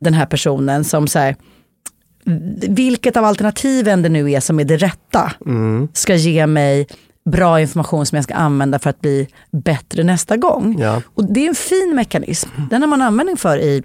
den 0.00 0.14
här 0.14 0.26
personen 0.26 0.84
som 0.84 1.08
så 1.08 1.18
här, 1.18 1.36
vilket 2.68 3.16
av 3.16 3.24
alternativen 3.24 4.02
det 4.02 4.08
nu 4.08 4.32
är 4.32 4.40
som 4.40 4.60
är 4.60 4.64
det 4.64 4.76
rätta 4.76 5.32
ska 5.92 6.14
ge 6.14 6.46
mig 6.46 6.86
bra 7.30 7.60
information 7.60 8.06
som 8.06 8.16
jag 8.16 8.24
ska 8.24 8.34
använda 8.34 8.78
för 8.78 8.90
att 8.90 9.00
bli 9.00 9.28
bättre 9.50 10.04
nästa 10.04 10.36
gång. 10.36 10.76
Ja. 10.78 11.02
Och 11.14 11.32
det 11.32 11.44
är 11.44 11.48
en 11.48 11.54
fin 11.54 11.92
mekanism. 11.94 12.48
Den 12.70 12.82
har 12.82 12.88
man 12.88 13.02
användning 13.02 13.36
för 13.36 13.58
i, 13.58 13.82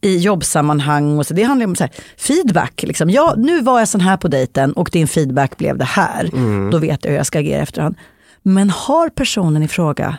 i 0.00 0.18
jobbsammanhang. 0.18 1.18
Och 1.18 1.26
så. 1.26 1.34
Det 1.34 1.42
handlar 1.42 1.66
om 1.66 1.76
så 1.76 1.84
här, 1.84 1.92
feedback. 2.16 2.82
Liksom. 2.82 3.10
Ja, 3.10 3.34
nu 3.36 3.60
var 3.60 3.78
jag 3.78 3.88
sån 3.88 4.00
här 4.00 4.16
på 4.16 4.28
dejten 4.28 4.72
och 4.72 4.90
din 4.92 5.08
feedback 5.08 5.56
blev 5.56 5.78
det 5.78 5.84
här. 5.84 6.30
Då 6.70 6.78
vet 6.78 7.04
jag 7.04 7.10
hur 7.10 7.16
jag 7.16 7.26
ska 7.26 7.38
agera 7.38 7.62
efterhand. 7.62 7.96
Men 8.42 8.70
har 8.70 9.08
personen 9.08 9.62
i 9.62 9.68
fråga 9.68 10.18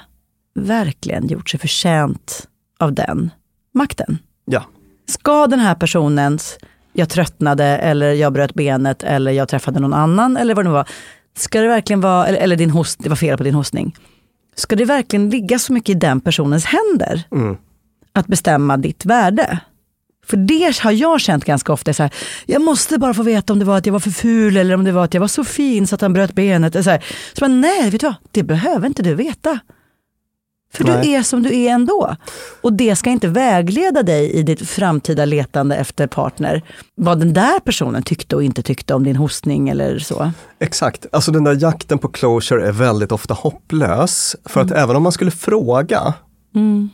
verkligen 0.56 1.28
gjort 1.28 1.50
sig 1.50 1.60
förtjänt 1.60 2.48
av 2.80 2.94
den 2.94 3.32
makten? 3.74 4.18
Ja. 4.46 4.64
Ska 5.08 5.48
den 5.48 5.60
här 5.60 5.76
personens, 5.76 6.58
jag 6.94 7.10
tröttnade 7.10 7.66
eller 7.66 8.14
jag 8.14 8.34
bröt 8.34 8.54
benet 8.54 9.04
eller 9.04 9.32
jag 9.32 9.48
träffade 9.48 9.80
någon 9.80 9.94
annan 9.94 10.38
eller 10.38 10.56
vad 10.56 10.66
det 10.66 10.70
nu 10.70 10.74
var. 10.74 10.88
Ska 11.38 11.62
det 11.62 11.68
verkligen 11.68 12.02
vara, 12.02 12.28
eller, 12.28 12.40
eller 12.40 12.56
din 12.56 12.70
host, 12.70 13.00
det 13.04 13.10
var 13.10 13.16
fel 13.16 13.38
på 13.38 13.44
din 13.44 13.54
hostning. 13.54 13.96
Ska 14.56 14.76
det 14.76 14.86
verkligen 14.86 15.30
ligga 15.30 15.60
så 15.60 15.74
mycket 15.74 15.90
i 15.90 16.00
den 16.00 16.22
personens 16.22 16.66
händer? 16.66 17.24
Att 18.14 18.28
bestämma 18.28 18.78
ditt 18.78 19.06
värde? 19.06 19.60
För 20.26 20.38
det 20.38 20.80
har 20.80 20.92
jag 20.92 21.22
känt 21.22 21.46
ganska 21.46 21.74
ofta, 21.74 21.94
så 21.94 22.04
här, 22.04 22.14
jag 22.46 22.62
måste 22.62 22.98
bara 22.98 23.14
få 23.14 23.24
veta 23.24 23.54
om 23.54 23.60
det 23.60 23.66
var 23.66 23.78
att 23.78 23.86
jag 23.86 23.94
var 23.94 24.00
för 24.00 24.12
ful 24.12 24.58
eller 24.58 24.74
om 24.76 24.84
det 24.84 24.92
var 24.92 25.04
att 25.04 25.14
jag 25.14 25.22
var 25.22 25.28
så 25.28 25.44
fin 25.44 25.88
så 25.88 25.96
att 25.96 26.02
han 26.02 26.14
bröt 26.14 26.34
benet. 26.34 26.84
Så, 26.84 26.90
här. 26.90 27.04
så 27.34 27.44
man, 27.44 27.62
nej, 27.62 27.90
vet 27.90 28.02
du 28.02 28.08
vad, 28.08 28.16
det 28.32 28.44
behöver 28.44 28.88
inte 28.88 29.04
du 29.04 29.16
veta. 29.16 29.60
För 30.74 30.84
Nej. 30.84 31.02
du 31.02 31.10
är 31.14 31.24
som 31.24 31.44
du 31.44 31.56
är 31.56 31.70
ändå. 31.72 32.16
Och 32.62 32.74
det 32.74 32.96
ska 32.96 33.10
inte 33.10 33.28
vägleda 33.28 34.04
dig 34.04 34.32
i 34.32 34.44
ditt 34.44 34.70
framtida 34.70 35.26
letande 35.26 35.76
efter 35.76 36.08
partner. 36.08 36.62
Vad 36.96 37.20
den 37.20 37.34
där 37.34 37.60
personen 37.60 38.04
tyckte 38.04 38.36
och 38.36 38.44
inte 38.44 38.62
tyckte 38.62 38.94
om 38.94 39.04
din 39.04 39.16
hostning 39.16 39.70
eller 39.70 40.00
så. 40.00 40.32
Exakt, 40.60 41.06
alltså 41.12 41.32
den 41.32 41.44
där 41.44 41.58
jakten 41.62 41.98
på 42.00 42.08
closure 42.08 42.68
är 42.68 42.72
väldigt 42.72 43.12
ofta 43.12 43.34
hopplös. 43.34 44.36
För 44.46 44.62
Mm. 44.62 44.72
att 44.74 44.80
även 44.84 44.96
om 44.96 45.04
man 45.04 45.12
skulle 45.12 45.32
fråga 45.32 46.14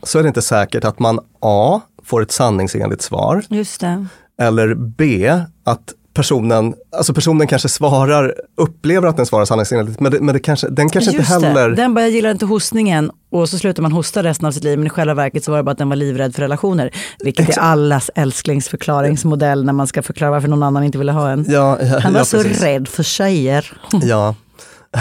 så 0.02 0.18
är 0.18 0.22
det 0.22 0.28
inte 0.28 0.42
säkert 0.42 0.84
att 0.84 0.98
man 0.98 1.18
A. 1.40 1.80
får 2.04 2.22
ett 2.22 2.32
sanningsenligt 2.32 3.02
svar 3.02 3.42
Just 3.48 3.80
det. 3.80 4.06
eller 4.40 4.74
B. 4.74 5.32
att 5.64 5.92
personen, 6.14 6.74
alltså 6.96 7.14
personen 7.14 7.46
kanske 7.46 7.68
svarar, 7.68 8.34
upplever 8.56 9.08
att 9.08 9.16
den 9.16 9.26
svarar 9.26 9.44
sanningsenligt 9.44 10.00
men, 10.00 10.12
det, 10.12 10.20
men 10.20 10.32
det 10.32 10.38
kanske, 10.40 10.68
den 10.68 10.88
kanske 10.88 11.10
inte 11.10 11.20
Just 11.22 11.30
heller... 11.44 11.68
det. 11.70 11.76
Den 11.76 11.94
bara, 11.94 12.00
jag 12.00 12.10
gillar 12.10 12.30
inte 12.30 12.46
hostningen 12.46 13.10
och 13.38 13.48
så 13.48 13.58
slutar 13.58 13.82
man 13.82 13.92
hosta 13.92 14.22
resten 14.22 14.46
av 14.46 14.52
sitt 14.52 14.64
liv 14.64 14.78
men 14.78 14.86
i 14.86 14.90
själva 14.90 15.14
verket 15.14 15.44
så 15.44 15.50
var 15.50 15.58
det 15.58 15.64
bara 15.64 15.70
att 15.70 15.78
den 15.78 15.88
var 15.88 15.96
livrädd 15.96 16.34
för 16.34 16.42
relationer. 16.42 16.90
Vilket 17.18 17.48
är 17.48 17.60
allas 17.60 18.10
älsklingsförklaringsmodell 18.14 19.64
när 19.64 19.72
man 19.72 19.86
ska 19.86 20.02
förklara 20.02 20.30
varför 20.30 20.48
någon 20.48 20.62
annan 20.62 20.84
inte 20.84 20.98
ville 20.98 21.12
ha 21.12 21.30
en. 21.30 21.44
Ja, 21.48 21.78
ja, 21.80 21.98
Han 22.02 22.12
var 22.12 22.20
ja, 22.20 22.24
så 22.24 22.42
rädd 22.42 22.88
för 22.88 23.02
tjejer. 23.02 23.72
Ja. 24.02 24.34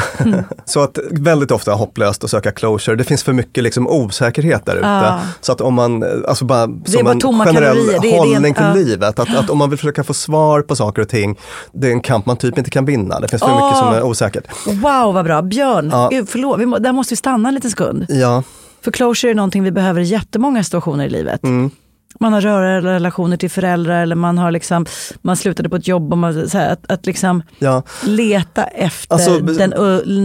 så 0.66 0.84
att 0.84 1.00
väldigt 1.12 1.52
ofta 1.52 1.72
hopplöst 1.72 2.24
att 2.24 2.30
söka 2.30 2.52
closure. 2.52 2.96
Det 2.96 3.04
finns 3.04 3.24
för 3.24 3.34
mycket 3.34 3.64
liksom 3.64 3.88
osäkerhet 3.88 4.66
där 4.66 4.76
ute. 4.76 4.88
Ja. 4.88 5.20
Så 5.42 5.52
att 5.52 5.62
om 5.62 5.74
man, 5.74 6.04
alltså 6.28 6.46
bara 6.46 6.66
som 6.86 7.04
bara 7.04 7.12
en 7.12 7.20
generell 7.22 7.78
kalorier. 7.78 8.18
Hållning 8.18 8.54
till 8.54 8.64
ja. 8.64 8.74
livet. 8.74 9.20
Att, 9.20 9.36
att 9.36 9.50
om 9.50 9.58
man 9.58 9.70
vill 9.70 9.80
försöka 9.80 10.04
få 10.04 10.14
svar 10.14 10.62
på 10.62 10.76
saker 10.76 11.02
och 11.02 11.10
ting, 11.10 11.40
det 11.72 11.88
är 11.88 11.92
en 11.92 12.02
kamp 12.02 12.26
man 12.26 12.38
typ 12.38 12.58
inte 12.58 12.70
kan 12.70 12.86
vinna. 12.86 13.20
Det 13.20 13.28
finns 13.28 13.42
för 13.42 13.56
mycket 13.56 13.78
som 13.78 13.88
är 13.88 14.04
osäkert. 14.04 14.48
Wow 14.68 15.14
vad 15.14 15.26
bra. 15.26 15.42
Björn, 15.42 15.90
Ja. 15.92 16.08
Gud, 16.12 16.30
förlåt, 16.30 16.60
vi 16.60 16.66
må, 16.66 16.80
där 16.80 16.92
måste 16.92 17.12
vi 17.12 17.16
stanna 17.16 17.50
en 17.50 17.56
liten 17.56 17.72
sekund. 17.72 18.06
Ja, 18.10 18.44
För 18.82 18.92
closure 18.92 19.32
är 19.32 19.36
någonting 19.36 19.64
vi 19.64 19.72
behöver 19.72 20.02
i 20.02 20.04
jättemånga 20.04 20.64
situationer 20.64 21.06
i 21.06 21.10
livet. 21.10 21.44
Mm. 21.44 21.72
Man 22.20 22.34
har 22.34 22.42
röra 22.42 22.82
relationer 22.82 23.38
till 23.38 23.50
föräldrar 23.50 24.02
eller 24.04 24.16
man 24.16 24.38
har 24.38 24.52
liksom, 24.52 24.86
man 25.22 25.36
slutade 25.36 25.70
på 25.70 25.76
ett 25.76 25.88
jobb 25.88 26.12
och 26.12 26.18
man, 26.18 26.50
här, 26.54 26.70
att, 26.70 26.92
att 26.92 27.06
liksom 27.06 27.44
ja. 27.60 27.84
leta 28.04 28.64
efter 28.64 29.14
Alltså, 29.14 29.40
den, 29.40 29.70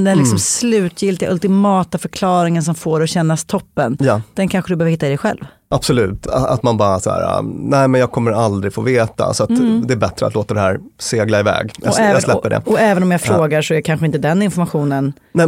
den 0.04 0.18
liksom 0.18 0.38
slutgiltiga, 0.38 1.30
ultimata 1.30 1.98
förklaringen 1.98 2.62
som 2.62 2.74
får 2.74 3.02
att 3.02 3.10
kännas 3.10 3.44
toppen. 3.44 3.96
Ja. 4.00 4.22
Den 4.34 4.48
kanske 4.48 4.72
du 4.72 4.76
behöver 4.76 4.90
hitta 4.90 5.06
i 5.06 5.08
dig 5.08 5.18
själv. 5.18 5.44
Absolut, 5.74 6.26
att 6.26 6.62
man 6.62 6.76
bara 6.76 7.00
så 7.00 7.10
här, 7.10 7.42
nej 7.42 7.88
men 7.88 8.00
jag 8.00 8.12
kommer 8.12 8.32
aldrig 8.32 8.72
få 8.74 8.80
veta 8.82 9.34
så 9.34 9.42
att 9.44 9.48
det 9.86 9.94
är 9.94 9.96
bättre 9.96 10.26
att 10.26 10.34
låta 10.34 10.54
det 10.54 10.60
här 10.60 10.80
segla 10.98 11.40
iväg. 11.40 11.72
Jag, 11.78 11.90
Mm. 11.90 11.92
Och 11.92 11.98
jag 12.00 12.10
även, 12.10 12.22
släpper 12.22 12.50
det. 12.50 12.56
och, 12.66 12.72
och 12.72 12.80
även 12.80 13.02
om 13.02 13.10
jag 13.10 13.20
frågar 13.20 13.62
så 13.62 13.74
är 13.74 13.80
kanske 13.80 14.06
inte 14.06 14.18
den 14.18 14.42
informationen, 14.42 15.12
Nej, 15.32 15.46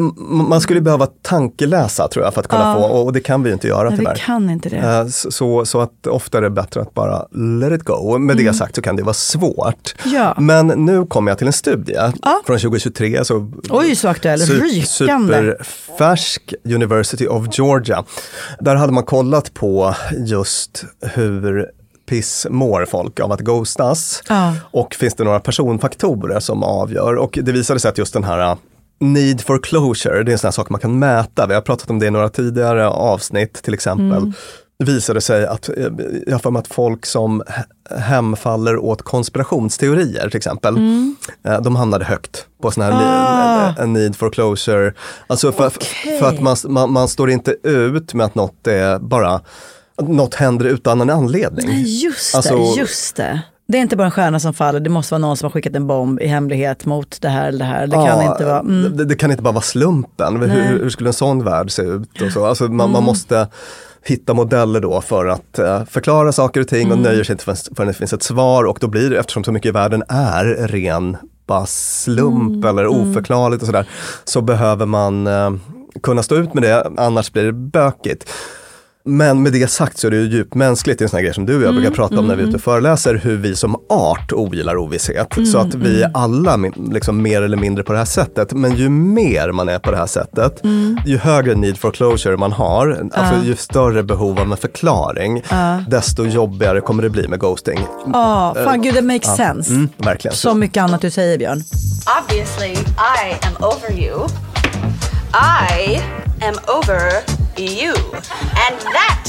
man 0.48 0.60
skulle 0.60 0.80
behöva 0.80 1.06
tankeläsa 1.22 2.08
tror 2.08 2.24
jag 2.24 2.34
för 2.34 2.40
att 2.40 2.48
kunna 2.48 2.62
Ja. 2.62 2.74
få, 2.74 2.94
och 2.94 3.12
det 3.12 3.20
kan 3.20 3.42
vi 3.42 3.52
inte 3.52 3.68
göra 3.68 3.82
nej, 3.82 3.90
vi 3.92 3.96
tyvärr. 3.98 4.14
kan 4.14 4.50
inte 4.50 4.68
det. 4.68 4.76
Eh, 4.76 5.06
Så, 5.06 5.64
så, 5.66 5.80
att 5.80 6.06
ofta 6.06 6.38
är 6.38 6.42
det 6.42 6.50
bättre 6.50 6.80
att 6.80 6.94
bara 6.94 7.26
let 7.60 7.72
it 7.72 7.82
go. 7.84 8.18
Med 8.18 8.36
det 8.36 8.52
sagt 8.54 8.74
så 8.74 8.82
kan 8.82 8.96
det 8.96 9.02
vara 9.02 9.14
svårt. 9.14 9.94
Mm. 10.04 10.16
Ja. 10.16 10.34
Men 10.38 10.66
nu 10.66 11.06
kommer 11.06 11.30
jag 11.30 11.38
till 11.38 11.46
en 11.46 11.52
studie 11.52 11.96
från 12.46 12.58
2023. 12.58 13.24
Så 13.24 13.50
Oj 13.70 13.96
så 13.96 14.08
aktuell, 14.08 14.40
rykande. 14.40 15.34
Superfärsk 15.36 16.54
University 16.64 17.26
of 17.26 17.46
Georgia. 17.58 18.04
Där 18.60 18.74
hade 18.76 18.92
man 18.92 19.04
kollat 19.04 19.54
på 19.54 19.94
just 20.18 20.84
hur 21.00 21.70
piss 22.08 22.46
mår 22.50 22.84
folk 22.86 23.20
av 23.20 23.32
att 23.32 23.40
ghostas. 23.40 24.22
Ja. 24.28 24.54
Och 24.70 24.94
finns 24.94 25.14
det 25.14 25.24
några 25.24 25.40
personfaktorer 25.40 26.40
som 26.40 26.62
avgör? 26.62 27.14
Och 27.16 27.38
det 27.42 27.52
visade 27.52 27.80
sig 27.80 27.88
att 27.88 27.98
just 27.98 28.12
den 28.12 28.24
här 28.24 28.50
uh, 28.52 28.56
Need 29.00 29.40
for 29.40 29.58
closure, 29.58 30.22
det 30.22 30.30
är 30.30 30.32
en 30.32 30.38
sån 30.38 30.48
här 30.48 30.52
sak 30.52 30.70
man 30.70 30.80
kan 30.80 30.98
mäta. 30.98 31.46
Vi 31.46 31.54
har 31.54 31.60
pratat 31.60 31.90
om 31.90 31.98
det 31.98 32.06
i 32.06 32.10
några 32.10 32.28
tidigare 32.28 32.88
avsnitt 32.88 33.52
till 33.62 33.74
exempel. 33.74 34.18
Mm. 34.18 34.32
Visade 34.78 35.20
sig 35.20 35.46
att, 35.46 35.68
eh, 35.68 35.74
jag 36.26 36.42
för 36.42 36.50
mig 36.50 36.60
att 36.60 36.66
folk 36.66 37.06
som 37.06 37.42
he- 37.42 37.98
hemfaller 37.98 38.76
åt 38.76 39.02
konspirationsteorier 39.02 40.28
till 40.28 40.36
exempel, 40.36 40.76
eh, 41.44 41.60
de 41.60 41.76
hamnade 41.76 42.04
högt 42.04 42.46
på 42.62 42.70
sån 42.70 42.82
här 42.82 42.90
Mm. 42.90 43.04
Ah. 43.04 43.82
en 43.82 43.92
need 43.92 44.16
for 44.16 44.30
closure. 44.30 44.94
Alltså 45.26 45.52
för, 45.52 45.66
Okej. 45.66 46.18
för 46.18 46.28
att 46.28 46.40
man, 46.40 46.56
man, 46.68 46.92
man 46.92 47.08
står 47.08 47.30
inte 47.30 47.56
ut 47.62 48.14
med 48.14 48.26
att 48.26 48.34
något 48.34 48.66
är 48.66 48.98
bara, 48.98 49.40
något 50.00 50.34
händer 50.34 50.64
utan 50.66 51.00
en 51.00 51.10
anledning. 51.10 51.66
Nej, 51.66 52.04
just 52.04 52.34
Alltså- 52.34 52.56
det, 52.56 52.80
just 52.80 53.16
det. 53.16 53.40
Det 53.68 53.78
är 53.78 53.82
inte 53.82 53.96
bara 53.96 54.04
en 54.04 54.10
stjärna 54.10 54.40
som 54.40 54.54
faller, 54.54 54.80
det 54.80 54.90
måste 54.90 55.14
vara 55.14 55.18
någon 55.20 55.36
som 55.36 55.46
har 55.46 55.50
skickat 55.50 55.74
en 55.76 55.86
bomb 55.86 56.20
i 56.20 56.26
hemlighet 56.26 56.86
mot 56.86 57.20
det 57.20 57.28
här 57.28 57.48
eller 57.48 57.58
det 57.58 57.64
här. 57.64 57.86
Det 57.86 57.92
kan 57.96 58.04
Ja, 58.06 58.32
inte 58.32 58.44
vara... 58.44 58.58
Mm. 58.60 58.96
det, 58.96 59.04
det 59.04 59.14
kan 59.14 59.30
inte 59.30 59.42
bara 59.42 59.52
vara 59.52 59.62
slumpen. 59.62 60.36
Hur. 60.36 60.44
Mm. 60.50 60.66
hur 60.66 60.90
skulle 60.90 61.08
en 61.08 61.12
sån 61.14 61.44
värld 61.44 61.70
se 61.70 61.82
ut? 61.82 62.22
Och 62.22 62.32
så? 62.32 62.46
Alltså 62.46 62.64
man, 62.64 62.90
man 62.90 63.02
måste 63.02 63.48
hitta 64.04 64.34
modeller 64.34 64.80
då 64.80 65.00
för 65.00 65.26
att 65.26 65.58
eh, 65.58 65.84
förklara 65.84 66.32
saker 66.32 66.60
och 66.60 66.68
ting 66.68 66.86
och 66.86 66.92
Mm. 66.92 67.02
nöjer 67.02 67.24
sig 67.24 67.32
inte 67.32 67.44
förrän, 67.44 67.56
förrän 67.76 67.88
det 67.88 67.94
finns 67.94 68.12
ett 68.12 68.22
svar 68.22 68.64
och 68.64 68.78
då 68.80 68.86
blir 68.88 69.10
det, 69.10 69.18
eftersom 69.18 69.44
så 69.44 69.52
mycket 69.52 69.68
i 69.68 69.72
världen 69.72 70.02
är 70.08 70.44
ren 70.68 71.16
bara 71.46 71.66
slump 71.66 72.64
Mm. 72.64 72.64
eller 72.68 72.86
oförklarligt 72.86 73.62
och 73.62 73.66
sådär, 73.66 73.86
så 74.24 74.40
behöver 74.40 74.86
man 74.86 75.26
eh, 75.26 75.50
kunna 76.02 76.22
stå 76.22 76.34
ut 76.34 76.54
med 76.54 76.62
det, 76.62 76.90
annars 76.96 77.32
blir 77.32 77.44
det 77.44 77.52
bökigt. 77.52 78.30
Men 79.04 79.42
med 79.42 79.52
det 79.52 79.70
sagt 79.70 79.98
så 79.98 80.06
är 80.06 80.10
det 80.10 80.16
ju 80.16 80.28
djupt 80.28 80.54
mänskligt, 80.54 80.98
det 80.98 81.02
är 81.02 81.06
en 81.06 81.10
sån 81.10 81.16
här 81.16 81.24
grej 81.24 81.34
som 81.34 81.46
du 81.46 81.56
och 81.56 81.62
jag 81.62 81.74
brukar 81.74 81.90
prata 81.90 82.18
om 82.18 82.26
när 82.26 82.36
vi 82.36 82.42
är 82.42 82.46
ute 82.46 82.56
och 82.56 82.62
föreläser, 82.62 83.14
hur 83.14 83.36
vi 83.36 83.56
som 83.56 83.76
art 83.88 84.32
ogillar 84.32 84.76
ovisshet. 84.76 85.28
Så 85.52 85.58
att 85.58 85.74
vi 85.74 86.02
är 86.02 86.10
alla 86.14 86.56
liksom 86.90 87.22
mer 87.22 87.42
eller 87.42 87.56
mindre 87.56 87.84
på 87.84 87.92
det 87.92 87.98
här 87.98 88.04
sättet. 88.04 88.52
Men 88.52 88.76
ju 88.76 88.88
mer 88.88 89.52
man 89.52 89.68
är 89.68 89.78
på 89.78 89.90
det 89.90 89.96
här 89.96 90.06
sättet, 90.06 90.62
ju 91.06 91.18
högre 91.18 91.54
need 91.54 91.78
for 91.78 91.90
closure 91.90 92.36
man 92.36 92.52
har, 92.52 93.08
alltså 93.12 93.46
ju 93.46 93.56
större 93.56 94.02
behov 94.02 94.40
av 94.40 94.52
en 94.52 94.56
förklaring, 94.56 95.42
desto 95.88 96.26
jobbigare 96.26 96.80
kommer 96.80 97.02
det 97.02 97.10
bli 97.10 97.28
med 97.28 97.40
ghosting. 97.40 97.80
Ja, 98.12 98.56
fan 98.64 98.82
gud 98.82 98.94
det 98.94 99.02
makes 99.02 99.36
sense. 99.36 99.72
Mm, 99.72 99.88
verkligen. 99.96 100.36
Så 100.36 100.54
mycket 100.54 100.82
annat 100.82 101.00
du 101.00 101.10
säger 101.10 101.38
Björn. 101.38 101.62
Obviously, 102.22 102.72
I 102.72 103.46
am 103.46 103.64
over 103.64 104.00
you. 104.02 104.28
I 105.34 106.00
am 106.44 106.54
over 106.78 107.41
you. 107.58 107.94
And 108.66 108.76
that, 108.96 109.24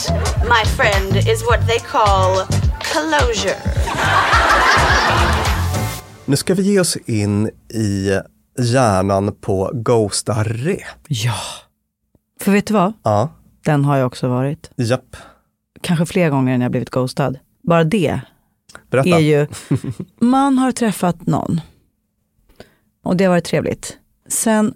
my 0.48 0.66
friend, 0.66 1.16
is 1.18 1.44
what 1.50 1.68
they 1.68 1.80
call 1.80 2.46
closure. 2.82 3.56
Nu 6.26 6.36
ska 6.36 6.54
vi 6.54 6.64
ge 6.64 6.80
oss 6.80 6.96
in 6.96 7.48
i 7.74 8.20
hjärnan 8.60 9.36
på 9.42 9.72
ghostare. 9.74 10.78
Ja. 11.08 11.36
För 12.42 12.52
vet 12.52 12.68
du 12.68 12.74
vad? 12.74 12.94
Ja, 13.04 13.30
Den 13.66 13.86
har 13.86 13.98
jag 13.98 14.08
också 14.08 14.28
varit. 14.28 14.72
japp. 14.76 15.16
Kanske 15.82 16.06
fler 16.06 16.30
gånger 16.30 16.54
än 16.54 16.62
jag 16.62 16.72
blivit 16.72 16.90
ghostad. 16.90 17.40
Bara 17.64 17.84
det 17.84 18.20
Berätta. 18.92 19.10
är 19.10 19.20
ju, 19.20 19.48
man 20.20 20.58
har 20.58 20.72
träffat 20.72 21.28
någon 21.28 21.62
och 23.04 23.18
det 23.18 23.24
har 23.24 23.30
varit 23.32 23.46
trevligt. 23.46 23.98
Sen 24.28 24.74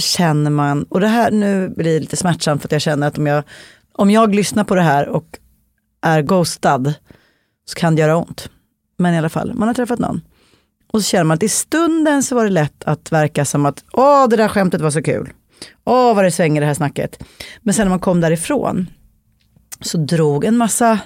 känner 0.00 0.50
man, 0.50 0.82
och 0.82 1.00
det 1.00 1.08
här 1.08 1.30
nu 1.30 1.68
blir 1.68 1.94
det 1.94 2.00
lite 2.00 2.16
smärtsamt 2.16 2.62
för 2.62 2.68
att 2.68 2.72
jag 2.72 2.80
känner 2.80 3.06
att 3.06 3.18
om 3.18 3.26
jag, 3.26 3.44
om 3.92 4.10
jag 4.10 4.34
lyssnar 4.34 4.64
på 4.64 4.74
det 4.74 4.82
här 4.82 5.08
och 5.08 5.38
är 6.02 6.22
ghostad 6.22 6.94
så 7.64 7.74
kan 7.74 7.94
det 7.94 8.00
göra 8.00 8.16
ont. 8.16 8.50
Men 8.98 9.14
i 9.14 9.18
alla 9.18 9.28
fall, 9.28 9.54
man 9.54 9.68
har 9.68 9.74
träffat 9.74 9.98
någon. 9.98 10.20
Och 10.92 11.02
så 11.02 11.08
känner 11.08 11.24
man 11.24 11.34
att 11.34 11.42
i 11.42 11.48
stunden 11.48 12.22
så 12.22 12.34
var 12.34 12.44
det 12.44 12.50
lätt 12.50 12.84
att 12.84 13.12
verka 13.12 13.44
som 13.44 13.66
att 13.66 13.84
åh, 13.92 14.28
det 14.28 14.36
där 14.36 14.48
skämtet 14.48 14.80
var 14.80 14.90
så 14.90 15.02
kul. 15.02 15.32
Åh, 15.84 16.14
vad 16.14 16.24
det 16.24 16.30
svänger 16.30 16.60
det 16.60 16.66
här 16.66 16.74
snacket. 16.74 17.24
Men 17.60 17.74
sen 17.74 17.84
när 17.86 17.90
man 17.90 17.98
kom 17.98 18.20
därifrån 18.20 18.86
så 19.80 19.98
drog 19.98 20.44
en 20.44 20.56
massa 20.56 20.98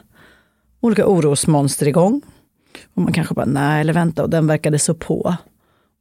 olika 0.81 1.07
orosmonster 1.07 1.89
igång. 1.89 2.23
Och 2.95 3.03
man 3.03 3.13
kanske 3.13 3.35
bara, 3.35 3.47
nej 3.47 3.81
eller 3.81 3.93
vänta, 3.93 4.23
och 4.23 4.31
den 4.31 4.47
verkade 4.47 4.79
så 4.79 4.95
på. 4.95 5.37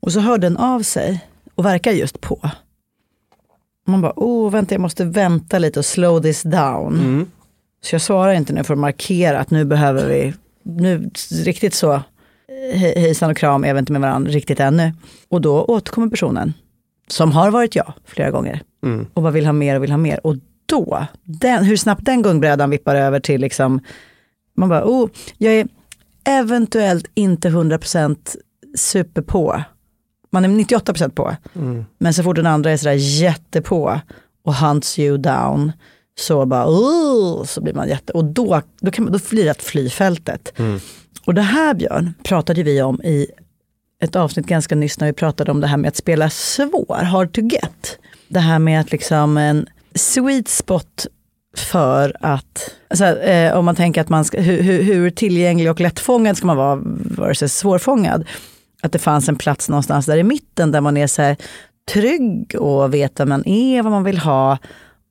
Och 0.02 0.12
så 0.12 0.20
hör 0.20 0.38
den 0.38 0.58
av 0.58 0.82
sig 0.82 1.28
och 1.56 1.66
verkar 1.66 1.92
just 1.92 2.22
på. 2.22 2.50
Man 3.86 4.02
bara, 4.02 4.14
oh 4.16 4.52
vänta 4.52 4.74
jag 4.76 4.82
måste 4.82 5.06
vänta 5.06 5.60
lite 5.60 5.80
och 5.80 5.86
slow 5.86 6.22
this 6.22 6.42
down. 6.44 6.98
Så 7.84 7.96
jag 7.96 8.02
svarar 8.02 8.34
inte 8.34 8.54
nu 8.54 8.64
för 8.64 8.74
att 8.74 8.80
markera 8.80 9.40
att 9.40 9.52
nu 9.52 9.66
behöver 9.66 10.08
vi, 10.08 10.34
nu 10.64 11.10
riktigt 11.44 11.74
så 11.74 11.92
he- 12.74 13.00
hejsan 13.00 13.32
och 13.32 13.38
kram 13.38 13.64
är 13.66 13.74
vi 13.74 13.80
inte 13.80 13.92
med 13.92 14.02
varandra 14.02 14.32
riktigt 14.32 14.60
ännu. 14.60 14.92
Och 15.30 15.42
då 15.42 15.64
återkommer 15.64 16.08
personen, 16.08 16.54
som 17.08 17.32
har 17.32 17.52
varit 17.52 17.76
jag 17.76 17.94
flera 18.06 18.32
gånger, 18.32 18.62
och 19.14 19.22
bara 19.22 19.32
vill 19.32 19.46
ha 19.46 19.54
mer 19.54 19.76
och 19.76 19.84
vill 19.84 19.92
ha 19.92 19.98
mer. 19.98 20.20
Och 20.28 20.36
då, 20.66 21.06
den, 21.24 21.64
hur 21.64 21.78
snabbt 21.78 22.06
den 22.06 22.22
gungbrädan 22.22 22.70
vippar 22.70 22.96
över 22.96 23.20
till 23.20 23.42
liksom, 23.42 23.80
man 24.58 24.70
bara, 24.70 24.86
oh, 24.86 25.10
jag 25.38 25.54
är 25.54 25.68
eventuellt 26.28 27.06
inte 27.14 27.50
100% 27.50 28.18
super 28.78 29.22
på. 29.22 29.64
Man 30.34 30.46
är 30.46 30.50
98% 30.50 31.10
på. 31.10 31.36
Men 31.98 32.14
så 32.14 32.24
fort 32.24 32.36
den 32.36 32.48
andra 32.48 32.72
är 32.72 32.78
sådär 32.78 32.94
jättepå 32.94 34.00
och 34.46 34.56
hunts 34.56 35.00
you 35.00 35.18
down, 35.18 35.72
så 36.20 36.46
bara, 36.46 36.66
oh, 36.68 37.44
så 37.46 37.62
blir 37.62 37.74
man 37.74 37.90
jätte... 37.90 38.14
Och 38.14 38.26
då, 38.26 38.62
då, 38.82 38.92
kan 38.92 39.04
man, 39.04 39.14
då 39.14 39.20
blir 39.30 39.44
det 39.44 39.50
att 39.50 39.62
fly 39.62 39.90
fältet. 39.90 40.54
Och 41.26 41.34
det 41.34 41.42
här 41.42 41.74
Björn 41.74 42.14
pratade 42.24 42.64
vi 42.64 42.82
om 42.82 43.02
i 43.02 43.28
ett 44.04 44.16
avsnitt 44.16 44.46
ganska 44.46 44.76
nyss 44.76 45.00
när 45.00 45.08
vi 45.08 45.14
pratade 45.14 45.52
om 45.52 45.62
det 45.62 45.68
här 45.68 45.78
med 45.78 45.88
att 45.88 45.96
spela 45.96 46.30
svår, 46.30 47.04
hard 47.04 47.34
to 47.34 47.42
get. 47.42 47.98
Det 48.28 48.40
här 48.40 48.60
med 48.60 48.80
att 48.80 48.92
liksom 48.92 49.38
en 49.38 49.68
sweet 49.96 50.48
spot 50.48 51.08
för 51.58 52.16
att, 52.22 52.72
alltså, 52.88 53.06
eh, 53.06 53.58
om 53.58 53.66
man 53.66 53.76
tänker 53.76 54.02
att 54.02 54.10
man 54.10 54.26
ska, 54.26 54.42
hur, 54.42 54.62
hur, 54.62 54.84
hur 54.84 55.10
tillgänglig 55.10 55.72
och 55.72 55.80
lättfångad 55.80 56.38
ska 56.38 56.48
man 56.48 56.58
vara 56.58 56.80
versus 57.18 57.54
svårfångad. 57.54 58.26
Att 58.84 58.92
det 58.92 59.00
fanns 59.00 59.30
en 59.30 59.36
plats 59.36 59.70
någonstans 59.70 60.06
där 60.06 60.18
i 60.18 60.24
mitten 60.24 60.72
där 60.72 60.82
man 60.82 60.98
är 60.98 61.08
så 61.08 61.22
här 61.22 61.38
trygg 61.92 62.56
och 62.60 62.94
vet 62.94 63.20
vem 63.20 63.30
man 63.30 63.48
är, 63.48 63.84
vad 63.84 63.92
man 63.92 64.04
vill 64.04 64.18
ha 64.18 64.58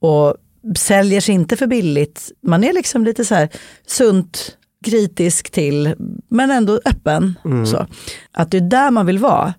och 0.00 0.36
säljer 0.76 1.20
sig 1.20 1.34
inte 1.34 1.56
för 1.56 1.66
billigt. 1.66 2.32
Man 2.42 2.64
är 2.64 2.72
liksom 2.72 3.04
lite 3.04 3.24
så 3.24 3.34
här 3.34 3.48
sunt, 3.86 4.56
kritisk 4.84 5.50
till, 5.50 5.94
men 6.28 6.50
ändå 6.50 6.80
öppen. 6.84 7.34
Så. 7.66 7.86
Att 8.32 8.50
det 8.50 8.56
är 8.56 8.60
där 8.60 8.90
man 8.90 9.06
vill 9.06 9.18
vara. 9.18 9.54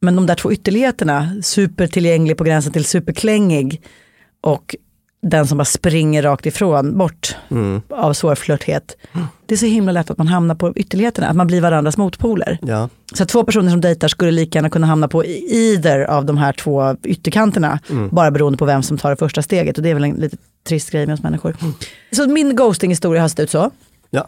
Men 0.00 0.16
de 0.16 0.26
där 0.26 0.34
två 0.34 0.52
ytterligheterna, 0.52 1.42
supertillgänglig 1.42 2.36
på 2.36 2.44
gränsen 2.44 2.72
till 2.72 2.84
superklängig 2.84 3.82
och 4.40 4.76
den 5.24 5.46
som 5.46 5.58
bara 5.58 5.64
springer 5.64 6.22
rakt 6.22 6.46
ifrån, 6.46 6.98
bort 6.98 7.36
av 7.90 8.12
svårflörthet. 8.12 8.96
Det 9.46 9.54
är 9.54 9.58
så 9.58 9.66
himla 9.66 9.92
lätt 9.92 10.10
att 10.10 10.18
man 10.18 10.28
hamnar 10.28 10.54
på 10.54 10.72
ytterligheterna, 10.76 11.28
att 11.28 11.36
man 11.36 11.46
blir 11.46 11.60
varandras 11.60 11.96
motpoler. 11.96 12.58
Ja. 12.62 12.88
Så 13.14 13.26
två 13.26 13.44
personer 13.44 13.70
som 13.70 13.80
dejtar 13.80 14.08
skulle 14.08 14.30
lika 14.30 14.58
gärna 14.58 14.70
kunna 14.70 14.86
hamna 14.86 15.08
på 15.08 15.24
either 15.24 16.00
av 16.04 16.24
de 16.24 16.38
här 16.38 16.52
två 16.52 16.96
ytterkanterna. 17.04 17.78
Bara 18.10 18.30
beroende 18.30 18.58
på 18.58 18.64
vem 18.64 18.82
som 18.82 18.98
tar 18.98 19.10
det 19.10 19.16
första 19.16 19.42
steget. 19.42 19.76
Och 19.76 19.82
det 19.82 19.90
är 19.90 19.94
väl 19.94 20.04
en 20.04 20.14
lite 20.14 20.36
trist 20.68 20.90
grej 20.90 21.06
med 21.06 21.14
oss 21.14 21.22
människor. 21.22 21.56
Så 22.12 22.26
min 22.26 22.56
ghosting-historia 22.56 23.22
har 23.22 23.28
sett 23.28 23.40
ut 23.40 23.50
så. 23.50 23.70
ja. 24.10 24.26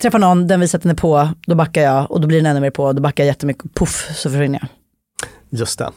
Träffar 0.00 0.18
någon, 0.18 0.46
den 0.46 0.60
visar 0.60 0.78
att 0.78 0.82
den 0.82 0.90
är 0.92 0.96
på, 0.96 1.28
då 1.46 1.54
backar 1.54 1.82
jag. 1.82 2.10
Och 2.10 2.20
då 2.20 2.28
blir 2.28 2.38
den 2.38 2.46
ännu 2.46 2.60
mer 2.60 2.70
på, 2.70 2.92
då 2.92 3.02
backar 3.02 3.24
jag 3.24 3.28
jättemycket. 3.28 3.74
Puff, 3.74 4.08
så 4.14 4.30
försvinner 4.30 4.58
jag. 4.62 4.68
Just 5.60 5.78
det. 5.78 5.90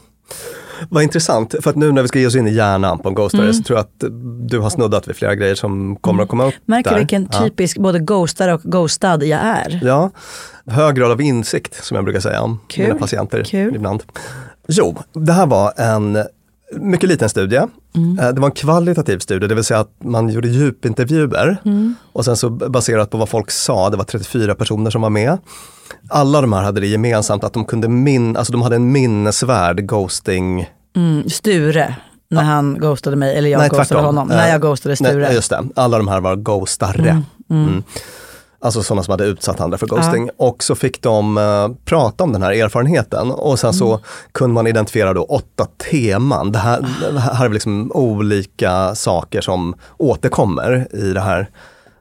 Vad 0.90 1.02
intressant, 1.02 1.54
för 1.60 1.70
att 1.70 1.76
nu 1.76 1.92
när 1.92 2.02
vi 2.02 2.08
ska 2.08 2.18
ge 2.18 2.26
oss 2.26 2.36
in 2.36 2.46
i 2.48 2.52
hjärnan 2.52 2.98
på 2.98 3.08
en 3.08 3.14
ghostare 3.14 3.52
så 3.54 3.62
tror 3.62 3.78
jag 3.78 3.82
att 3.84 4.10
du 4.48 4.58
har 4.58 4.70
snuddat 4.70 5.08
vid 5.08 5.16
flera 5.16 5.34
grejer 5.34 5.54
som 5.54 5.96
kommer 5.96 6.22
att 6.22 6.28
komma 6.28 6.44
upp 6.44 6.54
Märker 6.66 6.90
där. 6.90 6.98
vilken 6.98 7.28
Ja. 7.32 7.38
typisk 7.38 7.78
både 7.78 7.98
ghostare 7.98 8.54
och 8.54 8.60
ghostad 8.62 9.22
jag 9.22 9.40
är. 9.40 9.80
Ja, 9.82 10.10
hög 10.66 10.94
grad 10.94 11.10
av 11.10 11.20
insikt 11.20 11.84
som 11.84 11.94
jag 11.94 12.04
brukar 12.04 12.20
säga 12.20 12.40
om 12.40 12.60
Kul, 12.68 12.84
mina 12.86 12.98
patienter 12.98 13.44
kul. 13.44 13.76
ibland. 13.76 14.02
Jo, 14.68 14.96
det 15.12 15.32
här 15.32 15.46
var 15.46 15.72
en 15.76 16.18
mycket 16.76 17.08
liten 17.08 17.28
studie. 17.28 17.60
Mm. 17.94 18.18
Eh, 18.18 18.28
Det 18.28 18.40
var 18.40 18.48
en 18.48 18.52
kvalitativ 18.54 19.18
studie, 19.18 19.46
det 19.46 19.54
vill 19.54 19.64
säga 19.64 19.80
att 19.80 19.90
man 20.04 20.28
gjorde 20.28 20.48
djupintervjuer. 20.48 21.56
Mm. 21.64 21.94
Och 22.12 22.24
sen 22.24 22.36
så 22.36 22.50
baserat 22.50 23.10
på 23.10 23.18
vad 23.18 23.28
folk 23.28 23.50
sa, 23.50 23.90
det 23.90 23.96
var 23.96 24.04
34 24.04 24.54
personer 24.54 24.90
som 24.90 25.02
var 25.02 25.10
med. 25.10 25.38
Alla 26.08 26.40
de 26.40 26.52
här 26.52 26.62
hade 26.62 26.80
det 26.80 26.86
gemensamt 26.86 27.44
att 27.44 27.52
de 27.52 27.64
kunde 27.64 27.88
min, 27.88 28.36
alltså 28.36 28.52
de 28.52 28.62
hade 28.62 28.76
en 28.76 28.92
minnesvärd 28.92 29.86
ghosting 29.88 30.70
Mm, 30.96 31.30
Sture, 31.30 31.94
när 32.30 32.42
han 32.42 32.78
ghostade 32.78 33.16
mig, 33.16 33.36
eller 33.38 33.50
jag 33.50 33.58
Nej, 33.58 33.68
ghostade 33.68 33.88
tvärtom. 33.88 34.04
honom. 34.04 34.28
När 34.28 34.46
Eh, 34.46 34.50
jag 34.52 34.60
ghostade 34.60 34.96
Sture. 34.96 35.14
Nej, 35.16 35.34
just 35.34 35.50
det, 35.50 35.62
alla 35.76 35.98
de 35.98 36.08
här 36.08 36.20
var 36.20 36.36
ghostare. 36.36 37.22
Mm. 37.50 37.82
Alltså 38.62 38.82
sådana 38.82 39.02
som 39.02 39.12
hade 39.12 39.24
utsatt 39.24 39.60
andra 39.60 39.78
för 39.78 39.86
ghosting. 39.86 40.30
Och 40.36 40.62
så 40.62 40.74
fick 40.74 41.02
de 41.02 41.38
eh, 41.38 41.68
prata 41.84 42.24
om 42.24 42.32
den 42.32 42.42
här 42.42 42.52
erfarenheten 42.52 43.30
och 43.30 43.58
sen 43.58 43.72
så 43.72 44.00
kunde 44.32 44.54
man 44.54 44.66
identifiera 44.66 45.14
då 45.14 45.24
åtta 45.24 45.66
teman. 45.90 46.52
Det 46.52 46.58
här, 46.58 46.86
det 47.12 47.20
här 47.20 47.44
är 47.44 47.48
liksom 47.48 47.92
olika 47.94 48.94
saker 48.94 49.40
som 49.40 49.74
återkommer 49.98 50.88
i 50.92 51.12
det 51.12 51.20
här, 51.20 51.50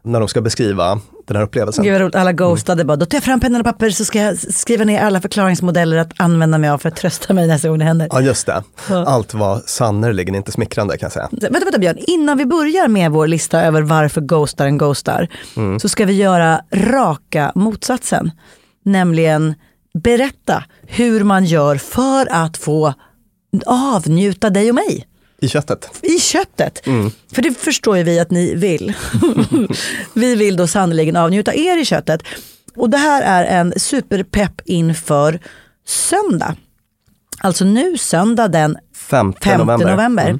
när 0.04 0.20
de 0.20 0.30
ska 0.30 0.42
beskriva 0.42 1.00
den 1.28 1.36
här 1.36 1.44
upplevelsen. 1.44 1.84
Gud 1.84 1.94
vad 1.94 2.02
roligt, 2.02 2.16
alla 2.16 2.34
ghostade 2.34 2.86
bara, 2.86 2.98
då 2.98 3.06
tar 3.06 3.16
jag 3.16 3.24
fram 3.24 3.40
pennan 3.40 3.62
och 3.62 3.66
papper 3.66 3.90
så 3.90 4.06
ska 4.06 4.20
jag 4.20 4.38
skriva 4.38 4.84
ner 4.84 5.02
alla 5.02 5.22
förklaringsmodeller 5.22 5.98
att 5.98 6.14
använda 6.18 6.58
mig 6.58 6.70
av 6.70 6.78
för 6.78 6.90
att 6.90 6.96
trösta 6.96 7.34
mig 7.34 7.48
nästa 7.48 7.70
gång 7.70 7.80
det 7.80 7.86
händer. 7.86 8.08
Ja 8.12 8.22
just 8.22 8.46
det, 8.46 8.64
allt 8.90 9.34
var 9.34 9.62
sannerligen 9.66 10.36
inte 10.36 10.52
smickrande 10.52 10.98
kan 10.98 11.06
jag 11.06 11.14
säga. 11.14 11.30
Vänta, 11.32 11.50
vänta 11.66 11.80
Björn, 11.80 11.98
innan 11.98 12.38
vi 12.38 12.46
börjar 12.46 12.88
med 12.88 13.12
vår 13.12 13.28
lista 13.28 13.62
över 13.62 13.82
varför 13.82 14.22
ghostaren 14.22 14.78
ghostar, 14.78 15.28
så 15.82 15.90
ska 15.90 16.06
vi 16.06 16.14
göra 16.14 16.62
raka 16.74 17.52
motsatsen. 17.56 18.32
Nämligen 18.86 19.56
berätta 19.94 20.64
hur 20.88 21.24
man 21.24 21.46
gör 21.46 21.76
för 21.76 22.28
att 22.32 22.58
få 22.58 22.94
avnjuta 23.66 24.50
dig 24.50 24.70
och 24.70 24.76
mig. 24.76 25.08
I 25.42 25.48
köttet. 25.48 25.90
I 26.02 26.20
köttet. 26.20 26.82
För 27.34 27.42
det 27.42 27.58
förstår 27.58 27.98
ju 27.98 28.04
vi 28.04 28.20
att 28.20 28.32
ni 28.32 28.56
vill. 28.56 28.94
vi 30.14 30.36
vill 30.36 30.56
då 30.56 30.68
sannoliken 30.68 31.16
avnjuta 31.16 31.54
er 31.54 31.78
i 31.78 31.86
köttet. 31.86 32.24
Och 32.76 32.90
det 32.90 32.98
här 32.98 33.22
är 33.22 33.60
en 33.60 33.74
superpepp 33.78 34.62
inför 34.66 35.40
söndag. 35.88 36.56
Alltså 37.40 37.66
nu 37.66 37.98
söndag 37.98 38.48
den 38.48 38.78
5 38.96 39.34
5 39.44 39.60
november. 39.60 39.92
november. 39.92 40.28
Mm. 40.28 40.40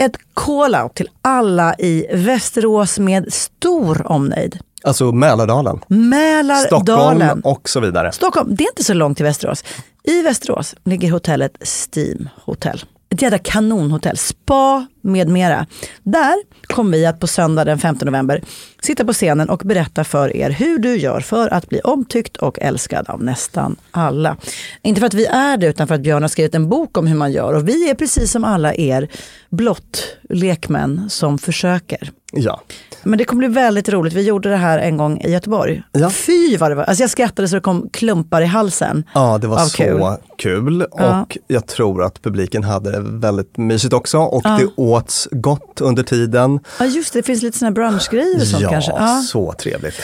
Ett 0.00 0.16
call-out 0.34 0.94
till 0.94 1.08
alla 1.22 1.74
i 1.74 2.06
Västerås 2.12 2.98
med 2.98 3.32
stor 3.32 4.12
omnejd. 4.12 4.58
Alltså 4.84 5.12
Mälardalen, 5.12 5.80
Mälardalen. 5.88 6.66
Stockholm 6.66 7.40
och 7.44 7.68
så 7.68 7.80
vidare. 7.80 8.12
Stockholm, 8.12 8.56
det 8.56 8.64
är 8.64 8.68
inte 8.68 8.84
så 8.84 8.94
långt 8.94 9.16
till 9.16 9.26
Västerås. 9.26 9.64
I 10.04 10.22
Västerås 10.22 10.74
ligger 10.84 11.10
hotellet 11.10 11.52
Steam 11.60 12.28
Hotel. 12.44 12.84
Ett 13.12 13.22
jädra 13.22 13.38
kanonhotell, 13.38 14.16
spa 14.16 14.86
med 15.00 15.28
mera. 15.28 15.66
Där 16.02 16.34
kommer 16.66 16.98
vi 16.98 17.06
att 17.06 17.20
på 17.20 17.26
söndag 17.26 17.64
den 17.64 17.78
5 17.78 17.96
november 18.02 18.42
sitta 18.82 19.04
på 19.04 19.12
scenen 19.12 19.48
och 19.48 19.58
berätta 19.58 20.04
för 20.04 20.36
er 20.36 20.50
hur 20.50 20.78
du 20.78 20.96
gör 20.96 21.20
för 21.20 21.48
att 21.48 21.68
bli 21.68 21.80
omtyckt 21.80 22.36
och 22.36 22.58
älskad 22.60 23.08
av 23.08 23.22
nästan 23.22 23.76
alla. 23.90 24.36
Inte 24.82 25.00
för 25.00 25.06
att 25.06 25.14
vi 25.14 25.26
är 25.26 25.56
det, 25.56 25.66
utan 25.66 25.86
för 25.86 25.94
att 25.94 26.00
Björn 26.00 26.22
har 26.22 26.28
skrivit 26.28 26.54
en 26.54 26.68
bok 26.68 26.98
om 26.98 27.06
hur 27.06 27.16
man 27.16 27.32
gör. 27.32 27.54
Och 27.54 27.68
vi 27.68 27.90
är 27.90 27.94
precis 27.94 28.32
som 28.32 28.44
alla 28.44 28.74
er, 28.74 29.08
blott 29.50 30.16
lekmän 30.28 31.10
som 31.10 31.38
försöker. 31.38 32.10
Ja. 32.32 32.60
Men 33.02 33.18
det 33.18 33.24
kommer 33.24 33.38
bli 33.38 33.48
väldigt 33.48 33.88
roligt. 33.88 34.12
Vi 34.12 34.22
gjorde 34.22 34.50
det 34.50 34.56
här 34.56 34.78
en 34.78 34.96
gång 34.96 35.20
i 35.20 35.30
Göteborg. 35.30 35.82
Ja. 35.92 36.10
Fy 36.10 36.56
vad 36.56 36.70
det 36.70 36.74
var. 36.74 36.84
Alltså 36.84 37.02
jag 37.02 37.10
skrattade 37.10 37.48
så 37.48 37.54
det 37.54 37.60
kom 37.60 37.88
klumpar 37.92 38.42
i 38.42 38.46
halsen. 38.46 39.04
Ja, 39.14 39.38
det 39.38 39.46
var 39.46 39.58
så 39.58 39.76
kul. 39.76 40.02
kul, 40.38 40.86
Ja. 40.96 41.22
och 41.22 41.38
jag 41.46 41.66
tror 41.66 42.04
att 42.04 42.22
publiken 42.22 42.62
hade 42.64 42.90
det 42.90 43.00
väldigt 43.00 43.56
mysigt 43.56 43.92
också 43.92 44.18
och 44.18 44.42
det 44.42 44.66
åts 44.76 45.28
gott 45.30 45.80
under 45.80 46.02
tiden. 46.02 46.60
Ja 46.78 46.86
just 46.86 47.12
det, 47.12 47.18
det 47.18 47.22
finns 47.22 47.42
lite 47.42 47.58
såna 47.58 47.68
här 47.68 47.74
brunchgrejer 47.74 48.40
och 48.40 48.46
sånt 48.46 48.62
ja, 48.62 48.70
kanske. 48.70 48.92
Ja. 48.92 49.22
så 49.28 49.52
trevligt. 49.52 50.00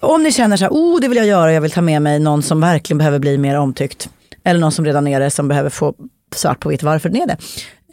Om 0.00 0.22
ni 0.22 0.32
känner 0.32 0.56
så 0.56 0.64
här, 0.64 0.70
oh 0.70 1.00
det 1.00 1.08
vill 1.08 1.18
jag 1.18 1.26
göra, 1.26 1.52
jag 1.52 1.60
vill 1.60 1.70
ta 1.70 1.80
med 1.80 2.02
mig 2.02 2.18
någon 2.18 2.42
som 2.42 2.60
verkligen 2.60 2.98
behöver 2.98 3.18
bli 3.18 3.38
mer 3.38 3.58
omtyckt. 3.58 4.08
Eller 4.44 4.60
någon 4.60 4.72
som 4.72 4.84
redan 4.84 5.06
är 5.06 5.20
det, 5.20 5.30
som 5.30 5.48
behöver 5.48 5.70
få 5.70 5.94
svart 6.34 6.60
på 6.60 6.68
vitt 6.68 6.82
varför 6.82 7.08
den 7.08 7.22
är 7.22 7.26
det. 7.26 7.36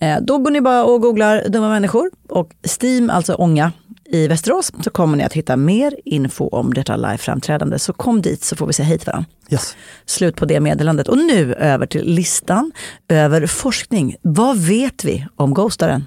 Eh, 0.02 0.18
då 0.22 0.38
går 0.38 0.52
ni 0.52 0.62
bara 0.62 0.84
och 0.84 1.02
googlar 1.02 1.44
dumma 1.50 1.70
människor 1.70 2.12
och 2.30 2.56
Steam, 2.82 3.10
alltså 3.10 3.34
ånga, 3.34 3.72
i 4.10 4.28
Västerås 4.28 4.72
så 4.84 4.90
kommer 4.90 5.18
ni 5.18 5.24
att 5.24 5.34
hitta 5.34 5.56
mer 5.56 5.96
info 6.06 6.48
om 6.48 6.74
detta 6.74 6.96
liveframträdande. 6.96 7.80
Så 7.80 7.94
kom 7.94 8.22
dit 8.22 8.44
så 8.44 8.56
får 8.56 8.68
vi 8.68 8.74
säga 8.74 8.86
hej 8.86 8.98
till 8.98 9.08
varandra. 9.08 9.30
Yes. 9.50 9.76
Slut 10.06 10.36
på 10.36 10.46
det 10.46 10.60
meddelandet. 10.60 11.08
Och 11.08 11.18
nu 11.18 11.54
över 11.54 11.86
till 11.86 12.06
listan 12.06 12.72
över 13.08 13.48
forskning. 13.48 14.16
Vad 14.22 14.58
vet 14.58 15.04
vi 15.04 15.28
om 15.36 15.54
ghostaren? 15.54 16.06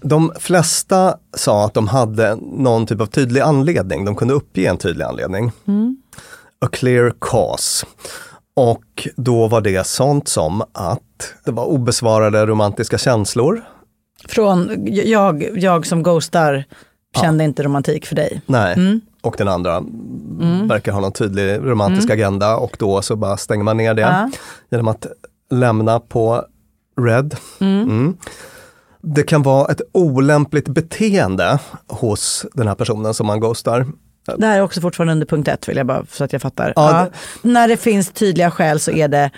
De 0.00 0.32
flesta 0.38 1.16
sa 1.36 1.64
att 1.64 1.74
de 1.74 1.88
hade 1.88 2.36
någon 2.36 2.86
typ 2.86 3.00
av 3.00 3.06
tydlig 3.06 3.40
anledning. 3.40 4.04
De 4.04 4.16
kunde 4.16 4.34
uppge 4.34 4.66
en 4.66 4.78
tydlig 4.78 5.04
anledning. 5.04 5.52
A 6.60 6.66
clear 6.72 7.12
cause. 7.20 7.86
Och 8.56 9.08
då 9.16 9.48
var 9.48 9.60
det 9.60 9.86
sånt 9.86 10.28
som 10.28 10.62
att 10.72 11.34
det 11.44 11.50
var 11.52 11.64
obesvarade 11.64 12.46
romantiska 12.46 12.98
känslor. 12.98 13.64
Från 14.28 14.86
jag, 14.86 15.58
jag 15.58 15.86
som 15.86 16.02
ghostar 16.02 16.64
kände 17.20 17.44
inte 17.44 17.62
romantik 17.62 18.06
för 18.06 18.16
dig. 18.16 18.40
Nej. 18.46 19.00
Och 19.22 19.34
den 19.38 19.48
andra 19.48 19.82
verkar 20.68 20.92
ha 20.92 21.00
någon 21.00 21.12
tydlig 21.12 21.58
romantisk 21.58 22.10
agenda 22.10 22.56
och 22.56 22.76
då 22.78 23.02
så 23.02 23.16
bara 23.16 23.36
stänger 23.36 23.64
man 23.64 23.76
ner 23.76 23.94
det 23.94 24.02
Ja. 24.02 24.30
genom 24.70 24.88
att 24.88 25.06
lämna 25.50 26.00
på 26.00 26.44
red. 27.00 27.36
Mm. 27.60 28.16
Det 29.00 29.22
kan 29.22 29.42
vara 29.42 29.72
ett 29.72 29.80
olämpligt 29.92 30.68
beteende 30.68 31.58
hos 31.88 32.46
den 32.54 32.68
här 32.68 32.74
personen 32.74 33.14
som 33.14 33.26
man 33.26 33.40
ghostar. 33.40 33.86
Det 34.38 34.46
här 34.46 34.56
är 34.56 34.62
också 34.62 34.80
fortfarande 34.80 35.12
under 35.12 35.26
punkt 35.26 35.48
ett 35.48 35.68
vill 35.68 35.76
jag 35.76 35.86
bara 35.86 36.04
så 36.10 36.24
att 36.24 36.32
jag 36.32 36.42
fattar. 36.42 36.72
Ja, 36.76 36.90
Ja, 37.00 37.08
När 37.42 37.68
det 37.68 37.76
finns 37.76 38.10
tydliga 38.10 38.50
skäl 38.50 38.80
så 38.80 38.90
är 38.90 39.08
det 39.08 39.30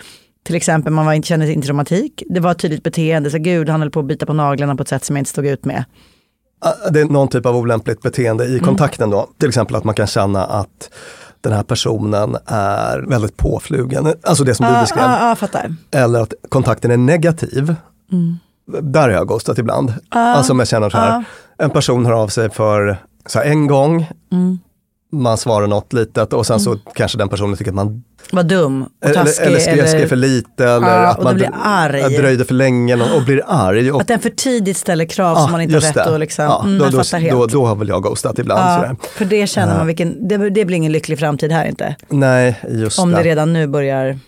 till 0.45 0.55
exempel 0.57 0.93
man 0.93 1.07
var 1.07 1.12
inte, 1.12 1.28
kände 1.28 1.53
inte 1.53 1.68
romantik. 1.68 2.22
Det 2.30 2.41
var 2.41 2.51
ett 2.51 2.59
tydligt 2.59 2.82
beteende, 2.82 3.30
så 3.30 3.39
gud 3.39 3.68
han 3.68 3.80
höll 3.80 3.91
på 3.91 4.01
att 4.01 4.07
bita 4.07 4.26
på 4.26 4.32
naglarna 4.32 4.76
på 4.76 4.82
ett 4.82 4.89
sätt 4.89 5.05
som 5.05 5.16
jag 5.16 5.20
inte 5.20 5.30
stod 5.30 5.47
ut 5.47 5.64
med. 5.64 5.84
Ah, 6.61 6.91
Det 6.91 7.01
är 7.01 7.05
någon 7.05 7.28
typ 7.28 7.47
av 7.47 7.57
olämpligt 7.57 8.03
beteende 8.03 8.45
i 8.45 8.59
kontakten 8.59 9.11
då. 9.11 9.28
Till 9.39 9.49
exempel 9.49 9.76
att 9.76 9.84
man 9.84 9.95
kan 9.95 10.07
känna 10.07 10.45
att 10.45 10.91
den 11.41 11.53
här 11.53 11.62
personen 11.62 12.36
är 12.47 12.99
väldigt 13.09 13.36
påflugen. 13.36 14.14
Alltså 14.22 14.45
det 14.45 14.55
som 14.55 14.66
du 14.66 14.72
Ja, 14.72 14.80
beskrev. 14.80 15.03
ja, 15.03 15.36
fattar. 15.39 15.74
Eller 15.91 16.20
att 16.20 16.34
kontakten 16.49 16.91
är 16.91 16.97
negativ. 16.97 17.74
Där 18.82 19.01
har 19.01 19.09
jag 19.11 19.28
ghostat 19.28 19.59
ibland. 19.59 19.93
Alltså 20.09 20.53
om 20.53 20.59
jag 20.59 20.68
känner 20.68 20.91
så 20.91 20.97
här, 20.99 21.24
en 21.59 21.70
person 21.70 22.07
hör 22.07 22.12
av 22.12 22.28
sig 22.28 22.51
för 22.51 22.97
så 23.26 23.39
här, 23.39 23.47
en 23.47 23.66
gång, 23.66 24.09
man 25.13 25.39
svarar 25.39 25.67
något 25.67 25.93
litet 25.93 26.33
och 26.33 26.47
sen 26.47 26.61
så 26.61 26.77
kanske 26.95 27.19
den 27.19 27.29
personen 27.29 27.57
tycker 27.57 27.71
att 27.71 27.75
man 27.75 28.05
Var 28.33 28.43
dum 28.43 28.83
och 28.83 28.89
eller, 29.05 29.15
taskig. 29.15 29.47
eller 29.47 29.59
skrev, 29.59 29.87
skrev 29.87 30.07
för 30.09 30.17
lite 30.17 30.65
eller 30.65 30.87
Ja, 31.03 31.07
att 31.07 31.23
man 31.23 31.35
blir 31.35 31.51
arg. 31.63 32.17
dröjde 32.17 32.45
för 32.45 32.55
länge 32.55 32.95
och 33.17 33.23
blir 33.23 33.43
arg. 33.47 33.93
Och, 33.93 34.01
Att 34.01 34.09
den 34.09 34.21
för 34.21 34.31
tidigt 34.31 34.77
ställer 34.77 35.05
krav 35.05 35.37
Ja, 35.37 35.43
som 35.43 35.53
man 35.53 35.61
inte 35.61 35.75
har 35.75 35.81
rätt 35.81 35.95
det. 35.95 36.05
att 36.15 36.21
liksom, 36.21 36.45
Ja, 36.45 36.63
mm, 36.65 36.79
då, 36.79 36.85
då, 36.91 37.03
då, 37.31 37.47
då 37.47 37.67
har 37.67 37.75
väl 37.77 37.89
jag 37.89 38.03
ghostat 38.03 38.39
ibland. 38.39 38.61
ja, 38.61 38.77
Sådär. 38.77 38.97
för 39.17 39.25
det 39.25 39.47
känner 39.47 39.77
man 39.77 39.87
vilken, 39.87 40.29
det, 40.29 40.51
det 40.51 40.65
blir 40.65 40.77
ingen 40.77 40.93
lycklig 40.93 41.19
framtid 41.19 41.53
här 41.53 41.65
inte. 41.67 41.97
Nej, 42.09 42.61
just 42.69 42.99
Om 42.99 43.11
det 43.11 43.17
det. 43.17 43.21
Mm. 43.21 43.29
redan 43.29 43.53
nu 43.53 43.67
börjar 43.67 44.19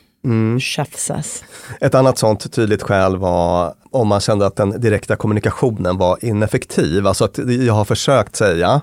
tjafsas. 0.61 1.45
Ett 1.81 1.95
annat 1.95 2.19
sånt 2.19 2.53
tydligt 2.53 2.83
skäl 2.83 3.17
var 3.17 3.75
om 3.91 4.09
man 4.09 4.21
kände 4.21 4.47
att 4.47 4.57
den 4.57 4.81
direkta 4.81 5.17
kommunikationen 5.17 5.97
var 5.99 6.19
ineffektiv. 6.25 7.07
Alltså 7.07 7.25
att 7.25 7.39
jag 7.39 7.75
har 7.75 7.85
försökt 7.85 8.37
säga 8.37 8.81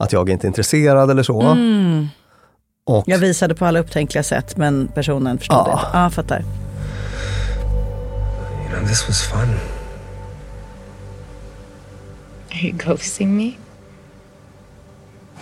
att 0.00 0.12
jag 0.12 0.30
inte 0.30 0.46
är 0.46 0.48
intresserad 0.48 1.10
eller 1.10 1.22
så. 1.22 1.40
Mm. 1.42 2.08
Och 2.86 3.04
Jag 3.06 3.18
visade 3.18 3.54
på 3.54 3.66
alla 3.66 3.78
upptänkliga 3.78 4.22
sätt 4.22 4.56
men 4.56 4.88
personen 4.94 5.38
förstod 5.38 5.56
Ja. 5.56 5.64
det 5.64 5.72
inte. 5.72 5.98
Ja, 5.98 6.10
fattar. 6.10 6.40
You 8.70 8.78
know, 8.78 8.88
this 8.88 9.08
was 9.08 9.22
fun. 9.22 9.48
Are 12.52 12.66
you 12.66 12.72
ghosting 12.86 13.36
me? 13.36 13.52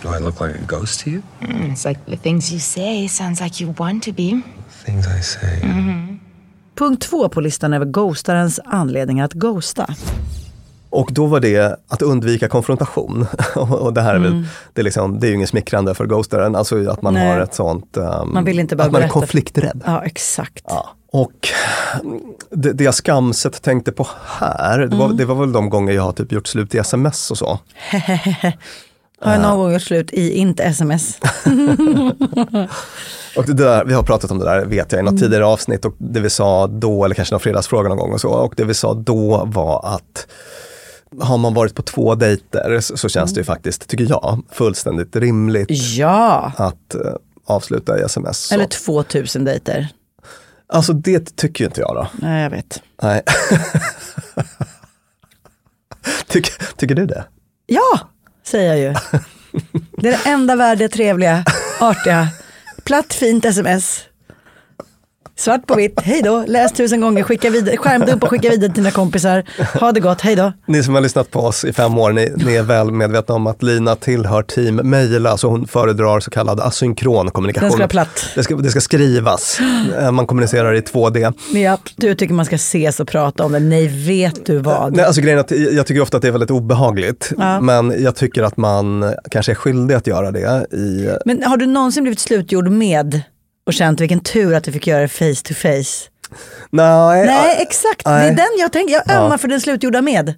Do 0.01 0.15
I 0.15 0.19
look 0.19 0.41
like 0.41 0.53
a 0.59 0.61
ghost 0.67 0.99
to 1.03 1.09
you? 1.09 1.21
Mm, 1.41 1.71
it's 1.73 1.87
like 1.87 1.99
the 2.05 2.17
things 2.17 2.51
you 2.51 2.59
say 2.59 3.07
sounds 3.09 3.41
like 3.41 3.63
you 3.63 3.73
want 3.77 4.03
to 4.03 4.11
be. 4.11 4.41
Things 4.85 5.07
I 5.19 5.21
say. 5.23 5.61
Punkt 6.75 7.01
två 7.03 7.29
på 7.29 7.41
listan 7.41 7.73
över 7.73 7.85
ghostarens 7.85 8.59
anledningar 8.65 9.25
att 9.25 9.33
ghosta. 9.33 9.95
Och 10.89 11.09
då 11.13 11.25
var 11.25 11.39
det 11.39 11.79
att 11.87 12.01
undvika 12.01 12.47
konfrontation. 12.47 13.25
och 13.55 13.93
det 13.93 14.01
här 14.01 14.15
är 14.15 14.19
väl, 14.19 14.45
det 14.73 14.81
är, 14.81 14.83
liksom, 14.83 15.19
det 15.19 15.27
är 15.27 15.29
ju 15.29 15.35
inget 15.35 15.49
smickrande 15.49 15.93
för 15.93 16.05
ghostaren, 16.05 16.55
alltså 16.55 16.89
att 16.89 17.01
man 17.01 17.13
Nej. 17.13 17.27
har 17.27 17.39
ett 17.39 17.53
sånt, 17.55 17.97
ehm, 17.97 18.33
Man 18.33 18.43
vill 18.45 18.59
inte 18.59 18.75
bara 18.75 18.83
att 18.83 18.91
man 18.91 19.01
är 19.01 19.05
berätta. 19.05 19.13
konflikträdd. 19.19 19.83
Ja, 19.85 20.05
exakt. 20.05 20.63
Ja. 20.67 20.89
Och 21.11 21.49
det, 22.49 22.73
det 22.73 22.83
jag 22.83 22.93
skamset 22.93 23.61
tänkte 23.61 23.91
på 23.91 24.07
här, 24.25 24.79
det, 24.79 24.95
var, 24.95 25.09
det 25.09 25.25
var 25.25 25.35
väl 25.35 25.51
de 25.51 25.69
gånger 25.69 25.93
jag 25.93 26.03
har 26.03 26.11
typ 26.11 26.31
gjort 26.31 26.47
slut 26.47 26.75
i 26.75 26.77
sms 26.77 27.31
och 27.31 27.37
så. 27.37 27.59
Har 29.21 29.31
jag 29.31 29.41
någon 29.41 29.57
gång 29.57 29.73
gjort 29.73 29.81
slut 29.81 30.13
i 30.13 30.31
inte 30.31 30.63
sms? 30.63 31.19
Och 33.37 33.45
det 33.45 33.53
där, 33.53 33.85
vi 33.85 33.93
har 33.93 34.03
pratat 34.03 34.31
om 34.31 34.39
det 34.39 34.45
där 34.45 34.65
vet 34.65 34.91
jag 34.91 35.01
i 35.01 35.03
något 35.03 35.19
tidigare 35.19 35.45
avsnitt 35.45 35.85
och 35.85 35.95
det 35.97 36.19
vi 36.19 36.29
sa 36.29 36.67
då, 36.67 37.05
eller 37.05 37.15
kanske 37.15 37.33
någon 37.33 37.39
fredagsfråga 37.39 37.89
någon 37.89 37.97
gång 37.97 38.13
och 38.13 38.21
så, 38.21 38.29
och 38.29 38.53
det 38.57 38.63
vi 38.63 38.73
sa 38.73 38.93
då 38.93 39.43
var 39.45 39.95
att 39.95 40.27
har 41.21 41.37
man 41.37 41.53
varit 41.53 41.75
på 41.75 41.81
två 41.81 42.15
dejter 42.15 42.79
så, 42.79 42.97
så 42.97 43.09
känns 43.09 43.33
det 43.33 43.39
ju 43.39 43.43
faktiskt, 43.45 43.87
tycker 43.87 44.05
jag, 44.09 44.43
fullständigt 44.51 45.15
rimligt 45.15 45.67
Ja, 45.69 46.51
att 46.57 46.95
eh, 46.95 47.01
avsluta 47.45 47.99
i 47.99 48.01
sms. 48.01 48.37
Så. 48.37 48.53
eller 48.55 48.65
2000 48.65 49.45
dejter. 49.45 49.87
Alltså 50.73 50.93
det 50.93 51.35
tycker 51.35 51.63
ju 51.63 51.67
inte 51.67 51.81
jag 51.81 51.95
då. 51.95 52.07
Nej, 52.13 52.43
jag 52.43 52.49
vet. 52.49 52.81
Nej. 53.01 53.21
Tyck, 56.27 56.51
tycker 56.77 56.95
du 56.95 57.05
det? 57.05 57.23
Ja, 57.65 57.99
säger 58.43 58.75
jag 58.75 58.79
ju. 58.79 58.93
Det 60.01 60.07
är 60.07 60.11
det 60.11 60.29
enda 60.29 60.55
värdiga, 60.55 60.89
trevliga, 60.89 61.43
artiga, 61.79 62.27
platt, 62.83 63.13
fint 63.13 63.45
sms. 63.45 64.03
Svart 65.39 65.67
på 65.67 65.75
vitt, 65.75 65.99
hej 66.03 66.21
då, 66.21 66.43
läs 66.47 66.71
tusen 66.71 67.01
gånger, 67.01 67.23
skicka 67.23 67.49
vidare, 67.49 67.77
skärmdumpa 67.77 68.25
och 68.25 68.29
skicka 68.31 68.49
vidare 68.49 68.73
till 68.73 68.83
dina 68.83 68.91
kompisar. 68.91 69.43
Ha 69.79 69.91
det 69.91 69.99
gott, 69.99 70.21
hej 70.21 70.35
då. 70.35 70.53
Ni 70.67 70.83
som 70.83 70.93
har 70.95 71.01
lyssnat 71.01 71.31
på 71.31 71.39
oss 71.39 71.65
i 71.65 71.73
fem 71.73 71.97
år, 71.97 72.11
ni, 72.11 72.33
ni 72.35 72.55
är 72.55 72.63
väl 72.63 72.91
medvetna 72.91 73.35
om 73.35 73.47
att 73.47 73.63
Lina 73.63 73.95
tillhör 73.95 74.43
team 74.43 74.75
Mejla, 74.75 75.37
så 75.37 75.49
hon 75.49 75.67
föredrar 75.67 76.19
så 76.19 76.31
kallad 76.31 76.59
asynkron 76.59 77.31
kommunikation. 77.31 77.63
Den 77.69 77.71
ska 77.71 77.79
vara 77.79 77.87
platt. 77.87 78.25
Det 78.35 78.43
ska, 78.43 78.55
det 78.55 78.69
ska 78.69 78.81
skrivas. 78.81 79.59
Eh, 79.99 80.11
Man 80.11 80.27
kommunicerar 80.27 80.73
i 80.73 80.79
2D. 80.79 81.33
Ja, 81.53 81.77
du 81.95 82.15
tycker 82.15 82.33
man 82.33 82.45
ska 82.45 82.55
ses 82.55 82.99
och 82.99 83.07
prata 83.07 83.43
om 83.45 83.51
det. 83.51 83.59
Nej, 83.59 83.87
vet 83.87 84.45
du 84.45 84.57
vad? 84.57 84.95
Nej, 84.95 85.05
alltså 85.05 85.21
grejen 85.21 85.39
att 85.39 85.51
jag 85.51 85.85
tycker 85.85 86.01
ofta 86.01 86.17
att 86.17 86.21
det 86.21 86.27
är 86.27 86.31
väldigt 86.31 86.51
obehagligt. 86.51 87.31
Ja. 87.37 87.61
Men 87.61 88.03
jag 88.03 88.15
tycker 88.15 88.43
att 88.43 88.57
man 88.57 89.13
kanske 89.31 89.51
är 89.51 89.55
skyldig 89.55 89.95
att 89.95 90.07
göra 90.07 90.31
det 90.31 90.67
i 90.71 91.09
Men 91.25 91.43
har 91.43 91.57
du 91.57 91.65
någonsin 91.65 92.03
blivit 92.03 92.19
slutgjord 92.19 92.67
med 92.71 93.21
och 93.69 93.73
känt 93.73 93.99
vilken 94.01 94.19
tur 94.19 94.53
att 94.55 94.63
du 94.63 94.71
fick 94.71 94.87
göra 94.87 95.01
det 95.01 95.07
face 95.07 95.43
to 95.43 95.53
face? 95.53 96.09
Nej, 96.69 97.25
Nej, 97.25 97.55
exakt. 97.61 98.03
Det 98.05 98.11
nej. 98.11 98.29
är 98.29 98.35
den 98.35 98.47
jag 98.59 98.71
tänker. 98.73 98.93
Jag 98.93 99.11
ömmar 99.17 99.37
för 99.37 99.47
den 99.47 99.61
slutgjorda 99.61 100.01
med. 100.01 100.33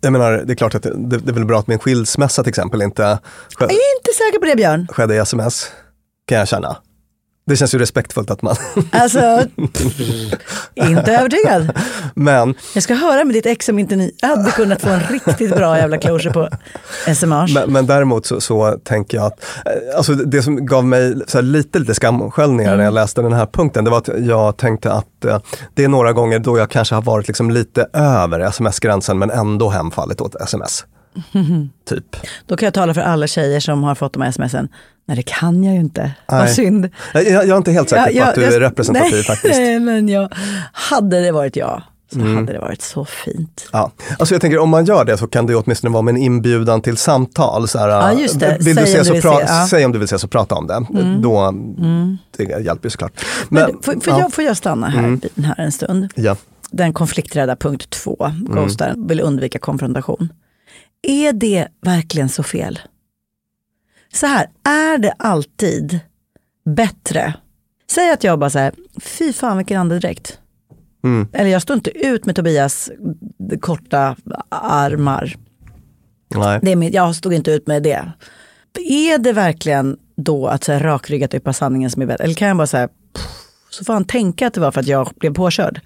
jag 0.00 0.12
menar, 0.12 0.32
det 0.32 0.52
är 0.52 0.56
klart 0.56 0.74
att 0.74 0.82
det, 0.82 0.92
det, 0.96 1.18
det 1.18 1.30
är 1.30 1.34
väl 1.34 1.44
bra 1.44 1.58
att 1.58 1.66
min 1.66 1.78
skilsmässa 1.78 2.42
till 2.42 2.48
exempel 2.50 2.82
inte 2.82 3.02
Jag 3.58 3.70
är 3.70 3.96
inte 3.98 4.10
säker 4.16 4.38
på 4.38 4.46
det 4.46 4.56
Björn. 4.56 4.86
skedde 4.90 5.14
i 5.14 5.18
sms. 5.18 5.66
Kan 6.28 6.38
jag 6.38 6.48
känna. 6.48 6.76
Det 7.46 7.56
känns 7.56 7.74
ju 7.74 7.78
respektfullt 7.78 8.30
att 8.30 8.42
man... 8.42 8.56
Alltså, 8.90 9.42
pff, 9.72 10.00
inte 10.74 11.12
övertygad. 11.12 11.70
Men, 12.14 12.54
Jag 12.74 12.82
ska 12.82 12.94
höra 12.94 13.24
med 13.24 13.34
ditt 13.34 13.46
ex 13.46 13.68
om 13.68 13.78
inte 13.78 13.96
ni 13.96 14.12
hade 14.22 14.50
kunnat 14.50 14.80
få 14.80 14.88
en 14.88 15.00
riktigt 15.00 15.50
bra 15.56 15.78
jävla 15.78 15.98
closure 15.98 16.32
på 16.32 16.48
sms. 17.06 17.54
men, 17.54 17.72
men 17.72 17.86
däremot 17.86 18.26
så, 18.26 18.40
så 18.40 18.78
tänker 18.84 19.16
jag 19.16 19.26
att, 19.26 19.44
eh, 19.66 19.96
alltså 19.96 20.12
det 20.14 20.42
som 20.42 20.66
gav 20.66 20.84
mig 20.84 21.14
så 21.26 21.40
lite, 21.40 21.78
lite 21.78 21.94
skamsköljningar 21.94 22.70
när 22.70 22.74
Mm. 22.74 22.84
jag 22.84 22.94
läste 22.94 23.22
den 23.22 23.32
här 23.32 23.46
punkten, 23.46 23.84
det 23.84 23.90
var 23.90 23.98
att 23.98 24.08
jag 24.18 24.56
tänkte 24.56 24.92
att 24.92 25.24
eh, 25.24 25.38
det 25.74 25.84
är 25.84 25.88
några 25.88 26.12
gånger 26.12 26.38
då 26.38 26.58
jag 26.58 26.70
kanske 26.70 26.94
har 26.94 27.02
varit 27.02 27.26
liksom 27.28 27.50
lite 27.50 27.86
över 27.92 28.40
sms-gränsen 28.40 29.18
men 29.18 29.30
ändå 29.30 29.68
hemfallit 29.70 30.20
åt 30.20 30.34
sms. 30.34 30.84
Typ. 31.88 32.16
Då 32.46 32.56
kan 32.56 32.66
jag 32.66 32.74
tala 32.74 32.94
för 32.94 33.00
alla 33.00 33.26
tjejer 33.26 33.60
som 33.60 33.82
har 33.82 33.94
fått 33.94 34.12
de 34.12 34.22
här 34.22 34.30
smsen. 34.30 34.68
Nej, 35.06 35.16
det 35.16 35.22
kan 35.22 35.64
jag 35.64 35.74
ju 35.74 35.80
inte. 35.80 36.10
Vad 36.28 36.40
Nej. 36.40 36.54
synd. 36.54 36.88
Jag, 37.14 37.24
jag 37.24 37.48
är 37.48 37.56
inte 37.56 37.72
helt 37.72 37.88
säker 37.88 38.20
på 38.22 38.28
att 38.28 38.34
du 38.34 38.42
jag- 38.42 38.54
är 38.54 38.60
representativ 38.60 39.12
nej, 39.14 39.22
faktiskt. 39.24 39.54
Nej, 39.58 39.80
men 39.80 40.08
jag, 40.08 40.28
hade 40.72 41.20
det 41.20 41.32
varit 41.32 41.56
jag 41.56 41.82
så 42.12 42.20
Mm. 42.20 42.36
hade 42.36 42.52
det 42.52 42.58
varit 42.58 42.82
så 42.82 43.04
fint. 43.04 43.68
Ja. 43.72 43.90
Alltså 44.18 44.34
jag 44.34 44.40
tänker 44.42 44.58
om 44.58 44.68
man 44.68 44.84
gör 44.84 45.04
det 45.04 45.16
så 45.18 45.26
kan 45.26 45.46
det 45.46 45.54
åtminstone 45.56 45.92
vara 45.92 46.02
med 46.02 46.12
en 46.14 46.20
inbjudan 46.22 46.80
till 46.82 46.96
samtal. 46.96 47.68
Så 47.68 47.78
här, 47.78 47.88
Ja, 47.88 48.12
just 48.12 48.40
det. 48.40 48.56
Vill 48.60 48.76
du 48.76 48.86
Säg 48.86 48.98
om 49.00 49.04
du 49.06 49.12
vill 49.12 49.22
pra- 49.22 49.36
se, 49.38 49.44
ja. 49.48 49.54
Mm. 49.56 49.66
Säg 49.66 49.84
om 49.84 49.92
du 49.92 49.98
vill 49.98 50.04
ses 50.06 50.24
och 50.24 50.30
prata 50.30 50.54
om 50.54 50.66
det. 50.66 50.86
Då, 51.22 51.54
Det 52.36 52.44
hjälper 52.44 52.86
ju 52.86 52.90
såklart. 52.90 53.12
Men, 53.48 53.70
får, 53.82 53.82
får, 53.82 53.92
ja. 54.06 54.10
Mm. 54.10 54.20
jag, 54.20 54.32
får 54.32 54.44
jag 54.44 54.56
stanna 54.56 54.88
här, 54.88 55.18
den 55.34 55.44
här 55.44 55.54
en 55.60 55.72
stund? 55.72 56.12
Ja. 56.14 56.36
Den 56.70 56.92
konflikträdda 56.92 57.56
punkt 57.56 57.90
två, 57.90 58.16
Mm. 58.24 58.44
ghostaren 58.54 59.06
vill 59.06 59.20
undvika 59.20 59.58
konfrontation. 59.58 60.28
Är 61.02 61.32
det 61.32 61.68
verkligen 61.82 62.28
så 62.28 62.42
fel? 62.42 62.78
Så 64.14 64.26
här, 64.26 64.46
är 64.64 64.98
det 64.98 65.14
alltid 65.18 66.00
bättre? 66.64 67.34
Säg 67.90 68.10
att 68.10 68.24
jag 68.24 68.38
bara 68.38 68.50
säger, 68.50 68.72
fy 69.00 69.32
fan 69.32 69.56
vilken 69.56 69.80
andedräkt. 69.80 70.38
Mm. 71.04 71.28
Eller 71.32 71.50
jag 71.50 71.62
står 71.62 71.76
inte 71.76 72.06
ut 72.06 72.26
med 72.26 72.36
Tobias 72.36 72.90
korta 73.60 74.16
armar. 74.48 75.36
Nej. 76.34 76.60
Det 76.62 76.72
är 76.72 76.76
min, 76.76 76.92
jag 76.92 77.16
stod 77.16 77.32
inte 77.32 77.50
ut 77.50 77.66
med 77.66 77.82
det. 77.82 78.12
Är 78.88 79.18
det 79.18 79.32
verkligen 79.32 79.96
då 80.16 80.46
att 80.46 80.64
så 80.64 80.72
här, 80.72 80.80
rakryggat 80.80 81.34
yppa 81.34 81.52
sanningen 81.52 81.90
som 81.90 82.02
är 82.02 82.06
bättre? 82.06 82.24
Eller 82.24 82.34
kan 82.34 82.48
jag 82.48 82.56
bara 82.56 82.66
säga 82.66 82.88
Så 83.74 83.84
får 83.84 83.92
han 83.92 84.04
tänka 84.04 84.46
att 84.46 84.54
det 84.54 84.60
var 84.60 84.70
för 84.70 84.80
att 84.80 84.86
jag 84.86 85.10
blev 85.20 85.34
påkörd. 85.34 85.80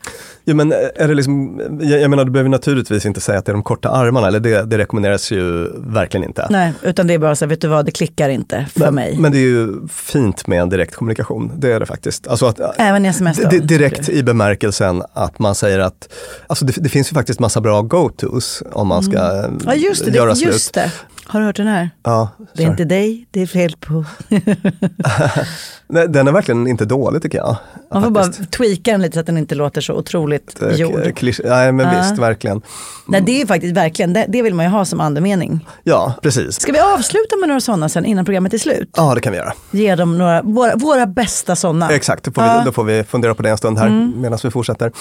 Jo, 0.45 0.57
men 0.57 0.73
är 0.73 1.09
det 1.09 1.15
liksom, 1.15 1.61
jag, 1.81 2.01
jag 2.01 2.11
menar, 2.11 2.25
du 2.25 2.31
behöver 2.31 2.51
naturligtvis 2.51 3.07
inte 3.07 3.21
säga 3.21 3.39
att 3.39 3.47
det 3.47 3.53
är 3.53 3.55
de 3.55 3.63
korta 3.63 3.89
armarna, 3.89 4.27
eller 4.27 4.41
det, 4.41 4.63
det 4.63 4.79
rekommenderas 4.79 5.31
ju 5.33 5.69
verkligen 5.77 6.25
inte. 6.25 6.47
Nej, 6.51 6.73
utan 6.83 7.07
det 7.07 7.15
är 7.15 7.19
bara 7.19 7.37
så 7.37 7.45
här, 7.45 7.51
vet 7.51 7.61
du 7.61 7.69
vad, 7.69 7.85
det 7.85 7.91
klickar 7.91 8.29
inte 8.29 8.67
för 8.73 8.81
men, 8.81 8.95
mig. 8.95 9.17
Men 9.19 9.33
det 9.33 9.39
är 9.39 9.43
ju 9.49 9.89
fint 9.89 10.47
med 10.47 10.63
en 10.63 10.69
direkt 10.69 10.95
kommunikation, 10.95 11.53
det 11.57 11.73
är 11.73 11.81
det 11.81 11.87
faktiskt. 11.87 12.29
Alltså 12.29 12.47
att, 12.47 12.61
Även 12.79 13.05
i 13.05 13.09
sms 13.09 13.39
då, 13.39 13.49
Direkt 13.49 14.09
i 14.09 14.23
bemärkelsen 14.23 15.03
att 15.13 15.39
man 15.39 15.55
säger 15.55 15.79
att, 15.79 16.09
alltså 16.47 16.65
det, 16.65 16.73
det 16.77 16.89
finns 16.89 17.13
ju 17.13 17.15
faktiskt 17.15 17.41
massa 17.41 17.61
bra 17.61 17.83
go-tos 17.83 18.63
om 18.73 18.89
man 18.89 19.03
ska 19.03 19.19
Mm. 19.19 19.59
Ja 19.67 19.75
just 19.75 20.05
det, 20.05 20.11
göra 20.11 20.31
det, 20.31 20.37
slut. 20.37 20.53
just 20.53 20.75
det. 20.75 20.93
Har 21.29 21.41
du 21.41 21.47
hört 21.47 21.57
den 21.57 21.67
här? 21.67 21.91
Ja, 22.03 22.29
Det 22.55 22.63
är 22.65 22.67
inte 22.71 22.85
dig 22.85 23.27
det 23.31 23.43
är 23.43 23.47
fel 23.47 23.75
på. 23.81 24.05
Nej, 25.91 26.09
Den 26.09 26.29
är 26.29 26.33
verkligen 26.33 26.67
inte 26.67 26.85
dålig 26.85 27.23
tycker 27.23 27.39
jag. 27.39 27.57
Man 27.93 28.03
får 28.03 28.11
bara 28.11 28.25
faktiskt. 28.25 28.51
tweaka 28.51 28.91
den 28.93 29.03
lite 29.03 29.15
så 29.15 29.21
att 29.21 29.27
den 29.27 29.39
inte 29.39 29.55
låter 29.55 29.81
så 29.81 29.95
otroligt 29.95 30.63
gjord. 30.77 31.01
klisch- 31.01 31.41
Nej 31.45 31.73
men 31.73 31.87
Ja. 31.97 32.01
visst, 32.03 32.19
verkligen. 32.19 32.63
Nej 33.09 33.21
det 33.27 33.43
är 33.43 33.47
faktiskt 33.47 33.77
verkligen, 33.77 34.13
det, 34.13 34.27
det 34.29 34.43
vill 34.43 34.55
man 34.55 34.65
ju 34.65 34.71
ha 34.71 34.85
som 34.85 35.01
andemening. 35.01 35.67
Ja, 35.85 36.15
precis. 36.23 36.61
Ska 36.61 36.73
vi 36.73 36.79
avsluta 36.79 37.37
med 37.37 37.49
några 37.49 37.61
sådana 37.61 37.89
sen 37.89 38.05
innan 38.05 38.25
programmet 38.25 38.55
är 38.55 38.59
slut? 38.59 38.91
Ja, 38.97 39.15
det 39.15 39.21
kan 39.21 39.33
vi 39.33 39.39
göra. 39.39 39.53
Ge 39.71 39.95
dem 39.95 40.19
några, 40.19 40.43
våra, 40.43 40.77
våra 40.77 41.07
bästa 41.07 41.57
sådana. 41.57 41.91
Exakt, 41.91 42.25
då 42.25 42.31
får, 42.33 42.43
vi, 42.43 42.49
Ja. 42.49 42.63
då 42.65 42.73
får 42.73 42.85
vi 42.85 43.05
fundera 43.05 43.35
på 43.35 43.43
det 43.43 43.51
en 43.51 43.59
stund 43.59 43.79
här 43.79 43.87
Mm. 43.87 44.13
medan 44.21 44.39
vi 44.45 44.51
fortsätter. 44.51 44.93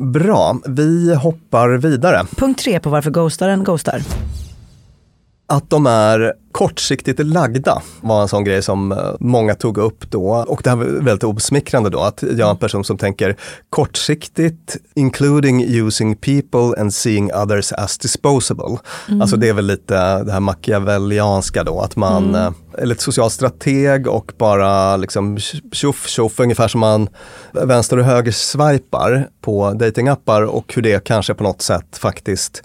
Bra, 0.00 0.56
vi 0.66 1.14
hoppar 1.14 1.68
vidare. 1.68 2.22
Punkt 2.36 2.60
tre 2.62 2.80
på 2.80 2.90
varför 2.90 3.10
ghostaren 3.10 3.64
ghostar. 3.64 4.02
Att 5.52 5.70
de 5.70 5.86
är 5.86 6.32
kortsiktigt 6.52 7.26
lagda 7.26 7.82
var 8.00 8.22
en 8.22 8.28
sån 8.28 8.44
grej 8.44 8.62
som 8.62 8.92
eh, 8.92 8.98
många 9.20 9.54
tog 9.54 9.78
upp 9.78 10.10
då. 10.10 10.28
Och 10.48 10.60
det 10.64 10.70
här 10.70 10.76
var 10.76 10.84
väldigt 10.84 11.24
obsmickrande 11.24 11.90
då, 11.90 12.00
att 12.00 12.22
jag 12.22 12.40
är 12.40 12.50
en 12.50 12.56
person 12.56 12.84
som 12.84 12.98
tänker 12.98 13.36
kortsiktigt, 13.70 14.76
including 14.94 15.64
using 15.64 16.16
people 16.16 16.80
and 16.80 16.94
seeing 16.94 17.32
others 17.34 17.72
as 17.72 17.98
disposable. 17.98 18.78
Mm. 19.08 19.20
Alltså 19.22 19.36
det 19.36 19.48
är 19.48 19.52
väl 19.52 19.66
lite 19.66 20.22
det 20.24 20.32
här 20.32 20.40
machiavellianska 20.40 21.64
då, 21.64 21.80
att 21.80 21.96
man 21.96 22.22
Mm. 22.28 22.34
eh, 22.34 22.52
är 22.82 22.86
lite 22.86 23.02
social 23.02 23.30
strateg 23.30 24.06
och 24.06 24.32
bara 24.38 24.96
liksom 24.96 25.38
tjoff 25.72 26.08
tjoff, 26.08 26.40
ungefär 26.40 26.68
som 26.68 26.80
man 26.80 27.08
vänster 27.52 27.98
och 27.98 28.04
höger 28.04 28.32
swipar 28.32 29.28
på 29.40 29.72
datingappar 29.72 30.42
och 30.42 30.72
hur 30.74 30.82
det 30.82 31.04
kanske 31.04 31.34
på 31.34 31.42
något 31.44 31.62
sätt 31.62 31.98
faktiskt 31.98 32.62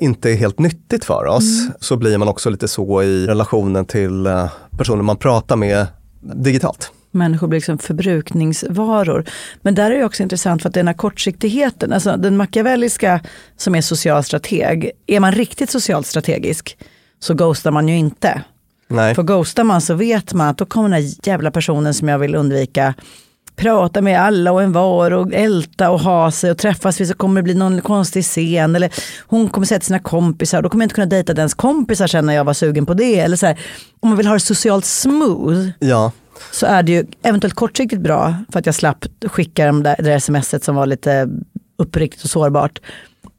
inte 0.00 0.30
är 0.30 0.34
helt 0.36 0.58
nyttigt 0.58 1.04
för 1.04 1.26
oss, 1.26 1.60
Mm. 1.60 1.72
så 1.80 1.96
blir 1.96 2.18
man 2.18 2.28
också 2.28 2.50
lite 2.50 2.68
så 2.68 3.02
i 3.02 3.26
relationen 3.26 3.84
till 3.84 4.26
eh, 4.26 4.50
personer 4.78 5.02
man 5.02 5.16
pratar 5.16 5.56
med 5.56 5.86
digitalt. 6.20 6.92
Människor 7.12 7.46
blir 7.48 7.58
liksom 7.58 7.78
förbrukningsvaror. 7.78 9.24
Men 9.62 9.74
där 9.74 9.90
är 9.90 9.98
det 9.98 10.04
också 10.04 10.22
intressant 10.22 10.62
för 10.62 10.68
att 10.68 10.74
den 10.74 10.86
här 10.86 10.94
kortsiktigheten, 10.94 11.92
alltså 11.92 12.16
den 12.16 12.36
machiavelliska 12.36 13.20
som 13.56 13.74
är 13.74 13.80
social 13.80 14.24
strateg, 14.24 14.90
är 15.06 15.20
man 15.20 15.32
riktigt 15.32 15.70
socialt 15.70 16.06
strategisk 16.06 16.78
så 17.18 17.34
ghostar 17.34 17.70
man 17.70 17.88
ju 17.88 17.96
inte. 17.96 18.42
Nej. 18.88 19.14
För 19.14 19.22
ghostar 19.22 19.64
man 19.64 19.80
så 19.80 19.94
vet 19.94 20.32
man 20.34 20.48
att 20.48 20.58
då 20.58 20.66
kommer 20.66 20.88
den 20.88 21.02
här 21.02 21.12
jävla 21.28 21.50
personen 21.50 21.94
som 21.94 22.08
jag 22.08 22.18
vill 22.18 22.34
undvika 22.34 22.94
prata 23.60 24.00
med 24.00 24.20
alla 24.20 24.52
och 24.52 24.62
en 24.62 24.72
var 24.72 25.10
och 25.10 25.34
älta 25.34 25.90
och 25.90 26.00
ha 26.00 26.30
sig 26.30 26.50
och 26.50 26.58
träffas 26.58 27.00
vi 27.00 27.06
så 27.06 27.14
kommer 27.14 27.40
det 27.40 27.44
bli 27.44 27.54
någon 27.54 27.80
konstig 27.80 28.24
scen 28.24 28.76
eller 28.76 28.92
hon 29.26 29.48
kommer 29.48 29.66
säga 29.66 29.78
till 29.78 29.86
sina 29.86 29.98
kompisar 29.98 30.58
och 30.58 30.62
då 30.62 30.68
kommer 30.68 30.82
jag 30.82 30.86
inte 30.86 30.94
kunna 30.94 31.06
dejta 31.06 31.34
dens 31.34 31.54
kompisar 31.54 32.06
sen 32.06 32.26
när 32.26 32.34
jag 32.34 32.44
var 32.44 32.54
sugen 32.54 32.86
på 32.86 32.94
det. 32.94 33.18
Eller 33.18 33.36
så 33.36 33.46
här, 33.46 33.58
om 34.00 34.08
man 34.08 34.18
vill 34.18 34.26
ha 34.26 34.34
det 34.34 34.40
socialt 34.40 34.84
smooth 34.84 35.68
Ja, 35.78 36.12
så 36.52 36.66
är 36.66 36.82
det 36.82 36.92
ju 36.92 37.06
eventuellt 37.22 37.54
kortsiktigt 37.54 38.02
bra 38.02 38.34
för 38.52 38.58
att 38.58 38.66
jag 38.66 38.74
slapp 38.74 39.04
skicka 39.26 39.66
dem 39.66 39.82
där, 39.82 39.96
det 39.98 40.10
där 40.10 40.18
smset 40.18 40.64
som 40.64 40.74
var 40.76 40.86
lite 40.86 41.28
uppriktigt 41.78 42.24
och 42.24 42.30
sårbart. 42.30 42.80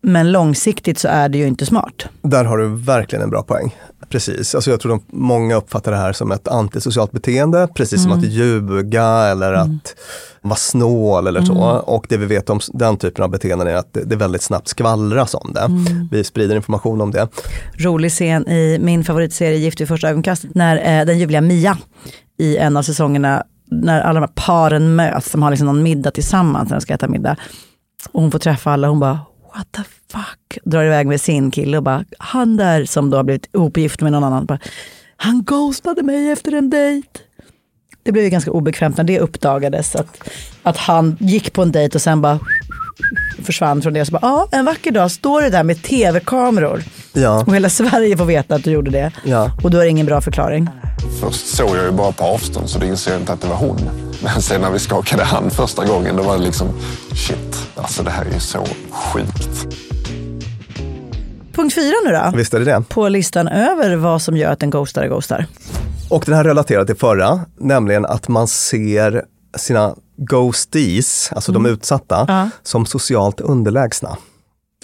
Men 0.03 0.31
långsiktigt 0.31 0.99
så 0.99 1.07
är 1.07 1.29
det 1.29 1.37
ju 1.37 1.47
inte 1.47 1.65
smart. 1.65 2.05
där 2.21 2.45
har 2.45 2.57
du 2.57 2.67
verkligen 2.67 3.23
en 3.23 3.29
bra 3.29 3.43
poäng. 3.43 3.75
Precis, 4.09 4.55
alltså 4.55 4.71
jag 4.71 4.79
tror 4.79 4.89
de, 4.89 5.01
många 5.07 5.55
uppfattar 5.55 5.91
det 5.91 5.97
här 5.97 6.13
som 6.13 6.31
ett 6.31 6.47
antisocialt 6.47 7.11
beteende, 7.11 7.67
precis 7.75 8.01
som 8.03 8.11
Mm. 8.11 8.19
att 8.23 8.31
ljuga 8.31 9.05
eller 9.05 9.53
att 9.53 9.95
vara 10.41 10.55
snål 10.55 11.27
eller 11.27 11.41
så. 11.41 11.53
Mm. 11.53 11.81
Och 11.81 12.05
det 12.09 12.17
vi 12.17 12.25
vet 12.25 12.49
om 12.49 12.59
den 12.73 12.97
typen 12.97 13.23
av 13.23 13.29
beteenden 13.29 13.67
är 13.67 13.75
att 13.75 13.93
det, 13.93 14.03
det 14.03 14.15
väldigt 14.15 14.41
snabbt 14.41 14.67
skvallras 14.67 15.33
om 15.33 15.51
det. 15.53 15.59
Mm. 15.59 16.07
Vi 16.11 16.23
sprider 16.23 16.55
information 16.55 17.01
om 17.01 17.11
det. 17.11 17.27
rolig 17.77 18.11
scen 18.11 18.47
i 18.49 18.77
min 18.81 19.03
favoritserie 19.03 19.57
Gift 19.57 19.81
vid 19.81 19.87
första 19.87 20.09
ögonkastet 20.09 20.55
när 20.55 20.99
eh, 20.99 21.05
den 21.05 21.19
ljuvliga 21.19 21.41
Mia 21.41 21.77
i 22.37 22.57
en 22.57 22.77
av 22.77 22.81
säsongerna 22.83 23.43
när 23.71 24.01
alla 24.01 24.19
de 24.19 24.27
här 24.27 24.45
paren 24.45 24.95
möts, 24.95 25.31
de 25.31 25.43
har 25.43 25.49
liksom 25.51 25.67
någon 25.67 25.83
middag 25.83 26.11
tillsammans 26.11 26.69
när 26.69 26.75
de 26.77 26.81
ska 26.81 26.93
äta 26.93 27.07
middag. 27.07 27.35
Och 28.11 28.21
hon 28.21 28.31
får 28.31 28.39
träffa 28.39 28.71
alla 28.71 28.87
hon 28.87 28.99
bara 28.99 29.19
what 29.55 29.67
the 29.71 29.81
fuck, 30.11 30.57
drar 30.63 30.83
iväg 30.83 31.07
med 31.07 31.21
sin 31.21 31.51
kille 31.51 31.77
och 31.77 31.83
bara 31.83 32.03
han 32.19 32.57
där 32.57 32.85
som 32.85 33.09
då 33.09 33.17
har 33.17 33.23
blivit 33.23 33.49
ihopgift 33.55 34.01
med 34.01 34.11
någon 34.11 34.23
annan, 34.23 34.45
bara, 34.45 34.59
han 35.17 35.43
ghostade 35.43 36.03
mig 36.03 36.31
efter 36.31 36.51
en 36.51 36.69
dejt. 36.69 37.07
Det 38.03 38.11
blev 38.11 38.23
ju 38.23 38.29
ganska 38.29 38.51
obekvämt 38.51 38.97
när 38.97 39.03
det 39.03 39.19
uppdagades 39.19 39.95
att, 39.95 40.29
att 40.63 40.77
han 40.77 41.17
gick 41.19 41.53
på 41.53 41.61
en 41.61 41.71
dejt 41.71 41.95
och 41.97 42.01
sen 42.01 42.21
bara 42.21 42.39
försvann 43.43 43.81
från 43.81 43.93
det. 43.93 44.01
Och 44.01 44.07
så 44.07 44.13
bara, 44.13 44.19
ja, 44.21 44.47
en 44.51 44.65
vacker 44.65 44.91
dag 44.91 45.11
står 45.11 45.41
det 45.41 45.49
där 45.49 45.63
med 45.63 45.83
tv-kameror 45.83 46.83
Ja. 47.13 47.43
och 47.47 47.55
hela 47.55 47.69
Sverige 47.69 48.17
får 48.17 48.25
veta 48.25 48.55
att 48.55 48.63
du 48.63 48.71
gjorde 48.71 48.91
det. 48.91 49.11
Ja. 49.23 49.51
Och 49.63 49.71
då 49.71 49.77
är 49.77 49.83
det 49.83 49.89
ingen 49.89 50.05
bra 50.05 50.21
förklaring. 50.21 50.69
Först 51.21 51.47
såg 51.47 51.77
jag 51.77 51.85
ju 51.85 51.91
bara 51.91 52.11
på 52.11 52.23
avstånd 52.23 52.69
så 52.69 52.79
det 52.79 52.87
insåg 52.87 53.13
jag 53.13 53.21
inte 53.21 53.33
att 53.33 53.41
det 53.41 53.47
var 53.47 53.55
hon. 53.55 53.79
Men 54.23 54.41
sen 54.41 54.61
när 54.61 54.71
vi 54.71 54.79
skakade 54.79 55.23
hand 55.23 55.53
första 55.53 55.85
gången 55.85 56.15
då 56.15 56.23
var 56.23 56.37
det 56.37 56.43
liksom 56.43 56.67
shit, 57.15 57.67
alltså 57.81 58.03
det 58.03 58.09
här 58.11 58.25
är 58.25 58.33
ju 58.33 58.39
så 58.39 58.67
sjukt. 58.91 59.67
Punkt 61.53 61.75
fyra 61.75 61.93
nu 62.05 62.11
då. 62.11 62.37
Visst 62.37 62.53
är 62.53 62.59
det 62.59 62.65
det. 62.65 62.83
På 62.89 63.09
listan 63.09 63.47
över 63.47 63.95
vad 63.95 64.21
som 64.21 64.37
gör 64.37 64.51
att 64.51 64.63
en 64.63 64.69
ghostar 64.69 65.01
är 65.03 65.07
ghostar. 65.07 65.45
Och 66.09 66.23
den 66.25 66.35
här 66.35 66.43
relaterar 66.43 66.85
till 66.85 66.95
förra, 66.95 67.39
nämligen 67.57 68.05
att 68.05 68.27
man 68.27 68.47
ser 68.47 69.25
sina 69.57 69.95
ghosties, 70.17 71.31
alltså 71.35 71.51
de 71.51 71.65
utsatta, 71.65 72.15
Mm. 72.21 72.35
Ja. 72.35 72.49
som 72.63 72.85
socialt 72.85 73.41
underlägsna. 73.41 74.17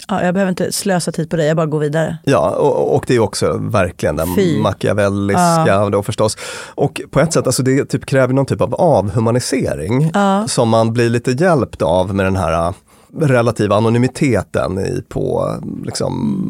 Ja, 0.08 0.22
jag 0.24 0.34
behöver 0.34 0.50
inte 0.50 0.72
slösa 0.72 1.12
tid 1.12 1.30
på 1.30 1.36
dig, 1.36 1.46
jag 1.46 1.56
bara 1.56 1.66
går 1.66 1.78
vidare. 1.78 2.18
Ja, 2.24 2.50
och, 2.50 2.96
och 2.96 3.04
det 3.06 3.14
är 3.14 3.18
också 3.20 3.56
verkligen 3.60 4.16
den 4.16 4.34
Fy. 4.36 4.60
machiavelliska 4.60 5.64
Ja. 5.66 5.88
då 5.92 6.02
förstås. 6.02 6.36
Och 6.74 7.00
på 7.10 7.20
ett 7.20 7.32
sätt, 7.32 7.46
alltså 7.46 7.62
det 7.62 7.84
typ 7.84 8.06
kräver 8.06 8.34
någon 8.34 8.46
typ 8.46 8.60
av 8.60 8.74
avhumanisering 8.74 10.10
Ja. 10.14 10.48
som 10.48 10.68
man 10.68 10.92
blir 10.92 11.10
lite 11.10 11.30
hjälpt 11.30 11.82
av 11.82 12.14
med 12.14 12.26
den 12.26 12.36
här 12.36 12.74
relativa 13.20 13.76
anonymiteten 13.76 14.78
i, 14.78 15.02
på 15.08 15.54
liksom, 15.84 16.44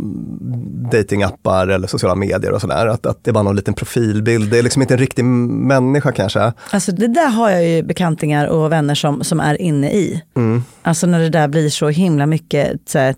datingappar 0.92 1.68
eller 1.68 1.88
sociala 1.88 2.14
medier 2.14 2.52
och 2.52 2.60
sådär. 2.60 2.86
Att, 2.86 3.06
att 3.06 3.24
det 3.24 3.30
är 3.30 3.32
bara 3.32 3.42
någon 3.42 3.56
liten 3.56 3.74
profilbild, 3.74 4.50
det 4.50 4.58
är 4.58 4.62
liksom 4.62 4.82
inte 4.82 4.94
en 4.94 5.00
riktig 5.00 5.24
människa 5.24 6.12
kanske. 6.12 6.52
Alltså 6.70 6.92
det 6.92 7.08
där 7.08 7.28
har 7.28 7.50
jag 7.50 7.68
ju 7.68 7.82
bekantingar 7.82 8.46
och 8.46 8.72
vänner 8.72 8.94
som, 8.94 9.24
som 9.24 9.40
är 9.40 9.62
inne 9.62 9.90
i. 9.90 10.22
Mm. 10.36 10.64
Alltså 10.82 11.06
när 11.06 11.20
det 11.20 11.28
där 11.28 11.48
blir 11.48 11.70
så 11.70 11.88
himla 11.88 12.26
mycket 12.26 12.80
så 12.86 12.98
här, 12.98 13.14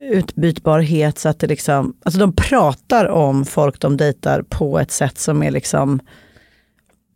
utbytbarhet 0.00 1.18
så 1.18 1.28
att 1.28 1.38
det 1.38 1.46
liksom, 1.46 1.94
alltså 2.04 2.20
de 2.20 2.32
pratar 2.32 3.06
om 3.06 3.44
folk 3.44 3.80
de 3.80 3.96
dejtar 3.96 4.42
på 4.42 4.78
ett 4.78 4.90
sätt 4.90 5.18
som 5.18 5.42
är 5.42 5.50
liksom 5.50 6.00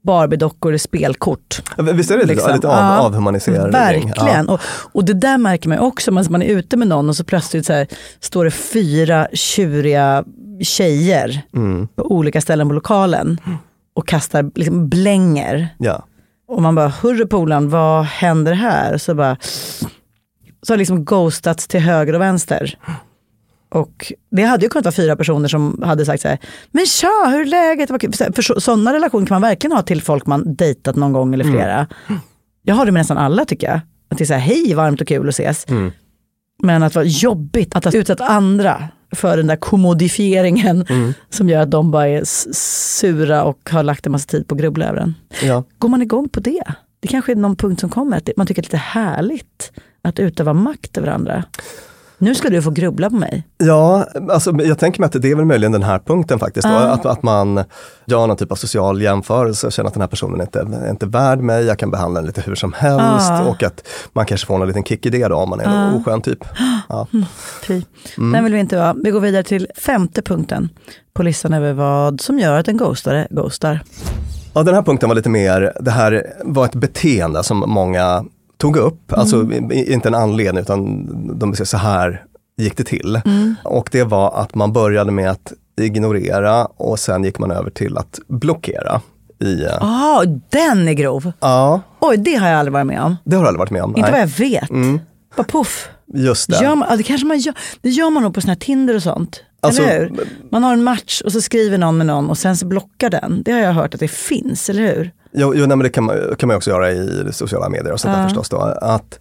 Barbie-dockor 0.02 0.74
i 0.74 0.78
spelkort. 0.78 1.62
Visst 1.94 2.10
är 2.10 2.18
det 2.18 2.24
Liksom. 2.24 2.54
lite 2.54 2.68
av, 2.68 2.74
Ja, 2.74 2.98
avhumanisering? 2.98 3.70
Verkligen. 3.70 4.46
Ja. 4.46 4.52
Och, 4.54 4.60
och 4.92 5.04
det 5.04 5.12
där 5.14 5.38
märker 5.38 5.68
man 5.68 5.78
också, 5.78 6.12
man, 6.12 6.24
man 6.30 6.42
är 6.42 6.46
ute 6.46 6.76
med 6.76 6.88
någon 6.88 7.08
och 7.08 7.16
så 7.16 7.24
plötsligt 7.24 7.66
så 7.66 7.72
här, 7.72 7.86
står 8.20 8.44
det 8.44 8.50
fyra 8.50 9.28
tjuriga 9.32 10.24
tjejer 10.60 11.40
Mm. 11.54 11.88
på 11.88 12.12
olika 12.12 12.40
ställen 12.40 12.68
på 12.68 12.74
lokalen 12.74 13.40
och 13.94 14.08
kastar 14.08 14.50
liksom 14.54 14.88
blänger. 14.88 15.68
Ja. 15.78 16.04
Och 16.48 16.62
man 16.62 16.74
bara, 16.74 16.88
hurra 17.02 17.26
polaren, 17.26 17.70
vad 17.70 18.04
händer 18.04 18.52
här? 18.52 18.94
Och 18.94 19.00
så 19.00 19.14
bara, 19.14 19.36
så 20.62 20.72
har 20.72 20.76
det 20.76 20.78
liksom 20.78 21.04
ghostats 21.04 21.68
till 21.68 21.80
höger 21.80 22.12
och 22.14 22.20
vänster. 22.20 22.78
Och 23.72 24.12
det 24.30 24.42
hade 24.42 24.64
ju 24.64 24.68
kunnat 24.68 24.84
vara 24.84 24.92
fyra 24.92 25.16
personer 25.16 25.48
som 25.48 25.82
hade 25.84 26.04
sagt 26.06 26.22
så 26.22 26.28
här, 26.28 26.38
men 26.70 26.86
tja, 26.86 27.26
hur 27.30 27.40
är 27.40 27.44
läget? 27.44 27.90
Vad 27.90 28.00
kul." 28.00 28.12
Så 28.12 28.24
här, 28.24 28.32
För 28.32 28.42
så, 28.42 28.60
sådana 28.60 28.92
relationer 28.94 29.26
kan 29.26 29.34
man 29.34 29.42
verkligen 29.50 29.76
ha 29.76 29.82
till 29.82 30.02
folk 30.02 30.26
man 30.26 30.54
dejtat 30.54 30.96
någon 30.96 31.12
gång 31.12 31.34
eller 31.34 31.44
flera. 31.44 31.86
Jag 32.62 32.74
har 32.74 32.86
det 32.86 32.92
med 32.92 33.00
nästan 33.00 33.18
alla 33.18 33.44
tycker 33.44 33.66
jag. 33.66 33.80
Att 34.10 34.18
det 34.18 34.24
är 34.24 34.26
så 34.26 34.32
här, 34.32 34.40
hej, 34.40 34.74
varmt 34.74 35.00
och 35.00 35.08
kul 35.08 35.28
att 35.28 35.34
ses. 35.34 35.66
Mm. 35.68 35.92
Men 36.62 36.82
att 36.82 36.94
vara 36.94 37.04
jobbigt 37.04 37.76
att 37.76 37.84
ha 37.84 37.92
utsatt 37.92 38.20
andra 38.20 38.88
för 39.14 39.36
den 39.36 39.46
där 39.46 39.56
kommodifieringen 39.56 40.86
Mm. 40.88 41.14
som 41.30 41.48
gör 41.48 41.60
att 41.62 41.70
de 41.70 41.90
bara 41.90 42.08
är 42.08 42.22
sura 42.54 43.44
och 43.44 43.70
har 43.70 43.82
lagt 43.82 44.06
en 44.06 44.12
massa 44.12 44.26
tid 44.26 44.48
på 44.48 44.54
att 44.54 44.60
grubbla 44.60 44.84
över 44.86 44.98
den. 44.98 45.14
Ja. 45.42 45.64
Går 45.78 45.88
man 45.88 46.02
igång 46.02 46.28
på 46.28 46.40
det? 46.40 46.62
Det 47.00 47.08
kanske 47.08 47.32
är 47.32 47.36
någon 47.36 47.56
punkt 47.56 47.80
som 47.80 47.90
kommer, 47.90 48.16
att 48.16 48.28
man 48.36 48.46
tycker 48.46 48.62
att 48.62 48.70
det 48.70 48.76
är 48.76 48.78
lite 48.78 48.98
härligt 48.98 49.72
att 50.02 50.18
utöva 50.18 50.52
makt 50.52 50.98
över 50.98 51.08
andra. 51.08 51.44
Nu 52.22 52.34
ska 52.34 52.50
du 52.50 52.62
få 52.62 52.70
grubbla 52.70 53.10
på 53.10 53.16
mig. 53.16 53.44
Ja, 53.58 54.06
alltså, 54.30 54.52
jag 54.62 54.78
tänker 54.78 55.00
mig 55.00 55.06
att 55.06 55.22
det 55.22 55.30
är 55.30 55.34
väl 55.34 55.44
möjligen 55.44 55.72
den 55.72 55.82
här 55.82 55.98
punkten 55.98 56.38
faktiskt. 56.38 56.66
Då, 56.68 56.72
Ja. 56.74 56.78
att, 56.78 57.06
att 57.06 57.22
man 57.22 57.64
gör 58.06 58.26
någon 58.26 58.36
typ 58.36 58.52
av 58.52 58.56
social 58.56 59.02
jämförelse 59.02 59.66
och 59.66 59.72
känner 59.72 59.88
att 59.88 59.94
den 59.94 60.00
här 60.00 60.08
personen 60.08 60.40
inte 60.40 60.60
är 60.60 60.90
inte 60.90 61.06
värd 61.06 61.38
mig, 61.38 61.64
jag 61.64 61.78
kan 61.78 61.90
behandla 61.90 62.20
den 62.20 62.26
lite 62.26 62.40
hur 62.40 62.54
som 62.54 62.72
helst 62.72 63.28
Ja. 63.30 63.42
och 63.44 63.62
att 63.62 63.88
man 64.12 64.26
kanske 64.26 64.46
får 64.46 64.60
en 64.62 64.66
liten 64.68 64.84
kick 64.84 65.06
i 65.06 65.10
det 65.10 65.28
då 65.28 65.36
om 65.36 65.50
man 65.50 65.60
är 65.60 65.64
Ja. 65.64 65.70
en 65.70 65.94
oskön 65.94 66.20
typ. 66.22 66.38
Ja. 66.88 67.06
Fy. 67.66 67.82
Mm. 68.18 68.32
Den 68.32 68.44
vill 68.44 68.52
vi 68.52 68.60
inte 68.60 68.76
vara. 68.76 68.94
Vi 69.04 69.10
går 69.10 69.20
vidare 69.20 69.42
till 69.42 69.66
femte 69.76 70.22
punkten 70.22 70.68
på 71.14 71.22
listan 71.22 71.52
över 71.52 71.72
vad 71.72 72.20
som 72.20 72.38
gör 72.38 72.58
att 72.58 72.68
en 72.68 72.76
ghostare 72.76 73.26
ghostar. 73.30 73.80
Ja, 74.54 74.62
den 74.62 74.74
här 74.74 74.82
punkten 74.82 75.08
var 75.08 75.16
lite 75.16 75.28
mer, 75.30 75.72
det 75.80 75.90
här 75.90 76.26
var 76.44 76.64
ett 76.64 76.74
beteende 76.74 77.42
som 77.42 77.58
många 77.66 78.24
tog 78.62 78.76
upp, 78.76 79.12
alltså 79.12 79.52
i- 79.52 79.92
inte 79.92 80.08
en 80.08 80.14
anledning 80.14 80.62
utan 80.62 81.38
de 81.38 81.54
säga 81.54 81.66
så 81.66 81.76
här 81.76 82.24
gick 82.56 82.76
det 82.76 82.84
till. 82.84 83.20
Och 83.64 83.88
det 83.92 84.04
var 84.04 84.40
att 84.40 84.54
man 84.54 84.72
började 84.72 85.12
med 85.12 85.30
att 85.30 85.52
ignorera 85.80 86.64
och 86.64 86.98
sen 86.98 87.24
gick 87.24 87.38
man 87.38 87.50
över 87.50 87.70
till 87.70 87.98
att 87.98 88.18
blockera. 88.28 89.00
I, 89.40 89.62
eh, 89.64 89.76
Ah, 89.80 90.24
den 90.50 90.88
är 90.88 90.92
grov. 90.92 91.32
Ja, 91.40 91.80
Oj, 92.00 92.16
det 92.16 92.34
har 92.34 92.48
jag 92.48 92.58
aldrig 92.58 92.72
varit 92.72 92.86
med 92.86 93.00
om. 93.02 93.16
det 93.24 93.36
har 93.36 93.42
du 93.42 93.48
aldrig 93.48 93.58
varit 93.58 93.70
med 93.70 93.82
om. 93.82 93.90
Inte 93.96 94.00
nej. 94.00 94.10
vad 94.10 94.20
jag 94.20 94.26
vet. 94.60 94.70
Mm, 94.70 95.00
Bara 95.36 95.44
puff. 95.44 95.88
just 96.14 96.50
det. 96.50 96.62
Gör 96.62 96.74
man, 96.74 96.88
ja, 96.90 96.96
det, 96.96 97.02
kanske 97.02 97.26
man 97.26 97.38
gör, 97.38 97.54
det 97.80 97.90
gör 97.90 98.10
man 98.10 98.22
nog 98.22 98.34
på 98.34 98.40
såna 98.40 98.50
här 98.52 98.58
Tinder 98.60 98.94
och 98.96 99.02
sånt. 99.02 99.40
Alltså, 99.60 99.82
eller 99.82 100.00
hur? 100.00 100.28
Man 100.50 100.64
har 100.64 100.72
en 100.72 100.84
match 100.84 101.20
och 101.24 101.32
så 101.32 101.40
skriver 101.40 101.78
någon 101.78 101.98
med 101.98 102.06
någon 102.06 102.30
och 102.30 102.38
sen 102.38 102.56
så 102.56 102.66
blockar 102.66 103.10
den. 103.10 103.42
Det 103.44 103.52
har 103.52 103.58
jag 103.60 103.72
hört 103.72 103.94
att 103.94 104.00
det 104.00 104.08
finns, 104.10 104.70
eller 104.70 104.82
hur? 104.82 105.10
Jo, 105.34 105.52
jo 105.54 105.66
nej, 105.66 105.76
men 105.76 105.78
det 105.78 105.88
kan 105.88 106.04
man, 106.04 106.16
kan 106.38 106.46
man 106.46 106.56
också 106.56 106.70
göra 106.70 106.90
i 106.92 107.28
sociala 107.32 107.68
medier 107.68 107.92
och 107.92 108.00
sånt 108.00 108.14
där 108.14 108.24
förstås. 108.24 108.48
Då. 108.48 108.58
Att 108.80 109.18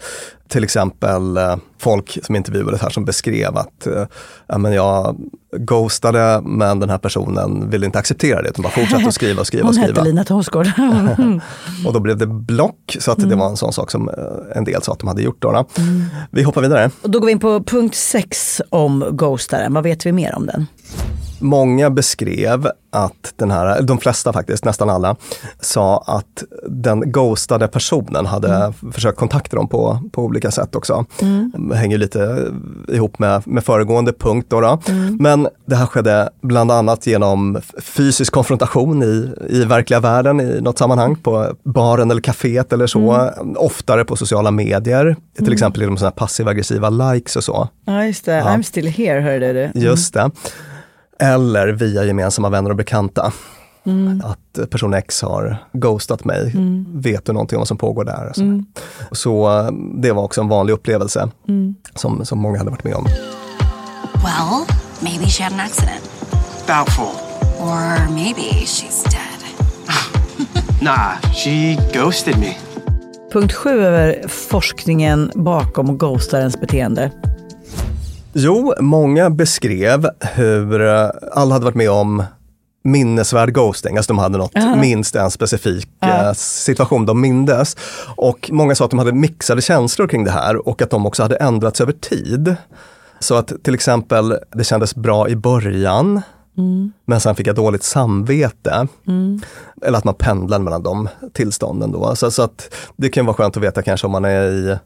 till 0.47 0.63
exempel 0.63 1.37
eh, 1.37 1.55
folk 1.79 2.17
som 2.23 2.35
intervjuades 2.35 2.81
här 2.81 2.89
som 2.89 3.05
beskrev 3.05 3.57
att 3.57 3.87
eh, 3.87 4.03
ja, 4.47 4.57
men 4.57 4.73
jag 4.73 5.17
ghostade 5.57 6.41
men 6.45 6.79
den 6.79 6.89
här 6.89 6.97
personen 6.97 7.69
ville 7.69 7.85
inte 7.85 7.99
acceptera 7.99 8.41
det 8.41 8.49
utan 8.49 8.63
bara 8.63 8.71
fortsatte 8.73 9.07
att 9.07 9.13
skriva 9.13 9.41
och 9.41 9.47
skriva 9.47 9.61
och 9.63 9.67
Hon 9.67 9.73
skriva. 9.83 9.99
hette 9.99 10.03
Lina 10.09 10.23
Thomsgård. 10.23 10.67
Och 11.87 11.93
då 11.93 11.99
blev 11.99 12.17
det 12.17 12.27
block 12.27 12.97
så 12.99 13.11
att 13.11 13.17
Mm. 13.17 13.29
det 13.29 13.35
var 13.35 13.49
en 13.49 13.57
sån 13.57 13.73
sak 13.73 13.91
som 13.91 14.09
eh, 14.09 14.15
en 14.57 14.63
del 14.63 14.81
sa 14.83 14.91
att 14.93 14.99
de 14.99 15.07
hade 15.07 15.21
gjort. 15.21 15.37
Då, 15.41 15.51
då. 15.51 15.65
Vi 16.31 16.43
hoppar 16.43 16.61
vidare. 16.61 16.91
och 17.01 17.09
då 17.09 17.19
går 17.19 17.25
vi 17.25 17.31
in 17.31 17.39
på 17.39 17.63
punkt 17.63 17.95
sex 17.95 18.61
om 18.69 19.05
ghostaren. 19.11 19.73
Vad 19.73 19.83
vet 19.83 20.05
vi 20.05 20.11
mer 20.11 20.35
om 20.35 20.45
den? 20.45 20.67
Många 21.41 21.89
beskrev 21.89 22.67
att 22.91 23.33
den 23.35 23.51
här, 23.51 23.81
de 23.81 23.97
flesta 23.97 24.33
faktiskt, 24.33 24.65
nästan 24.65 24.89
alla, 24.89 25.15
sa 25.59 26.03
att 26.07 26.43
den 26.67 27.11
ghostade 27.11 27.67
personen 27.67 28.25
hade 28.25 28.73
försökt 28.93 29.17
kontakta 29.17 29.55
dem 29.55 29.67
på, 29.67 29.99
på 30.11 30.23
olika 30.23 30.51
sätt 30.51 30.75
också. 30.75 31.05
Det 31.69 31.75
hänger 31.75 31.97
lite 31.97 32.51
ihop 32.87 33.19
med, 33.19 33.47
med 33.47 33.63
föregående 33.63 34.13
punkt. 34.13 34.47
Då, 34.49 34.61
då. 34.61 34.79
Men 35.19 35.47
det 35.65 35.75
här 35.75 35.85
skedde 35.85 36.29
bland 36.41 36.71
annat 36.71 37.07
genom 37.07 37.61
fysisk 37.81 38.33
konfrontation 38.33 39.03
i, 39.03 39.29
i 39.49 39.63
verkliga 39.65 39.99
världen 39.99 40.41
i 40.41 40.61
något 40.61 40.77
sammanhang, 40.77 41.15
på 41.15 41.55
baren 41.63 42.11
eller 42.11 42.21
kaféet 42.21 42.73
eller 42.73 42.87
så. 42.87 43.31
Oftare 43.55 44.05
på 44.05 44.15
sociala 44.15 44.51
medier, 44.51 45.15
till 45.37 45.53
exempel 45.53 45.81
genom 45.81 45.97
såna 45.97 46.09
här 46.09 46.15
passiv-aggressiva 46.15 46.89
likes 46.89 47.35
och 47.35 47.43
så. 47.43 47.69
Ja, 47.85 48.05
just 48.05 48.25
det. 48.25 48.35
Ja. 48.35 48.43
I'm 48.43 48.61
still 48.61 48.87
here, 48.87 49.21
hörde 49.21 49.53
du. 49.53 49.79
Just 49.79 50.13
det. 50.13 50.31
Eller 51.21 51.67
via 51.67 52.03
gemensamma 52.03 52.49
vänner 52.49 52.69
och 52.69 52.75
bekanta. 52.75 53.33
Mm. 53.85 54.21
Att 54.25 54.69
person 54.69 54.93
X 54.93 55.21
har 55.21 55.57
ghostat 55.73 56.25
mig. 56.25 56.55
Vet 56.93 57.25
du 57.25 57.33
någonting 57.33 57.57
om 57.57 57.59
vad 57.59 57.67
som 57.67 57.77
pågår 57.77 58.03
där? 58.03 58.27
och 58.29 58.35
Så, 58.35 58.41
Mm. 58.41 58.65
så 59.11 59.59
eh, 59.59 59.71
det 60.01 60.11
var 60.11 60.23
också 60.23 60.41
en 60.41 60.47
vanlig 60.47 60.73
upplevelse 60.73 61.29
som, 61.95 62.25
som 62.25 62.39
många 62.39 62.57
hade 62.57 62.71
varit 62.71 62.83
med 62.83 62.95
om. 62.95 63.05
Well, 64.13 64.65
maybe 64.99 65.25
she 65.25 65.43
had 65.43 65.53
an 65.53 65.59
accident. 65.59 66.11
Doubtful. 66.67 67.05
Or 67.59 68.09
maybe 68.13 68.41
she's 68.65 69.03
dead. 69.03 69.17
Nah, 70.81 71.33
she 71.33 71.77
ghosted 71.93 72.37
me. 72.39 72.57
Punkt 73.33 73.53
sju 73.53 73.69
över 73.83 74.27
forskningen 74.27 75.31
bakom 75.35 75.97
ghostarens 75.97 76.59
beteende. 76.59 77.11
Jo, 78.33 78.73
många 78.79 79.29
beskrev 79.29 80.07
hur 80.19 80.81
eh, 80.81 81.09
alla 81.31 81.53
hade 81.55 81.65
varit 81.65 81.75
med 81.75 81.89
om 81.91 82.23
minnesvärd 82.83 83.53
ghosting, 83.53 83.97
alltså 83.97 84.13
de 84.13 84.19
hade 84.19 84.37
något, 84.37 84.51
Ja. 84.53 84.75
minst 84.75 85.15
en 85.15 85.31
specifik 85.31 85.87
eh, 86.03 86.33
situation 86.33 87.05
de 87.05 87.21
mindes. 87.21 87.77
Och 88.15 88.49
många 88.53 88.75
sa 88.75 88.85
att 88.85 88.91
de 88.91 88.99
hade 88.99 89.11
mixade 89.13 89.61
känslor 89.61 90.07
kring 90.07 90.23
det 90.23 90.31
här 90.31 90.67
och 90.67 90.81
att 90.81 90.89
de 90.89 91.05
också 91.05 91.23
hade 91.23 91.35
ändrats 91.35 91.81
över 91.81 91.91
tid. 91.93 92.55
Så 93.19 93.35
att 93.35 93.53
till 93.63 93.73
exempel, 93.73 94.37
det 94.53 94.63
kändes 94.63 94.95
bra 94.95 95.29
i 95.29 95.35
början, 95.35 96.21
men 97.05 97.19
sen 97.19 97.35
fick 97.35 97.47
jag 97.47 97.55
dåligt 97.55 97.83
samvete. 97.83 98.87
Eller 99.85 99.97
att 99.97 100.03
man 100.03 100.13
pendlar 100.15 100.59
mellan 100.59 100.83
de 100.83 101.09
tillstånden 101.33 101.91
då. 101.91 102.15
Så, 102.15 102.31
så 102.31 102.41
att 102.41 102.73
det 102.97 103.09
kan 103.09 103.25
vara 103.25 103.35
skönt 103.37 103.57
att 103.57 103.63
veta 103.63 103.81
kanske 103.81 104.07
om 104.07 104.11
man 104.11 104.25
är 104.25 104.43
i 104.43 104.77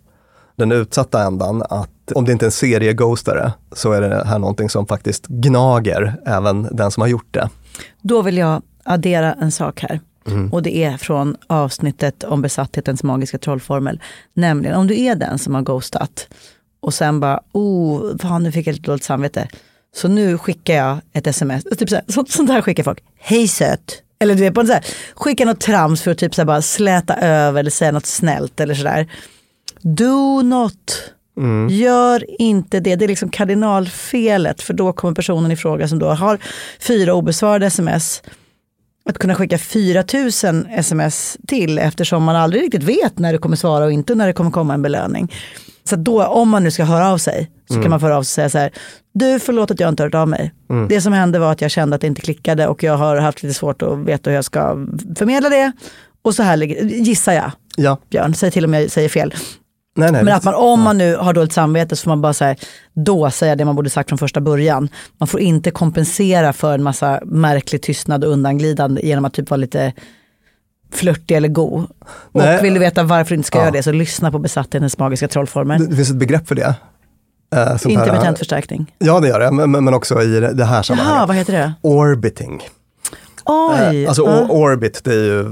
den 0.56 0.72
utsatta 0.72 1.24
ändan 1.24 1.64
att 1.70 2.12
om 2.16 2.26
det 2.26 2.32
inte 2.32 2.46
är 2.46 2.48
en 2.48 2.52
serieghostare 2.52 3.54
så 3.72 3.92
är 3.92 4.02
det 4.02 4.26
här 4.26 4.40
någonting 4.40 4.70
som 4.70 4.88
faktiskt 4.88 5.28
gnager 5.28 6.16
även 6.26 6.68
den 6.72 6.92
som 6.92 7.02
har 7.02 7.08
gjort 7.08 7.34
det. 7.34 7.50
Då 8.02 8.22
vill 8.22 8.38
jag 8.38 8.62
addera 8.84 9.34
en 9.34 9.52
sak 9.52 9.82
här. 9.82 10.00
Och 10.52 10.64
det 10.64 10.78
är 10.78 10.98
från 10.98 11.38
avsnittet 11.48 12.24
om 12.24 12.42
besatthetens 12.42 13.04
magiska 13.04 13.38
trollformel. 13.38 14.02
Nämligen 14.34 14.76
om 14.76 14.88
du 14.88 15.00
är 15.02 15.16
den 15.16 15.40
som 15.40 15.56
har 15.56 15.62
ghostat 15.62 16.28
och 16.80 16.94
sen 16.94 17.20
bara, 17.20 17.40
oh, 17.52 18.18
fan 18.18 18.44
nu 18.44 18.52
fick 18.52 18.68
jag 18.68 18.74
lite 18.74 18.92
dåligt 18.92 19.04
samvete. 19.04 19.48
Så 19.96 20.08
nu 20.08 20.38
skickar 20.38 20.74
jag 20.74 20.98
ett 21.14 21.28
sms, 21.28 21.64
typ 21.64 21.90
så 21.90 21.96
här, 21.96 22.04
så, 22.08 22.26
sånt 22.28 22.50
här 22.50 22.62
skickar 22.62 22.84
folk. 22.84 23.04
Hej 23.18 23.48
söt. 23.48 24.02
Eller 24.20 24.36
du 24.36 24.42
vet, 24.42 24.54
på 24.54 24.66
så 24.66 24.74
här, 24.74 24.86
skicka 25.16 25.46
något 25.46 25.60
trams 25.60 26.02
för 26.02 26.12
att 26.12 26.18
typ 26.18 26.36
så 26.36 26.42
här 26.42 26.46
bara 26.46 26.62
släta 26.62 27.16
över 27.16 27.60
eller 27.60 27.72
säga 27.72 27.92
något 27.92 28.06
snällt 28.06 28.60
eller 28.60 28.76
sådär. 28.76 29.08
Do 29.86 30.42
not. 30.42 31.12
Gör 31.70 32.42
inte 32.42 32.80
det. 32.80 32.96
Det 32.96 33.06
är 33.06 33.08
liksom 33.08 33.30
kardinalfelet 33.30 34.62
för 34.62 34.74
då 34.74 34.94
kommer 34.94 35.14
personen 35.14 35.52
i 35.52 35.56
fråga 35.56 35.88
som 35.88 36.00
då 36.00 36.08
har 36.08 36.40
fyra 36.80 37.14
obesvarade 37.14 37.66
sms 37.66 38.22
att 39.10 39.18
kunna 39.18 39.36
skicka 39.36 39.58
4000 39.58 40.68
sms 40.72 41.38
till 41.48 41.80
eftersom 41.80 42.24
man 42.24 42.36
aldrig 42.36 42.64
riktigt 42.64 42.84
vet 42.84 43.20
när 43.20 43.32
det 43.32 43.38
kommer 43.38 43.56
svara 43.56 43.86
och 43.86 43.92
inte 43.92 44.16
när 44.16 44.28
det 44.28 44.34
kommer 44.34 44.52
komma 44.52 44.74
en 44.74 44.82
belöning. 44.82 45.34
Så 45.84 45.96
då 45.96 46.26
om 46.26 46.50
man 46.50 46.64
nu 46.64 46.72
ska 46.72 46.84
höra 46.84 47.12
av 47.12 47.18
sig 47.18 47.52
så 47.70 47.82
kan 47.82 47.90
man 47.90 48.00
föra 48.00 48.18
av 48.18 48.24
sig 48.24 48.46
och 48.46 48.50
säga 48.50 48.50
så 48.50 48.58
här, 48.58 48.72
du 49.14 49.40
förlåt 49.40 49.72
att 49.72 49.80
jag 49.80 49.90
inte 49.90 50.04
hört 50.04 50.16
av 50.16 50.28
mig. 50.28 50.54
Det 50.90 51.02
som 51.02 51.14
hände 51.14 51.40
var 51.40 51.52
att 51.52 51.62
jag 51.62 51.72
kände 51.72 51.96
att 51.96 52.02
det 52.02 52.08
inte 52.08 52.22
klickade 52.22 52.68
och 52.68 52.84
jag 52.84 52.98
har 52.98 53.18
haft 53.18 53.44
lite 53.44 53.54
svårt 53.56 53.82
att 53.82 53.98
veta 54.00 54.30
hur 54.30 54.36
jag 54.36 54.46
ska 54.46 54.76
förmedla 55.18 55.50
det. 55.50 55.72
Och 56.22 56.36
så 56.36 56.44
här 56.44 56.58
gissar 56.84 57.34
jag, 57.34 57.52
Ja, 57.78 57.98
Björn, 58.10 58.34
säg 58.34 58.52
till 58.52 58.66
om 58.66 58.74
jag 58.74 58.92
säger 58.92 59.10
fel. 59.10 59.34
Nej, 59.96 60.12
nej. 60.12 60.24
Men 60.24 60.34
att 60.34 60.44
man, 60.44 60.54
om 60.56 60.82
man 60.82 60.98
nu 60.98 61.16
har 61.16 61.34
dåligt 61.34 61.54
samvete 61.54 61.96
så 61.96 62.04
får 62.04 62.12
man 62.12 62.22
bara 62.22 62.34
säga, 62.34 62.56
då 62.94 63.32
säga 63.32 63.56
det 63.56 63.66
man 63.66 63.76
borde 63.76 63.90
sagt 63.90 64.10
från 64.10 64.18
första 64.20 64.42
början. 64.42 64.90
Man 65.18 65.28
får 65.28 65.40
inte 65.40 65.72
kompensera 65.72 66.54
för 66.54 66.74
en 66.74 66.84
massa 66.84 67.20
märklig 67.26 67.82
tystnad 67.82 68.24
och 68.24 68.32
undanglidande 68.32 69.02
genom 69.08 69.26
att 69.26 69.34
typ 69.34 69.50
vara 69.50 69.58
lite 69.58 69.94
flörtig 70.94 71.36
eller 71.38 71.48
god. 71.50 71.88
Nej. 72.32 72.58
Och 72.58 72.64
vill 72.66 72.74
du 72.74 72.80
veta 72.80 73.04
varför 73.04 73.30
du 73.30 73.36
inte 73.36 73.48
ska 73.48 73.58
Ja. 73.58 73.62
göra 73.64 73.72
det 73.72 73.84
så 73.84 73.92
lyssna 73.92 74.32
på 74.32 74.40
besatthetens 74.40 74.98
magiska 74.98 75.28
trollformel. 75.28 75.80
det, 75.82 75.88
det 75.88 75.96
finns 75.96 76.10
ett 76.10 76.16
begrepp 76.16 76.48
för 76.48 76.56
det. 76.56 76.76
Eh, 77.56 77.60
här- 77.60 77.88
Intermittent 77.90 78.38
förstärkning. 78.38 78.92
Ja, 78.98 79.20
det 79.20 79.28
gör 79.28 79.40
det, 79.40 79.52
men, 79.52 79.72
men 79.86 79.94
också 79.94 80.22
i 80.22 80.40
det- 80.40 80.66
här 80.66 80.74
Jaha, 80.76 80.84
sammanhanget. 80.84 81.28
vad 81.28 81.38
heter 81.38 81.54
det? 81.54 81.74
Orbiting. 81.82 82.62
Oj, 83.46 84.04
Eh, 84.04 84.08
alltså 84.08 84.24
ja. 84.26 84.48
orbit, 84.50 85.02
det 85.04 85.12
är 85.14 85.24
ju 85.24 85.46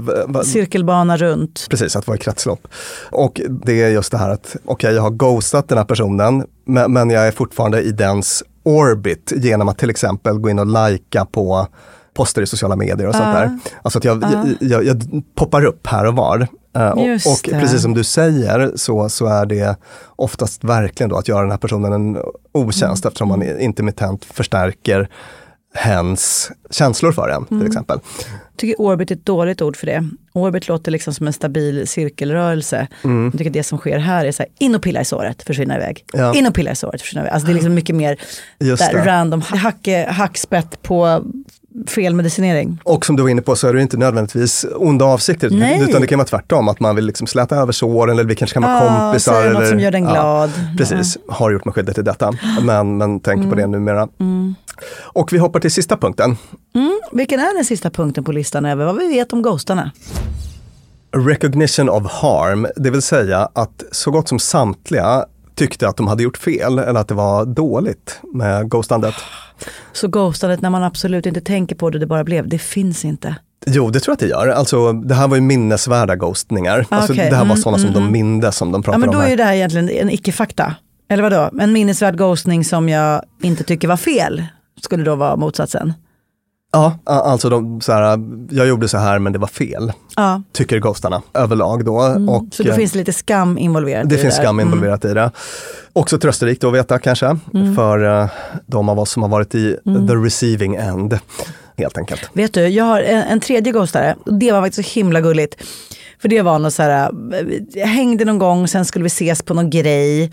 cirkelbana 0.44 1.16
runt. 1.16 1.66
Precis, 1.70 1.96
att 1.96 2.06
vara 2.06 2.16
i 2.16 2.20
kretslopp. 2.20 2.68
Och 3.10 3.40
det 3.64 3.82
är 3.82 3.88
just 3.88 4.10
det 4.12 4.18
här 4.18 4.30
att, 4.30 4.56
okej, 4.64 4.94
jag 4.94 5.02
har 5.02 5.10
ghostat 5.10 5.68
den 5.68 5.78
här 5.78 5.84
personen, 5.84 6.44
men, 6.66 6.92
men 6.92 7.10
jag 7.10 7.26
är 7.26 7.30
fortfarande 7.30 7.82
i 7.82 7.92
dens 7.92 8.42
orbit 8.62 9.32
genom 9.36 9.68
att 9.68 9.78
till 9.78 9.90
exempel 9.90 10.38
gå 10.38 10.50
in 10.50 10.58
och 10.58 10.66
lajka 10.66 11.24
på 11.24 11.66
poster 12.14 12.42
i 12.42 12.46
sociala 12.46 12.76
medier 12.76 13.06
och 13.08 13.14
sånt 13.14 13.26
Ah. 13.26 13.32
där. 13.40 13.58
Alltså 13.82 13.98
att 13.98 14.04
jag, 14.04 14.24
Ah. 14.24 14.28
jag, 14.60 14.70
jag, 14.70 14.84
jag 14.84 15.22
poppar 15.34 15.64
upp 15.64 15.86
här 15.86 16.06
och 16.06 16.16
var. 16.16 16.48
Eh, 16.76 16.88
och 16.90 17.02
och 17.32 17.40
precis 17.60 17.82
som 17.82 17.94
du 17.94 18.04
säger 18.04 18.72
så, 18.76 19.08
så 19.08 19.26
är 19.26 19.46
det 19.46 19.76
oftast 20.16 20.64
verkligen 20.64 21.10
då 21.10 21.16
att 21.16 21.28
göra 21.28 21.40
den 21.40 21.50
här 21.50 21.58
personen 21.58 21.92
en 21.92 22.16
otjänst 22.52 23.04
Mm. 23.04 23.08
eftersom 23.08 23.28
man 23.28 23.42
intermittent 23.60 24.24
förstärker 24.24 25.08
hens 25.74 26.50
känslor 26.70 27.12
för 27.12 27.28
en 27.28 27.36
Mm. 27.50 27.60
till 27.60 27.66
exempel. 27.66 27.98
Jag 28.28 28.56
tycker 28.56 28.80
orbit 28.80 29.10
är 29.10 29.14
ett 29.14 29.26
dåligt 29.26 29.62
ord 29.62 29.76
för 29.76 29.86
det. 29.86 30.08
Orbit 30.32 30.68
låter 30.68 30.90
liksom 30.90 31.14
som 31.14 31.26
en 31.26 31.32
stabil 31.32 31.88
cirkelrörelse. 31.88 32.86
Mm. 33.04 33.24
Jag 33.24 33.38
tycker 33.38 33.50
det 33.50 33.62
som 33.62 33.78
sker 33.78 33.98
här 33.98 34.24
är 34.24 34.32
så 34.32 34.42
här, 34.42 34.50
in 34.58 34.74
och 34.74 34.82
pilla 34.82 35.00
i 35.00 35.04
såret, 35.04 35.42
försvinna 35.42 35.76
iväg. 35.76 36.04
Ja. 36.12 36.34
In 36.34 36.46
och 36.46 36.54
pilla 36.54 36.72
i 36.72 36.76
såret, 36.76 37.00
försvinna 37.02 37.22
iväg. 37.22 37.32
Alltså 37.32 37.46
det 37.46 37.52
är 37.52 37.54
liksom 37.54 37.74
mycket 37.74 37.96
mer 37.96 38.16
Just 38.60 38.82
där 38.82 38.92
det. 38.98 39.06
random 39.10 39.40
hacke, 39.40 40.06
hackspett 40.10 40.82
på 40.82 41.24
felmedicinering. 41.86 42.80
Och 42.84 43.06
som 43.06 43.16
du 43.16 43.22
var 43.22 43.30
inne 43.30 43.42
på 43.42 43.56
så 43.56 43.68
är 43.68 43.74
det 43.74 43.82
inte 43.82 43.96
nödvändigtvis 43.96 44.66
onda 44.76 45.04
avsikter, 45.04 45.50
Nej. 45.50 45.82
utan 45.88 46.00
det 46.00 46.06
kan 46.06 46.18
vara 46.18 46.28
tvärtom, 46.28 46.68
att 46.68 46.80
man 46.80 46.96
vill 46.96 47.04
liksom 47.06 47.26
släta 47.26 47.56
över 47.56 47.72
såren 47.72 48.18
eller 48.18 48.28
vi 48.28 48.34
kanske 48.34 48.54
kan 48.54 48.62
vara 48.62 48.84
Ja, 48.84 49.00
kompisar. 49.00 49.32
säga 49.32 49.52
något 49.52 49.58
eller, 49.60 49.70
som 49.70 49.80
gör 49.80 49.90
den 49.90 50.04
glad. 50.04 50.50
precis, 50.78 51.18
har 51.28 51.50
gjort 51.50 51.64
mig 51.64 51.74
skyldig 51.74 51.94
till 51.94 52.04
detta, 52.04 52.32
men, 52.62 52.96
men 52.96 53.20
tänker 53.20 53.48
på 53.50 53.54
det 53.54 53.66
numera. 53.66 54.08
Mm. 54.20 54.54
Och 55.02 55.32
vi 55.32 55.38
hoppar 55.38 55.60
till 55.60 55.70
sista 55.70 55.96
punkten. 55.96 56.36
Mm. 56.74 57.00
Vilken 57.12 57.40
är 57.40 57.54
den 57.54 57.64
sista 57.64 57.90
punkten 57.90 58.24
på 58.24 58.32
listan 58.32 58.64
över 58.64 58.84
vad 58.84 58.96
vi 58.98 59.08
vet 59.08 59.32
om 59.32 59.42
ghostarna? 59.42 59.90
Recognition 61.16 61.88
of 61.88 62.12
harm, 62.12 62.66
det 62.76 62.90
vill 62.90 63.02
säga 63.02 63.48
att 63.52 63.82
så 63.92 64.10
gott 64.10 64.28
som 64.28 64.38
samtliga 64.38 65.24
tyckte 65.54 65.88
att 65.88 65.96
de 65.96 66.06
hade 66.08 66.22
gjort 66.22 66.36
fel 66.36 66.78
eller 66.78 67.00
att 67.00 67.08
det 67.08 67.14
var 67.14 67.44
dåligt 67.44 68.20
med 68.34 68.68
ghostandet. 68.70 69.14
Så 69.92 70.08
ghostandet 70.08 70.60
när 70.60 70.70
man 70.70 70.82
absolut 70.82 71.26
inte 71.26 71.40
tänker 71.40 71.76
på 71.76 71.90
det, 71.90 71.98
det 71.98 72.06
bara 72.06 72.24
blev, 72.24 72.48
det 72.48 72.58
finns 72.58 73.04
inte. 73.04 73.36
Jo, 73.66 73.90
det 73.90 74.00
tror 74.00 74.12
jag 74.12 74.14
att 74.14 74.20
det 74.20 74.26
gör. 74.26 74.48
Alltså, 74.48 74.92
det 74.92 75.14
här 75.14 75.28
var 75.28 75.36
ju 75.36 75.40
minnesvärda 75.42 76.16
ghostningar. 76.16 76.86
Alltså, 76.88 77.12
Okej, 77.12 77.30
Det 77.30 77.36
här 77.36 77.44
var 77.44 77.50
mm, 77.50 77.56
sådana 77.56 77.78
som 77.78 77.88
mm, 77.90 78.02
de 78.02 78.12
mindes 78.12 78.56
som 78.56 78.72
de 78.72 78.78
Ja 78.78 78.82
pratade 78.82 79.00
men 79.06 79.10
då 79.10 79.16
om. 79.18 79.20
är 79.20 79.24
Här. 79.24 79.30
ju 79.30 79.36
det 79.36 79.44
här 79.44 79.52
egentligen 79.54 79.88
en 79.88 80.10
icke-fakta. 80.10 80.74
Eller 81.08 81.22
vadå? 81.22 81.50
En 81.60 81.72
minnesvärd 81.72 82.18
ghostning 82.18 82.64
som 82.64 82.88
jag 82.88 83.22
inte 83.42 83.64
tycker 83.64 83.88
var 83.88 83.96
fel 83.96 84.44
skulle 84.82 85.04
då 85.04 85.14
vara 85.14 85.36
motsatsen. 85.36 85.92
Ja, 86.74 86.98
alltså 87.04 87.48
de, 87.48 87.80
så 87.80 87.92
här, 87.92 88.18
jag 88.50 88.66
gjorde 88.66 88.88
så 88.88 88.98
här 88.98 89.18
men 89.18 89.32
det 89.32 89.38
var 89.38 89.46
fel. 89.48 89.92
Ja. 90.16 90.42
Tycker 90.52 90.78
ghostarna 90.78 91.22
överlag 91.34 91.84
då. 91.84 92.00
Mm. 92.00 92.28
Och, 92.28 92.44
så 92.52 92.62
eh, 92.62 92.74
finns 92.76 92.92
det 92.92 92.98
lite 92.98 93.12
skam 93.12 93.58
involverat 93.58 94.08
det 94.08 94.14
i 94.14 94.18
finns 94.18 94.36
där. 94.36 94.42
skam 94.42 94.58
Mm. 94.60 94.72
involverat 94.72 95.04
i 95.04 95.14
det. 95.14 95.30
Också 95.92 96.18
trösterikt 96.18 96.64
att 96.64 96.74
veta 96.74 96.98
kanske, 96.98 97.36
Mm. 97.54 97.74
för 97.76 98.20
eh, 98.22 98.28
de 98.66 98.88
av 98.88 98.98
oss 98.98 99.10
som 99.10 99.22
har 99.22 99.30
varit 99.30 99.54
i 99.54 99.76
Mm. 99.86 100.08
the 100.08 100.14
receiving 100.14 100.74
end. 100.74 101.18
Helt 101.76 101.98
enkelt. 101.98 102.30
Vet 102.32 102.52
du, 102.54 102.66
jag 102.68 102.84
har 102.84 103.00
en, 103.00 103.22
en 103.22 103.40
tredje 103.40 103.72
ghostare. 103.72 104.16
Och 104.26 104.34
Det 104.34 104.52
var 104.52 104.62
faktiskt 104.62 104.88
så 104.88 104.94
himla 105.00 105.20
gulligt. 105.20 105.56
För 106.22 106.28
det 106.28 106.42
var 106.42 106.58
något 106.58 106.74
så 106.74 106.82
här, 106.82 107.10
eh, 107.32 107.46
jag 107.74 107.86
hängde 107.86 108.24
någon 108.24 108.38
gång, 108.38 108.68
sen 108.68 108.84
skulle 108.84 109.02
vi 109.02 109.06
ses 109.06 109.42
på 109.42 109.54
någon 109.54 109.70
grej. 109.70 110.32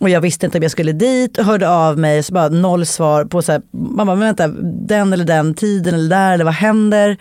Och 0.00 0.10
jag 0.10 0.20
visste 0.20 0.46
inte 0.46 0.58
om 0.58 0.62
jag 0.62 0.70
skulle 0.70 0.92
dit 0.92 1.38
och 1.38 1.44
hörde 1.44 1.68
av 1.68 1.98
mig, 1.98 2.22
så 2.22 2.32
bara 2.34 2.48
noll 2.48 2.86
svar 2.86 3.24
på 3.24 3.42
så 3.42 3.52
här, 3.52 3.62
man 3.70 4.06
bara, 4.06 4.16
men 4.16 4.36
vänta, 4.36 4.48
den 4.88 5.12
eller 5.12 5.24
den 5.24 5.54
tiden 5.54 5.94
eller 5.94 6.08
där, 6.08 6.34
eller 6.34 6.44
vad 6.44 6.54
händer? 6.54 7.16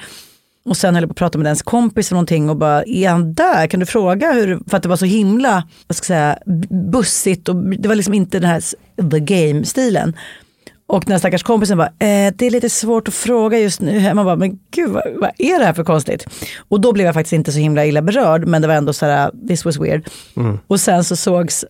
Och 0.65 0.77
sen 0.77 0.95
höll 0.95 1.03
jag 1.03 1.09
på 1.09 1.13
att 1.13 1.17
prata 1.17 1.37
med 1.37 1.45
dens 1.45 1.61
kompis 1.61 2.07
eller 2.07 2.15
någonting 2.15 2.49
och 2.49 2.57
bara, 2.57 2.83
är 2.83 3.09
han 3.09 3.33
där? 3.33 3.67
Kan 3.67 3.79
du 3.79 3.85
fråga 3.85 4.31
hur, 4.31 4.59
för 4.67 4.77
att 4.77 4.83
det 4.83 4.89
var 4.89 4.95
så 4.95 5.05
himla, 5.05 5.67
vad 5.87 5.95
ska 5.95 6.13
jag 6.13 6.17
säga, 6.17 6.37
bussigt 6.91 7.49
och 7.49 7.55
det 7.55 7.87
var 7.87 7.95
liksom 7.95 8.13
inte 8.13 8.39
den 8.39 8.49
här 8.49 8.61
the 9.11 9.19
game-stilen. 9.19 10.15
Och 10.87 11.03
den 11.05 11.11
här 11.11 11.19
stackars 11.19 11.43
kompisen 11.43 11.77
bara, 11.77 11.87
eh, 11.87 12.33
det 12.35 12.45
är 12.45 12.49
lite 12.49 12.69
svårt 12.69 13.07
att 13.07 13.13
fråga 13.13 13.59
just 13.59 13.81
nu. 13.81 14.13
Man 14.13 14.25
bara, 14.25 14.35
men 14.35 14.59
gud 14.71 14.89
vad, 14.89 15.03
vad 15.15 15.31
är 15.37 15.59
det 15.59 15.65
här 15.65 15.73
för 15.73 15.83
konstigt? 15.83 16.25
Och 16.69 16.81
då 16.81 16.93
blev 16.93 17.05
jag 17.05 17.13
faktiskt 17.13 17.33
inte 17.33 17.51
så 17.51 17.59
himla 17.59 17.85
illa 17.85 18.01
berörd, 18.01 18.47
men 18.47 18.61
det 18.61 18.67
var 18.67 18.75
ändå 18.75 18.93
så 18.93 19.05
här, 19.05 19.31
this 19.47 19.65
was 19.65 19.77
weird. 19.77 20.07
Mm. 20.37 20.59
Och 20.67 20.79
sen 20.79 21.03
så 21.03 21.15
sågs 21.15 21.65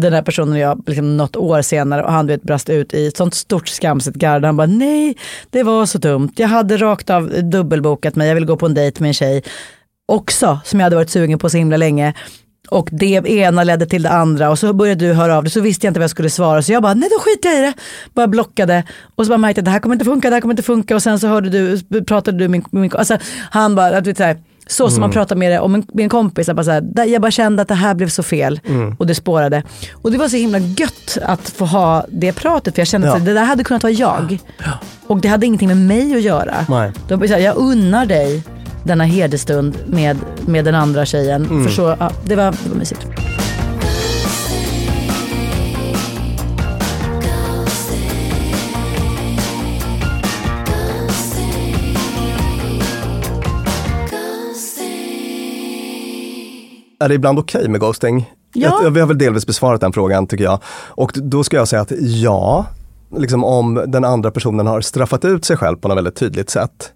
den 0.00 0.12
här 0.12 0.22
personen 0.22 0.52
och 0.52 0.58
jag 0.58 0.82
liksom 0.86 1.16
något 1.16 1.36
år 1.36 1.62
senare 1.62 2.02
och 2.02 2.12
han 2.12 2.26
vet, 2.26 2.42
brast 2.42 2.70
ut 2.70 2.94
i 2.94 3.06
ett 3.06 3.16
sånt 3.16 3.34
stort 3.34 3.68
skamset 3.68 4.14
garde. 4.14 4.46
Han 4.46 4.56
bara, 4.56 4.66
nej, 4.66 5.16
det 5.50 5.62
var 5.62 5.86
så 5.86 5.98
dumt. 5.98 6.30
Jag 6.36 6.48
hade 6.48 6.76
rakt 6.76 7.10
av 7.10 7.30
dubbelbokat 7.42 8.16
mig, 8.16 8.28
jag 8.28 8.34
ville 8.34 8.46
gå 8.46 8.56
på 8.56 8.66
en 8.66 8.74
dejt 8.74 9.00
med 9.00 9.08
en 9.08 9.14
tjej 9.14 9.42
också, 10.06 10.60
som 10.64 10.80
jag 10.80 10.84
hade 10.84 10.96
varit 10.96 11.10
sugen 11.10 11.38
på 11.38 11.50
så 11.50 11.56
himla 11.56 11.76
länge. 11.76 12.14
Och 12.70 12.88
det 12.92 13.06
ena 13.26 13.64
ledde 13.64 13.86
till 13.86 14.02
det 14.02 14.10
andra 14.10 14.50
och 14.50 14.58
så 14.58 14.72
började 14.72 15.06
du 15.06 15.12
höra 15.12 15.36
av 15.36 15.44
dig 15.44 15.50
så 15.50 15.60
visste 15.60 15.86
jag 15.86 15.90
inte 15.90 16.00
vad 16.00 16.04
jag 16.04 16.10
skulle 16.10 16.30
svara 16.30 16.62
så 16.62 16.72
jag 16.72 16.82
bara 16.82 16.94
nej 16.94 17.08
då 17.08 17.18
skiter 17.18 17.48
jag 17.48 17.58
i 17.58 17.62
det. 17.62 17.74
Bara 18.14 18.26
blockade 18.26 18.84
och 19.14 19.24
så 19.24 19.28
bara 19.28 19.38
märkte 19.38 19.58
jag 19.58 19.62
att 19.62 19.64
det 19.64 19.70
här 19.70 19.78
kommer 19.78 19.94
inte 19.94 20.04
funka, 20.04 20.30
det 20.30 20.36
här 20.36 20.40
kommer 20.40 20.52
inte 20.52 20.62
funka 20.62 20.94
och 20.94 21.02
sen 21.02 21.20
så 21.20 21.28
hörde 21.28 21.50
du, 21.50 22.04
pratade 22.04 22.38
du 22.38 22.48
med 22.48 22.62
min, 22.72 22.80
min 22.82 22.90
alltså, 22.94 23.18
han 23.50 23.74
bara, 23.74 23.96
att 23.96 24.06
vi 24.06 24.14
säger 24.14 24.36
så, 24.66 24.90
som 24.90 25.00
man 25.00 25.10
Mm. 25.10 25.12
pratar 25.14 25.36
med, 25.36 25.52
det, 25.52 25.58
om 25.60 25.74
en, 25.74 25.86
med 25.92 26.02
en 26.02 26.08
kompis, 26.08 26.46
jag 26.46 26.56
bara, 26.56 26.64
så 26.64 26.70
här, 26.70 27.04
jag 27.06 27.22
bara 27.22 27.30
kände 27.30 27.62
att 27.62 27.68
det 27.68 27.74
här 27.74 27.94
blev 27.94 28.08
så 28.08 28.22
fel 28.22 28.60
Mm. 28.68 28.96
och 28.98 29.06
det 29.06 29.14
spårade. 29.14 29.62
Och 29.92 30.10
det 30.12 30.18
var 30.18 30.28
så 30.28 30.36
himla 30.36 30.58
gött 30.58 31.18
att 31.22 31.48
få 31.50 31.64
ha 31.64 32.04
det 32.08 32.32
pratet 32.32 32.74
för 32.74 32.80
jag 32.80 32.88
kände 32.88 33.06
Ja. 33.06 33.16
att 33.16 33.24
det 33.24 33.34
där 33.34 33.44
hade 33.44 33.64
kunnat 33.64 33.82
vara 33.82 33.92
jag. 33.92 34.38
Och 35.06 35.20
det 35.20 35.28
hade 35.28 35.46
ingenting 35.46 35.68
med 35.68 35.76
mig 35.76 36.14
att 36.16 36.22
göra. 36.22 36.54
Nej. 36.68 36.92
Så 37.08 37.16
här, 37.16 37.38
jag 37.38 37.56
unnar 37.56 38.06
dig 38.06 38.42
denna 38.84 39.04
herdestund 39.04 39.76
med, 39.86 40.16
med 40.46 40.64
den 40.64 40.74
andra 40.74 41.06
tjejen. 41.06 41.44
Mm. 41.44 41.64
För 41.64 41.70
så, 41.72 41.96
ja, 42.00 42.10
det, 42.24 42.36
var, 42.36 42.44
det 42.64 42.68
var 42.70 42.76
mysigt. 42.76 43.06
Är 57.04 57.08
det 57.08 57.14
ibland 57.14 57.38
okej 57.38 57.68
med 57.68 57.80
ghosting? 57.80 58.30
Ja. 58.52 58.80
Jag, 58.82 58.90
vi 58.90 59.00
har 59.00 59.06
väl 59.06 59.18
delvis 59.18 59.46
besvarat 59.46 59.80
den 59.80 59.92
frågan 59.92 60.26
tycker 60.26 60.44
jag. 60.44 60.58
Och 60.88 61.12
då 61.14 61.44
ska 61.44 61.56
jag 61.56 61.68
säga 61.68 61.82
att 61.82 61.92
ja, 62.00 62.66
liksom 63.16 63.44
om 63.44 63.84
den 63.86 64.04
andra 64.04 64.30
personen 64.30 64.66
har 64.66 64.80
straffat 64.80 65.24
ut 65.24 65.44
sig 65.44 65.56
själv 65.56 65.76
på 65.76 65.88
något 65.88 65.96
väldigt 65.96 66.16
tydligt 66.16 66.50
sätt. 66.50 66.92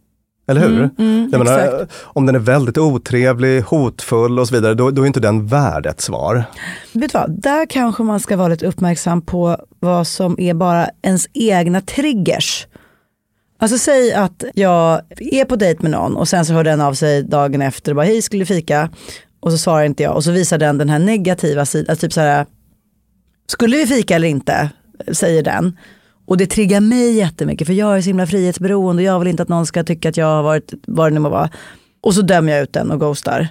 Eller 0.49 0.61
hur? 0.61 0.79
Mm, 0.79 0.91
mm, 0.99 1.29
jag 1.33 1.39
menar, 1.39 1.59
exakt. 1.59 1.93
om 2.03 2.27
den 2.27 2.35
är 2.35 2.39
väldigt 2.39 2.79
otrevlig, 2.79 3.63
hotfull 3.63 4.39
och 4.39 4.49
så 4.49 4.55
vidare, 4.55 4.75
då, 4.75 4.91
då 4.91 5.03
är 5.03 5.07
inte 5.07 5.21
den 5.21 5.47
värd 5.47 5.87
ett 5.87 6.01
svar. 6.01 6.45
Vet 6.93 7.13
du 7.13 7.19
vad, 7.19 7.43
där 7.43 7.67
kanske 7.67 8.03
man 8.03 8.21
ska 8.21 8.37
vara 8.37 8.49
lite 8.49 8.67
uppmärksam 8.67 9.23
på 9.23 9.57
vad 9.81 10.07
som 10.07 10.41
är 10.41 10.55
bara 10.55 10.89
ens 11.03 11.27
egna 11.33 11.81
triggers. 11.81 12.67
Alltså 13.61 13.79
säg 13.79 14.13
att 14.13 14.45
jag 14.55 15.01
är 15.19 15.45
på 15.45 15.57
dejt 15.57 15.83
med 15.83 15.91
någon 15.91 16.17
och 16.17 16.29
sen 16.29 16.47
så 16.47 16.53
hör 16.53 16.65
den 16.65 16.81
av 16.81 16.95
sig 16.95 17.23
dagen 17.23 17.63
efter 17.63 17.93
och 17.93 17.97
bara 17.97 18.07
hej 18.07 18.23
skulle 18.23 18.43
du 18.43 18.47
fika? 18.47 18.91
Och 19.41 19.53
så 19.53 19.59
svarar 19.59 19.85
inte 19.85 20.03
jag 20.03 20.17
och 20.17 20.25
så 20.25 20.31
visar 20.33 20.59
den 20.59 20.79
den 20.79 20.89
här 20.89 20.99
negativa 20.99 21.67
sidan, 21.67 21.91
alltså 21.91 22.07
typ 22.07 22.13
så 22.13 22.21
här 22.21 22.47
skulle 23.47 23.77
vi 23.77 23.87
fika 23.87 24.17
eller 24.17 24.29
inte? 24.29 24.71
Säger 25.13 25.43
den. 25.43 25.79
Och 26.27 26.37
det 26.37 26.47
triggar 26.47 26.81
mig 26.81 27.13
jättemycket 27.13 27.67
för 27.67 27.75
jag 27.75 27.97
är 27.97 28.03
så 28.03 28.07
himla 28.07 28.27
frihetsberoende 28.27 29.03
och 29.03 29.07
jag 29.07 29.19
vill 29.19 29.29
inte 29.29 29.43
att 29.43 29.49
någon 29.49 29.67
ska 29.67 29.85
tycka 29.85 30.09
att 30.09 30.17
jag 30.17 30.27
har 30.27 30.43
varit 30.43 30.73
vad 30.87 31.11
det 31.11 31.15
nu 31.15 31.21
må 31.21 31.29
vara. 31.29 31.51
Och 32.01 32.15
så 32.15 32.23
dömer 32.23 32.53
jag 32.53 32.63
ut 32.63 32.73
den 32.73 32.91
och 32.91 33.01
ghostar. 33.01 33.49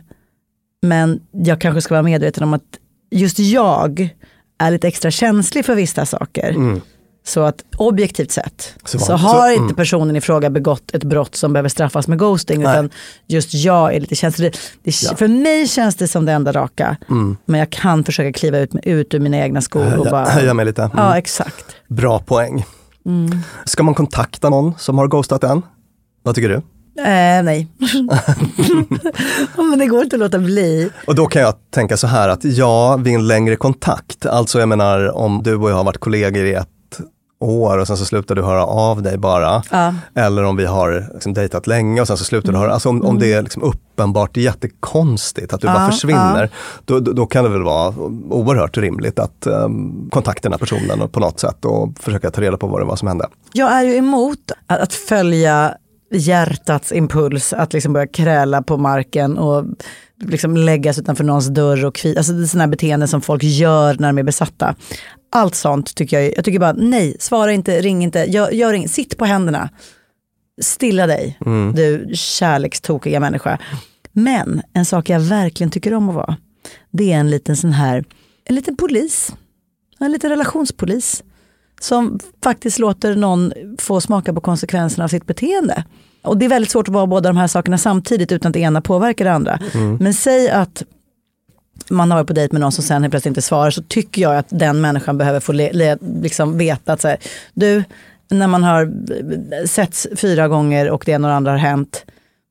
Men 0.82 1.22
jag 1.32 1.62
kanske 1.62 1.82
ska 1.82 1.94
vara 1.94 2.04
medveten 2.04 2.44
om 2.44 2.54
att 2.54 2.80
just 3.12 3.40
jag 3.40 4.10
är 4.58 4.72
lite 4.72 4.88
extra 4.88 5.12
känslig 5.12 5.66
för 5.66 5.76
vissa 5.76 6.06
saker. 6.06 6.50
Mm. 6.50 6.82
Så 7.28 7.42
att 7.42 7.64
objektivt 7.78 8.32
sett 8.32 8.74
Så 8.86 9.00
så, 9.00 9.14
har 9.14 9.48
så- 9.48 9.52
inte 9.52 9.64
mm. 9.64 9.76
personen 9.76 10.16
i 10.16 10.22
fråga 10.22 10.50
begått 10.50 10.96
ett 10.96 11.04
brott 11.04 11.36
som 11.36 11.54
behöver 11.54 11.70
straffas 11.70 12.08
med 12.08 12.20
ghosting. 12.20 12.64
Nej. 12.64 12.74
Utan 12.74 12.90
just 13.28 13.54
jag 13.54 13.96
är 13.96 14.00
lite 14.00 14.16
känslig. 14.16 14.56
Det, 14.84 14.96
Ja. 15.04 15.16
För 15.16 15.28
mig 15.28 15.68
känns 15.68 15.96
det 15.96 16.08
som 16.08 16.26
det 16.26 16.32
enda 16.32 16.52
raka. 16.52 16.98
Mm. 17.10 17.38
Men 17.46 17.60
jag 17.60 17.70
kan 17.70 18.04
försöka 18.04 18.40
kliva 18.40 18.58
ut, 18.58 18.72
ut 18.84 19.14
ur 19.14 19.20
mina 19.20 19.38
egna 19.38 19.62
skor 19.62 19.98
och 19.98 20.06
bara... 20.06 20.26
höja 20.26 20.54
mig 20.54 20.66
lite. 20.66 20.82
Mm. 20.82 20.98
Ja, 20.98 21.18
exakt. 21.18 21.66
Bra 21.88 22.20
poäng. 22.20 22.66
Mm. 23.06 23.40
Ska 23.66 23.84
man 23.84 23.94
kontakta 23.94 24.50
någon 24.50 24.74
som 24.78 24.98
har 24.98 25.08
ghostat 25.08 25.44
en? 25.44 25.62
Vad 26.24 26.36
tycker 26.36 26.50
du? 26.50 26.56
Eh, 27.02 27.44
nej. 27.44 27.68
men 29.56 29.80
det 29.80 29.86
går 29.86 30.04
inte 30.04 30.16
att 30.16 30.20
låta 30.20 30.40
bli. 30.40 30.90
Och 31.08 31.16
då 31.16 31.26
kan 31.26 31.42
jag 31.42 31.54
tänka 31.72 31.98
så 31.98 32.08
här 32.08 32.30
att 32.30 32.44
ja, 32.44 32.98
vid 32.98 33.16
en 33.16 33.28
längre 33.28 33.56
kontakt, 33.56 34.26
alltså 34.26 34.60
jag 34.60 34.70
menar 34.70 35.18
om 35.18 35.44
du 35.44 35.56
och 35.56 35.70
jag 35.70 35.76
har 35.76 35.84
varit 35.84 35.98
kollegor 35.98 36.46
i 36.46 36.54
ett 36.54 36.70
år 37.40 37.78
och 37.78 37.88
sen 37.88 37.98
så 37.98 38.06
slutar 38.06 38.36
du 38.36 38.44
höra 38.44 38.66
av 38.66 39.02
dig 39.02 39.18
bara. 39.18 39.64
Ja. 39.72 39.94
Eller 40.16 40.44
om 40.44 40.56
vi 40.56 40.66
har 40.66 41.10
liksom 41.14 41.34
dejtat 41.34 41.68
länge 41.68 42.02
och 42.02 42.08
sen 42.08 42.18
så 42.18 42.24
slutar 42.24 42.52
du 42.52 42.58
höra, 42.58 42.74
alltså 42.74 42.90
om, 42.90 43.06
om 43.06 43.20
det 43.20 43.34
är 43.34 43.42
liksom 43.42 43.64
uppenbart 43.64 44.38
jättekonstigt 44.38 45.54
att 45.54 45.62
du 45.62 45.68
bara 45.68 45.84
Ja, 45.84 45.92
försvinner, 45.92 46.50
då, 46.86 47.00
då, 47.00 47.12
då 47.14 47.26
kan 47.26 47.44
det 47.44 47.50
väl 47.50 47.64
vara 47.64 47.94
oerhört 48.30 48.78
rimligt 48.78 49.20
att 49.20 49.48
um, 49.48 50.10
kontakta 50.12 50.50
den 50.50 50.52
här 50.52 50.60
personen 50.60 51.10
på 51.10 51.20
något 51.20 51.40
sätt 51.40 51.66
och 51.66 51.90
försöka 52.00 52.32
ta 52.32 52.42
reda 52.42 52.58
på 52.58 52.68
vad 52.68 52.82
det 52.82 52.86
var 52.86 52.96
som 52.96 53.08
hände. 53.08 53.28
Jag 53.54 53.72
är 53.72 53.84
ju 53.84 53.96
emot 53.96 54.52
att, 54.68 54.80
att 54.80 54.94
följa 54.94 55.74
hjärtats 56.12 56.92
impuls 56.92 57.54
att 57.54 57.74
liksom 57.74 57.94
börja 57.94 58.08
kräla 58.08 58.62
på 58.62 58.78
marken 58.78 59.38
och 59.38 59.66
liksom 60.24 60.58
läggas 60.58 61.00
utanför 61.00 61.24
någons 61.24 61.48
dörr 61.48 61.86
och 61.86 61.96
kvi. 61.96 62.18
Alltså 62.18 62.48
sådana 62.48 62.68
beteenden 62.68 63.08
som 63.08 63.22
folk 63.22 63.44
gör 63.44 63.96
när 64.00 64.08
de 64.08 64.18
är 64.18 64.24
besatta. 64.24 64.76
Allt 65.32 65.56
sånt 65.56 65.96
tycker 65.96 66.20
jag, 66.22 66.34
jag 66.38 66.46
tycker 66.46 66.60
bara 66.60 66.74
nej, 66.74 67.16
svara 67.20 67.52
inte, 67.52 67.82
ring 67.82 68.04
inte, 68.04 68.20
gör, 68.20 68.52
gör 68.52 68.74
inget, 68.74 68.92
sitt 68.92 69.18
på 69.18 69.26
händerna. 69.26 69.70
Stilla 70.62 71.08
dig, 71.08 71.38
Mm. 71.46 71.76
du 71.76 72.12
kärlekstokiga 72.16 73.20
människa. 73.20 73.60
Men 74.12 74.62
en 74.74 74.86
sak 74.86 75.10
jag 75.10 75.20
verkligen 75.20 75.72
tycker 75.72 75.94
om 75.94 76.10
att 76.10 76.16
vara, 76.16 76.38
det 76.92 77.14
är 77.14 77.18
en 77.18 77.30
liten 77.30 77.58
sån 77.58 77.72
här, 77.72 78.04
en 78.46 78.56
liten 78.56 78.78
polis. 78.78 79.34
En 80.00 80.12
liten 80.12 80.30
relationspolis. 80.30 81.24
Som 81.82 82.20
faktiskt 82.44 82.80
låter 82.80 83.16
någon 83.16 83.54
få 83.78 84.02
smaka 84.02 84.34
på 84.34 84.42
konsekvenserna 84.42 85.04
av 85.04 85.08
sitt 85.08 85.26
beteende. 85.26 85.84
Och 86.28 86.38
det 86.38 86.46
är 86.46 86.50
väldigt 86.50 86.72
svårt 86.72 86.88
att 86.88 86.94
vara 86.94 87.08
båda 87.08 87.30
de 87.30 87.38
här 87.38 87.48
sakerna 87.48 87.78
samtidigt 87.78 88.32
utan 88.32 88.50
att 88.50 88.54
det 88.54 88.60
ena 88.60 88.82
påverkar 88.82 89.26
det 89.26 89.32
andra. 89.32 89.60
Mm. 89.74 89.98
Men 90.02 90.14
säg 90.14 90.50
att 90.50 90.84
man 91.90 92.12
har 92.12 92.18
varit 92.18 92.28
på 92.28 92.34
dejt 92.34 92.54
med 92.54 92.62
någon 92.62 92.72
som 92.72 92.84
sen 92.84 93.02
helt 93.02 93.12
plötsligt 93.12 93.32
inte 93.32 93.42
svarar 93.42 93.72
så 93.72 93.84
tycker 93.84 94.22
jag 94.22 94.38
att 94.38 94.48
den 94.50 94.82
människan 94.82 95.18
behöver 95.18 95.40
få 95.40 95.52
le, 95.52 95.72
le, 95.74 95.98
liksom 96.22 96.58
veta 96.58 96.94
att 96.94 97.02
så 97.02 97.08
här, 97.08 97.18
du, 97.54 97.84
när 98.30 98.48
man 98.48 98.64
har 98.64 98.92
setts 99.68 100.08
fyra 100.16 100.48
gånger 100.48 100.90
och 100.90 101.04
det 101.06 101.12
ena 101.12 101.28
och 101.28 101.32
det 101.32 101.36
andra 101.36 101.52
har 101.52 101.58
hänt 101.58 102.06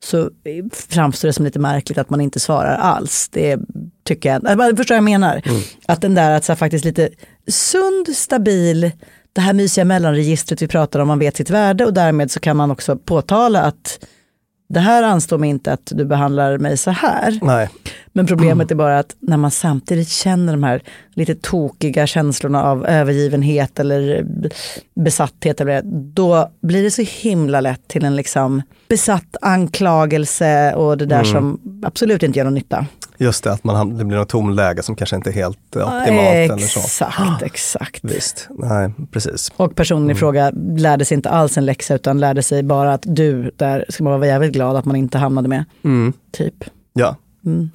så 0.04 0.30
framstår 0.72 1.28
det 1.28 1.32
som 1.32 1.44
lite 1.44 1.58
märkligt 1.58 1.98
att 1.98 2.10
man 2.10 2.20
inte 2.20 2.40
svarar 2.40 2.76
alls. 2.76 3.28
Det 3.28 3.58
tycker 4.04 4.32
jag, 4.32 4.60
jag 4.60 4.76
förstår 4.76 4.94
vad 4.94 4.96
jag 4.96 5.04
menar. 5.04 5.42
Mm. 5.44 5.60
Att 5.86 6.00
den 6.00 6.14
där 6.14 6.30
att 6.30 6.44
så 6.44 6.52
här, 6.52 6.56
faktiskt 6.56 6.84
lite 6.84 7.08
sund, 7.48 8.16
stabil, 8.16 8.90
det 9.36 9.42
här 9.42 9.52
mysiga 9.52 9.84
mellanregistret 9.84 10.62
vi 10.62 10.68
pratar 10.68 11.00
om, 11.00 11.08
man 11.08 11.18
vet 11.18 11.36
sitt 11.36 11.50
värde 11.50 11.84
och 11.84 11.94
därmed 11.94 12.30
så 12.30 12.40
kan 12.40 12.56
man 12.56 12.70
också 12.70 12.96
påtala 12.96 13.62
att 13.62 14.06
det 14.68 14.80
här 14.80 15.02
anstår 15.02 15.38
mig 15.38 15.50
inte 15.50 15.72
att 15.72 15.92
du 15.94 16.04
behandlar 16.04 16.58
mig 16.58 16.76
så 16.76 16.90
här. 16.90 17.38
Nej. 17.42 17.68
Men 18.16 18.26
problemet 18.26 18.70
är 18.70 18.74
bara 18.74 18.98
att 18.98 19.16
när 19.20 19.36
man 19.36 19.50
samtidigt 19.50 20.08
känner 20.08 20.52
de 20.52 20.62
här 20.62 20.82
lite 21.14 21.34
tokiga 21.34 22.06
känslorna 22.06 22.64
av 22.64 22.86
övergivenhet 22.86 23.78
eller 23.80 24.26
besatthet, 24.94 25.60
eller 25.60 25.82
då 26.14 26.50
blir 26.62 26.82
det 26.82 26.90
så 26.90 27.02
himla 27.02 27.60
lätt 27.60 27.88
till 27.88 28.04
en 28.04 28.16
liksom 28.16 28.62
besatt 28.88 29.36
anklagelse 29.40 30.74
och 30.74 30.98
det 30.98 31.06
där 31.06 31.16
Mm. 31.20 31.26
som 31.32 31.60
absolut 31.86 32.22
inte 32.22 32.38
gör 32.38 32.44
någon 32.44 32.54
nytta. 32.54 32.86
Just 33.18 33.44
det, 33.44 33.52
att 33.52 33.64
man, 33.64 33.96
det 33.98 34.04
blir 34.04 34.18
något 34.18 34.28
tomläge 34.28 34.82
som 34.82 34.96
kanske 34.96 35.16
inte 35.16 35.30
är 35.30 35.34
helt 35.34 35.76
eh, 35.76 35.82
optimalt. 36.00 36.28
eller 36.28 36.56
så. 36.58 36.80
Exakt, 36.80 37.42
exakt. 37.42 38.04
Visst, 38.04 38.48
nej 38.58 38.92
precis. 39.12 39.52
Och 39.56 39.74
personen 39.74 40.10
i 40.10 40.14
fråga 40.14 40.52
lärde 40.76 41.04
sig 41.04 41.14
inte 41.14 41.30
alls 41.30 41.58
en 41.58 41.64
läxa 41.64 41.94
utan 41.94 42.20
lärde 42.20 42.42
sig 42.42 42.62
bara 42.62 42.92
att 42.94 43.02
du, 43.06 43.50
där 43.56 43.84
ska 43.88 44.04
man 44.04 44.12
vara 44.12 44.26
jävligt 44.26 44.52
glad 44.52 44.76
att 44.76 44.84
man 44.84 44.96
inte 44.96 45.18
hamnade 45.18 45.48
med. 45.48 45.64
Mm. 45.84 46.12
Typ. 46.32 46.54
Ja. 46.92 47.16
Mm. 47.46 47.70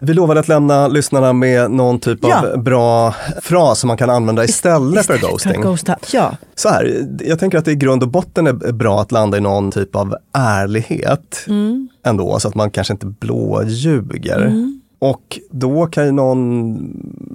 Vi 0.00 0.14
lovade 0.14 0.40
att 0.40 0.48
lämna 0.48 0.88
lyssnarna 0.88 1.32
med 1.32 1.70
någon 1.70 2.00
typ 2.00 2.18
Ja. 2.22 2.46
av 2.52 2.62
bra 2.62 3.14
fras 3.42 3.78
som 3.78 3.88
man 3.88 3.96
kan 3.96 4.10
använda 4.10 4.44
istället, 4.44 5.06
för 5.06 5.18
För 5.18 5.28
ghosting. 5.28 5.52
att 5.56 5.62
ghosta. 5.62 5.96
Ja. 6.12 6.36
Så 6.54 6.68
här, 6.68 7.06
jag 7.20 7.38
tänker 7.38 7.58
att 7.58 7.64
det 7.64 7.72
i 7.72 7.74
grund 7.74 8.02
och 8.02 8.08
botten 8.08 8.46
är 8.46 8.72
bra 8.72 9.00
att 9.00 9.12
landa 9.12 9.36
i 9.38 9.40
någon 9.40 9.70
typ 9.70 9.96
av 9.96 10.16
ärlighet 10.32 11.44
Mm. 11.48 11.88
ändå, 12.06 12.38
så 12.40 12.48
att 12.48 12.54
man 12.54 12.70
kanske 12.70 12.92
inte 12.92 13.06
blåljuger. 13.06 14.42
Mm. 14.46 14.80
Och 14.98 15.38
då 15.50 15.86
kan 15.86 16.04
ju 16.06 16.12
någon 16.12 16.78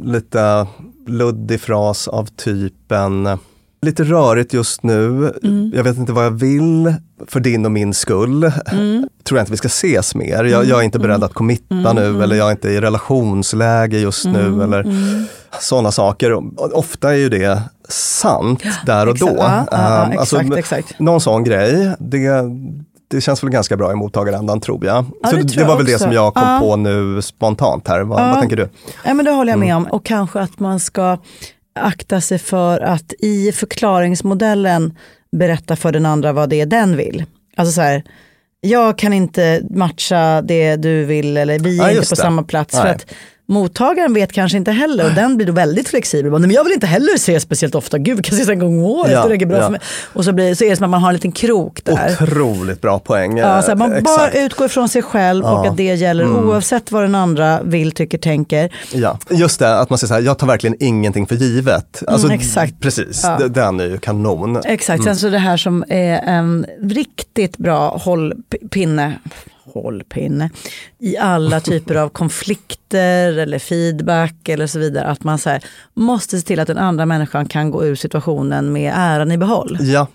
lite 0.04 0.68
luddig 1.08 1.62
fras 1.62 2.08
av 2.08 2.26
typen 2.26 3.38
Lite 3.82 4.04
rörigt 4.04 4.54
just 4.54 4.84
nu, 4.84 5.34
Mm. 5.44 5.72
jag 5.76 5.84
vet 5.84 5.98
inte 5.98 6.12
vad 6.12 6.26
jag 6.26 6.32
vill 6.32 6.94
för 7.28 7.40
din 7.40 7.66
och 7.66 7.72
min 7.72 7.94
skull. 7.94 8.44
Mm. 8.72 9.10
Tror 9.24 9.38
jag 9.38 9.42
inte 9.42 9.52
vi 9.52 9.58
ska 9.58 9.68
ses 9.68 10.16
mer. 10.16 10.44
Jag, 10.44 10.66
jag 10.66 10.80
är 10.80 10.84
inte 10.84 11.00
beredd 11.00 11.24
att 11.24 11.34
committa 11.34 11.76
Mm. 11.76 11.96
nu 11.96 12.24
eller 12.24 12.36
jag 12.36 12.48
är 12.48 12.52
inte 12.52 12.70
i 12.70 12.82
relationsläge 12.82 13.98
just 14.00 14.26
nu 14.26 14.64
eller 14.64 14.80
Mm. 14.84 15.26
sådana 15.60 15.92
saker. 15.92 16.36
Ofta 16.78 17.10
är 17.12 17.16
ju 17.18 17.30
det 17.30 17.62
sant 17.90 18.64
där 18.86 19.08
och 19.08 19.18
då. 19.18 19.28
Ja, 19.28 19.36
ja, 19.38 19.66
ja, 19.72 20.06
Ehm, 20.06 20.12
exakt, 20.12 20.54
exakt. 20.58 21.00
Någon 21.00 21.22
sån 21.22 21.44
grej, 21.44 21.96
det, 22.00 22.44
det 23.12 23.22
känns 23.22 23.44
väl 23.44 23.50
ganska 23.50 23.78
bra 23.78 23.92
i 23.92 23.96
mottagarändan 23.96 24.62
tror 24.62 24.86
jag. 24.86 25.06
Ja, 25.24 25.30
Så 25.30 25.36
det 25.36 25.42
det, 25.44 25.56
jag 25.56 25.68
var 25.68 25.78
väl 25.78 25.86
det 25.86 25.94
också. 25.96 26.04
som 26.04 26.14
jag 26.14 26.34
kom 26.34 26.44
Ja. 26.44 26.60
på 26.60 26.76
nu 26.76 27.22
spontant 27.22 27.88
här. 27.88 28.02
Vad, 28.02 28.22
Ja. 28.22 28.28
vad 28.28 28.40
tänker 28.40 28.56
du? 28.56 28.70
Ja, 29.06 29.14
men 29.14 29.26
det 29.26 29.32
håller 29.32 29.52
jag 29.52 29.60
med 29.60 29.70
Mm. 29.70 29.78
om. 29.86 29.92
Och 29.92 30.06
kanske 30.06 30.40
att 30.40 30.60
man 30.60 30.80
ska 30.80 31.18
akta 31.76 32.22
sig 32.22 32.40
för 32.40 32.80
att 32.80 33.14
i 33.20 33.52
förklaringsmodellen 33.52 34.98
berätta 35.32 35.76
för 35.76 35.92
den 35.92 36.06
andra 36.06 36.34
vad 36.34 36.50
det 36.50 36.62
är 36.62 36.66
den 36.66 36.98
vill. 36.98 37.26
Alltså 37.56 37.72
så 37.74 37.82
här, 37.82 38.04
jag 38.62 38.98
kan 38.98 39.14
inte 39.14 39.62
matcha 39.70 40.42
det 40.42 40.76
du 40.76 41.06
vill 41.06 41.38
eller 41.38 41.60
vi 41.60 41.80
är 41.80 41.84
Ja, 41.84 41.90
inte 41.92 42.10
på 42.10 42.16
det. 42.16 42.22
samma 42.22 42.44
plats. 42.44 42.76
För 42.78 42.88
att 42.88 43.06
mottagaren 43.50 44.14
vet 44.14 44.32
kanske 44.32 44.58
inte 44.58 44.72
heller 44.72 45.06
och 45.06 45.12
den 45.14 45.38
blir 45.38 45.48
då 45.48 45.54
väldigt 45.54 45.90
flexibel. 45.90 46.32
Bara, 46.32 46.38
"Nej, 46.38 46.48
Men 46.48 46.56
jag 46.56 46.64
vill 46.64 46.74
inte 46.74 46.88
heller 46.88 47.18
se 47.18 47.40
speciellt 47.40 47.76
ofta, 47.76 47.98
gud 47.98 48.18
vi 48.18 48.24
kan 48.24 48.36
ses 48.38 48.50
en 48.50 48.60
gång 48.60 48.78
om 48.78 48.84
året, 48.84 49.12
Ja, 49.12 49.24
det 49.24 49.30
räcker 49.34 49.46
bra 49.46 49.58
ja. 49.58 49.64
för 49.64 49.72
mig. 49.72 49.80
Och 50.14 50.26
så, 50.26 50.32
blir, 50.34 50.56
så 50.56 50.64
är 50.64 50.70
det 50.70 50.76
som 50.76 50.84
att 50.84 50.90
man 50.90 51.02
har 51.02 51.10
en 51.10 51.14
liten 51.16 51.32
krok 51.32 51.82
där. 51.84 52.18
Otroligt 52.22 52.82
bra 52.82 53.00
poäng. 53.00 53.38
Ja, 53.38 53.62
så 53.62 53.76
man 53.76 53.94
Eh, 53.94 54.02
bara 54.04 54.28
exakt. 54.28 54.36
utgår 54.46 54.66
ifrån 54.66 54.90
sig 54.90 55.02
själv 55.02 55.46
och 55.46 55.52
Ja. 55.52 55.70
att 55.70 55.78
det 55.78 55.84
gäller 55.96 56.24
Mm. 56.24 56.50
oavsett 56.50 56.92
vad 56.92 57.04
den 57.04 57.16
andra 57.16 57.60
vill, 57.64 57.92
tycker, 57.92 58.18
tänker. 58.18 58.74
Ja, 58.94 59.18
just 59.30 59.60
det, 59.60 59.80
att 59.80 59.90
man 59.90 60.00
säger 60.00 60.08
så 60.08 60.14
här, 60.14 60.22
jag 60.22 60.38
tar 60.38 60.48
verkligen 60.48 60.76
ingenting 60.80 61.28
för 61.28 61.36
givet. 61.36 62.04
Alltså, 62.08 62.28
Mm, 62.28 62.40
exakt. 62.40 62.80
Precis, 62.80 63.22
Ja. 63.24 63.48
Den 63.48 63.80
är 63.80 63.86
ju 63.86 63.98
kanon. 63.98 64.62
Exakt, 64.66 65.00
Mm. 65.00 65.06
sen 65.06 65.16
så 65.16 65.30
det 65.30 65.38
här 65.40 65.58
som 65.58 65.84
är 65.90 66.18
en 66.18 66.66
riktigt 66.82 67.58
bra 67.58 67.98
hållpinne, 67.98 69.14
hållpinne 69.74 70.50
i 71.00 71.18
alla 71.18 71.60
typer 71.60 71.96
av 71.96 72.10
konflikter 72.10 73.38
eller 73.38 73.60
feedback 73.60 74.50
eller 74.50 74.68
så 74.68 74.80
vidare. 74.80 75.06
Att 75.06 75.24
man 75.24 75.38
så 75.38 75.50
här, 75.50 75.64
måste 75.94 76.38
se 76.40 76.46
till 76.48 76.60
att 76.60 76.68
den 76.68 76.78
andra 76.78 77.06
människan 77.06 77.46
kan 77.46 77.72
gå 77.72 77.86
ur 77.86 77.96
situationen 77.96 78.72
med 78.72 78.94
äran 78.96 79.32
i 79.32 79.38
behåll. 79.38 79.78
Ja, 79.82 80.08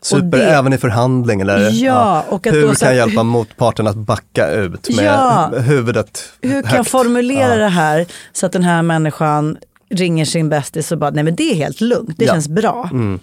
super, 0.00 0.38
det- 0.38 0.44
även 0.44 0.72
i 0.72 0.78
förhandling. 0.78 1.40
Eller, 1.40 1.70
Ja, 1.72 2.24
och 2.28 2.46
att 2.46 2.54
hur 2.54 2.74
kan 2.74 2.88
jag 2.88 2.96
hjälpa 2.96 3.22
motparten 3.22 3.86
att 3.86 3.96
backa 3.96 4.50
ut 4.50 4.96
med 4.96 5.04
Ja. 5.04 5.52
huvudet 5.58 6.22
Hur 6.40 6.62
kan 6.62 6.70
jag 6.70 6.76
högt? 6.78 6.90
formulera 6.90 7.50
Ja. 7.52 7.56
det 7.56 7.68
här 7.68 8.06
så 8.32 8.46
att 8.46 8.52
den 8.52 8.62
här 8.64 8.82
människan 8.82 9.56
ringer 9.90 10.24
sin 10.24 10.48
bästis 10.48 10.92
och 10.92 10.98
bara, 10.98 11.10
nej 11.10 11.24
men 11.24 11.36
det 11.36 11.42
är 11.42 11.54
helt 11.54 11.80
lugnt, 11.80 12.14
det 12.18 12.24
Ja. 12.24 12.32
känns 12.32 12.48
bra. 12.48 12.88
Mm. 12.92 13.20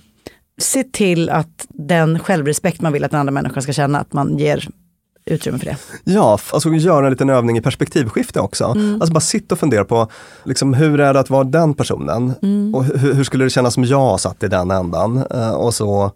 Se 0.62 0.84
till 0.84 1.30
att 1.30 1.66
den 1.70 2.20
självrespekt 2.20 2.82
man 2.82 2.94
vill 2.94 3.04
att 3.04 3.12
den 3.12 3.20
andra 3.20 3.32
människan 3.32 3.64
ska 3.64 3.74
känna, 3.74 4.00
att 4.00 4.14
man 4.14 4.38
ger 4.38 4.68
utrymme 5.26 5.59
för 5.59 5.65
det. 5.65 5.78
Ja, 6.03 6.39
alltså 6.53 6.69
göra 6.69 7.05
en 7.05 7.11
liten 7.11 7.30
övning 7.30 7.57
i 7.57 7.61
perspektivskifte 7.61 8.39
också. 8.39 8.65
Mm. 8.65 8.95
Alltså 9.01 9.13
bara 9.13 9.19
sitta 9.19 9.55
och 9.55 9.59
fundera 9.59 9.86
på, 9.86 10.07
liksom, 10.43 10.74
hur 10.74 10.99
är 10.99 11.13
det 11.13 11.19
att 11.19 11.30
vara 11.30 11.43
den 11.43 11.74
personen? 11.74 12.34
Mm. 12.41 12.76
Och 12.76 12.84
hur, 12.84 13.13
hur 13.13 13.24
skulle 13.24 13.43
det 13.43 13.49
kännas 13.49 13.78
om 13.78 13.84
jag 13.84 14.19
satt 14.19 14.43
i 14.43 14.47
den 14.47 14.71
ändan? 14.71 15.24
Eh, 15.32 15.51
och 15.51 15.74
så 15.74 16.11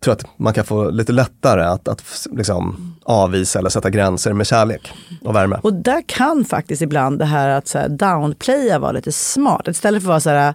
tror 0.00 0.12
jag 0.12 0.16
att 0.16 0.38
man 0.38 0.54
kan 0.54 0.64
få 0.64 0.90
lite 0.90 1.12
lättare 1.12 1.62
att, 1.62 1.88
att 1.88 2.02
liksom, 2.30 2.94
avvisa 3.04 3.58
eller 3.58 3.70
sätta 3.70 3.90
gränser 3.90 4.32
med 4.32 4.46
kärlek 4.46 4.92
och 5.24 5.34
värme. 5.34 5.58
Och 5.62 5.74
där 5.74 6.02
kan 6.06 6.44
faktiskt 6.44 6.82
ibland 6.82 7.18
det 7.18 7.24
här 7.24 7.48
att 7.48 7.68
så 7.68 7.78
här 7.78 7.88
downplaya 7.88 8.78
vara 8.78 8.92
lite 8.92 9.12
smart. 9.12 9.68
Istället 9.68 10.02
för 10.02 10.08
att 10.08 10.10
vara 10.10 10.20
så 10.20 10.30
här, 10.30 10.54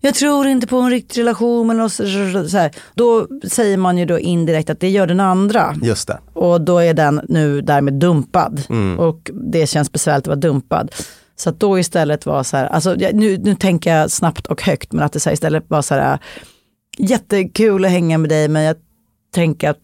jag 0.00 0.14
tror 0.14 0.46
inte 0.46 0.66
på 0.66 0.76
en 0.76 0.90
riktig 0.90 1.20
relation. 1.20 1.70
Eller 1.70 1.88
så 1.88 2.48
så 2.48 2.56
här, 2.58 2.70
då 2.94 3.26
säger 3.48 3.76
man 3.76 3.98
ju 3.98 4.04
då 4.04 4.18
indirekt 4.18 4.70
att 4.70 4.80
det 4.80 4.88
gör 4.88 5.06
den 5.06 5.20
andra. 5.20 5.74
Just 5.82 6.08
det. 6.08 6.18
Och 6.32 6.60
då 6.60 6.78
är 6.78 6.94
den 6.94 7.20
nu 7.28 7.60
därmed 7.60 7.94
dumpad. 7.94 8.62
Mm. 8.68 8.98
Och 8.98 9.30
det 9.34 9.66
känns 9.66 9.92
besvärligt 9.92 10.24
att 10.24 10.26
vara 10.26 10.36
dumpad. 10.36 10.90
Så 11.36 11.50
att 11.50 11.60
då 11.60 11.78
istället 11.78 12.26
vara 12.26 12.44
så 12.44 12.56
här, 12.56 12.66
alltså, 12.66 12.94
nu, 12.94 13.38
nu 13.38 13.54
tänker 13.54 13.96
jag 13.96 14.10
snabbt 14.10 14.46
och 14.46 14.62
högt, 14.62 14.92
men 14.92 15.04
att 15.04 15.12
det 15.12 15.20
så 15.20 15.28
här 15.28 15.34
istället 15.34 15.64
var 15.68 15.82
så 15.82 15.94
här, 15.94 16.18
jättekul 16.98 17.84
att 17.84 17.90
hänga 17.90 18.18
med 18.18 18.30
dig, 18.30 18.48
men 18.48 18.62
jag 18.62 18.76
tänker 19.34 19.70
att 19.70 19.80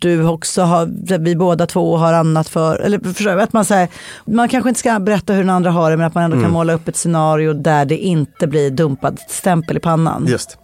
du 0.00 0.24
också 0.26 0.62
har, 0.62 1.18
vi 1.18 1.36
båda 1.36 1.66
två 1.66 1.96
har 1.96 2.12
annat 2.12 2.48
för, 2.48 2.76
eller 2.78 2.98
du, 3.24 3.42
att 3.42 3.52
man 3.52 3.64
säger, 3.64 3.88
man 4.24 4.48
kanske 4.48 4.68
inte 4.68 4.80
ska 4.80 4.98
berätta 5.00 5.32
hur 5.32 5.40
den 5.40 5.50
andra 5.50 5.70
har 5.70 5.90
det, 5.90 5.96
men 5.96 6.06
att 6.06 6.14
man 6.14 6.24
ändå 6.24 6.34
Mm. 6.36 6.44
kan 6.44 6.52
måla 6.52 6.72
upp 6.72 6.88
ett 6.88 6.96
scenario 6.96 7.52
där 7.52 7.84
det 7.84 7.96
inte 7.98 8.46
blir 8.46 8.70
dumpad 8.70 9.18
stämpel 9.28 9.76
i 9.76 9.80
pannan. 9.80 10.26
Just, 10.26 10.58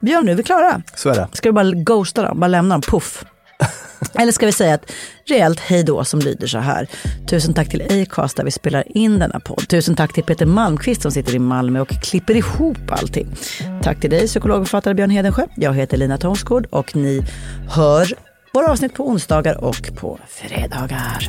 Björn, 0.00 0.24
nu 0.24 0.32
är 0.32 0.36
vi 0.36 0.42
klara. 0.42 0.82
så 0.94 1.08
är 1.08 1.14
det. 1.14 1.28
Ska 1.32 1.48
vi 1.48 1.52
bara 1.52 1.70
ghosta 1.70 2.22
dem, 2.22 2.40
bara 2.40 2.48
lämna 2.48 2.74
dem, 2.74 2.80
puff. 2.82 3.24
Eller 4.14 4.32
ska 4.32 4.46
vi 4.46 4.52
säga 4.52 4.74
ett 4.74 4.92
rejält 5.24 5.60
hej 5.60 5.84
då 5.84 6.04
som 6.04 6.20
lyder 6.20 6.46
så 6.46 6.58
här. 6.58 6.88
Tusen 7.30 7.54
tack 7.54 7.68
till 7.68 8.02
Acast 8.02 8.36
där 8.36 8.44
vi 8.44 8.50
spelar 8.50 8.96
in 8.96 9.18
denna 9.18 9.40
podd. 9.40 9.68
Tusen 9.68 9.96
tack 9.96 10.12
till 10.12 10.24
Peter 10.24 10.46
Malmqvist 10.46 11.02
som 11.02 11.10
sitter 11.10 11.34
i 11.34 11.38
Malmö 11.38 11.80
och 11.80 11.88
klipper 11.88 12.36
ihop 12.36 12.90
allting. 12.90 13.36
Tack 13.82 14.00
till 14.00 14.10
dig 14.10 14.26
psykolog 14.26 14.60
och 14.60 14.66
författare 14.66 14.94
Björn 14.94 15.10
Hedensjö. 15.10 15.46
Jag 15.56 15.74
heter 15.74 15.96
Lina 15.96 16.18
Thomsgård 16.18 16.66
och 16.70 16.96
ni 16.96 17.24
hör 17.68 18.14
våra 18.54 18.70
avsnitt 18.70 18.94
på 18.94 19.08
onsdagar 19.08 19.64
och 19.64 19.90
på 19.96 20.18
fredagar. 20.28 21.28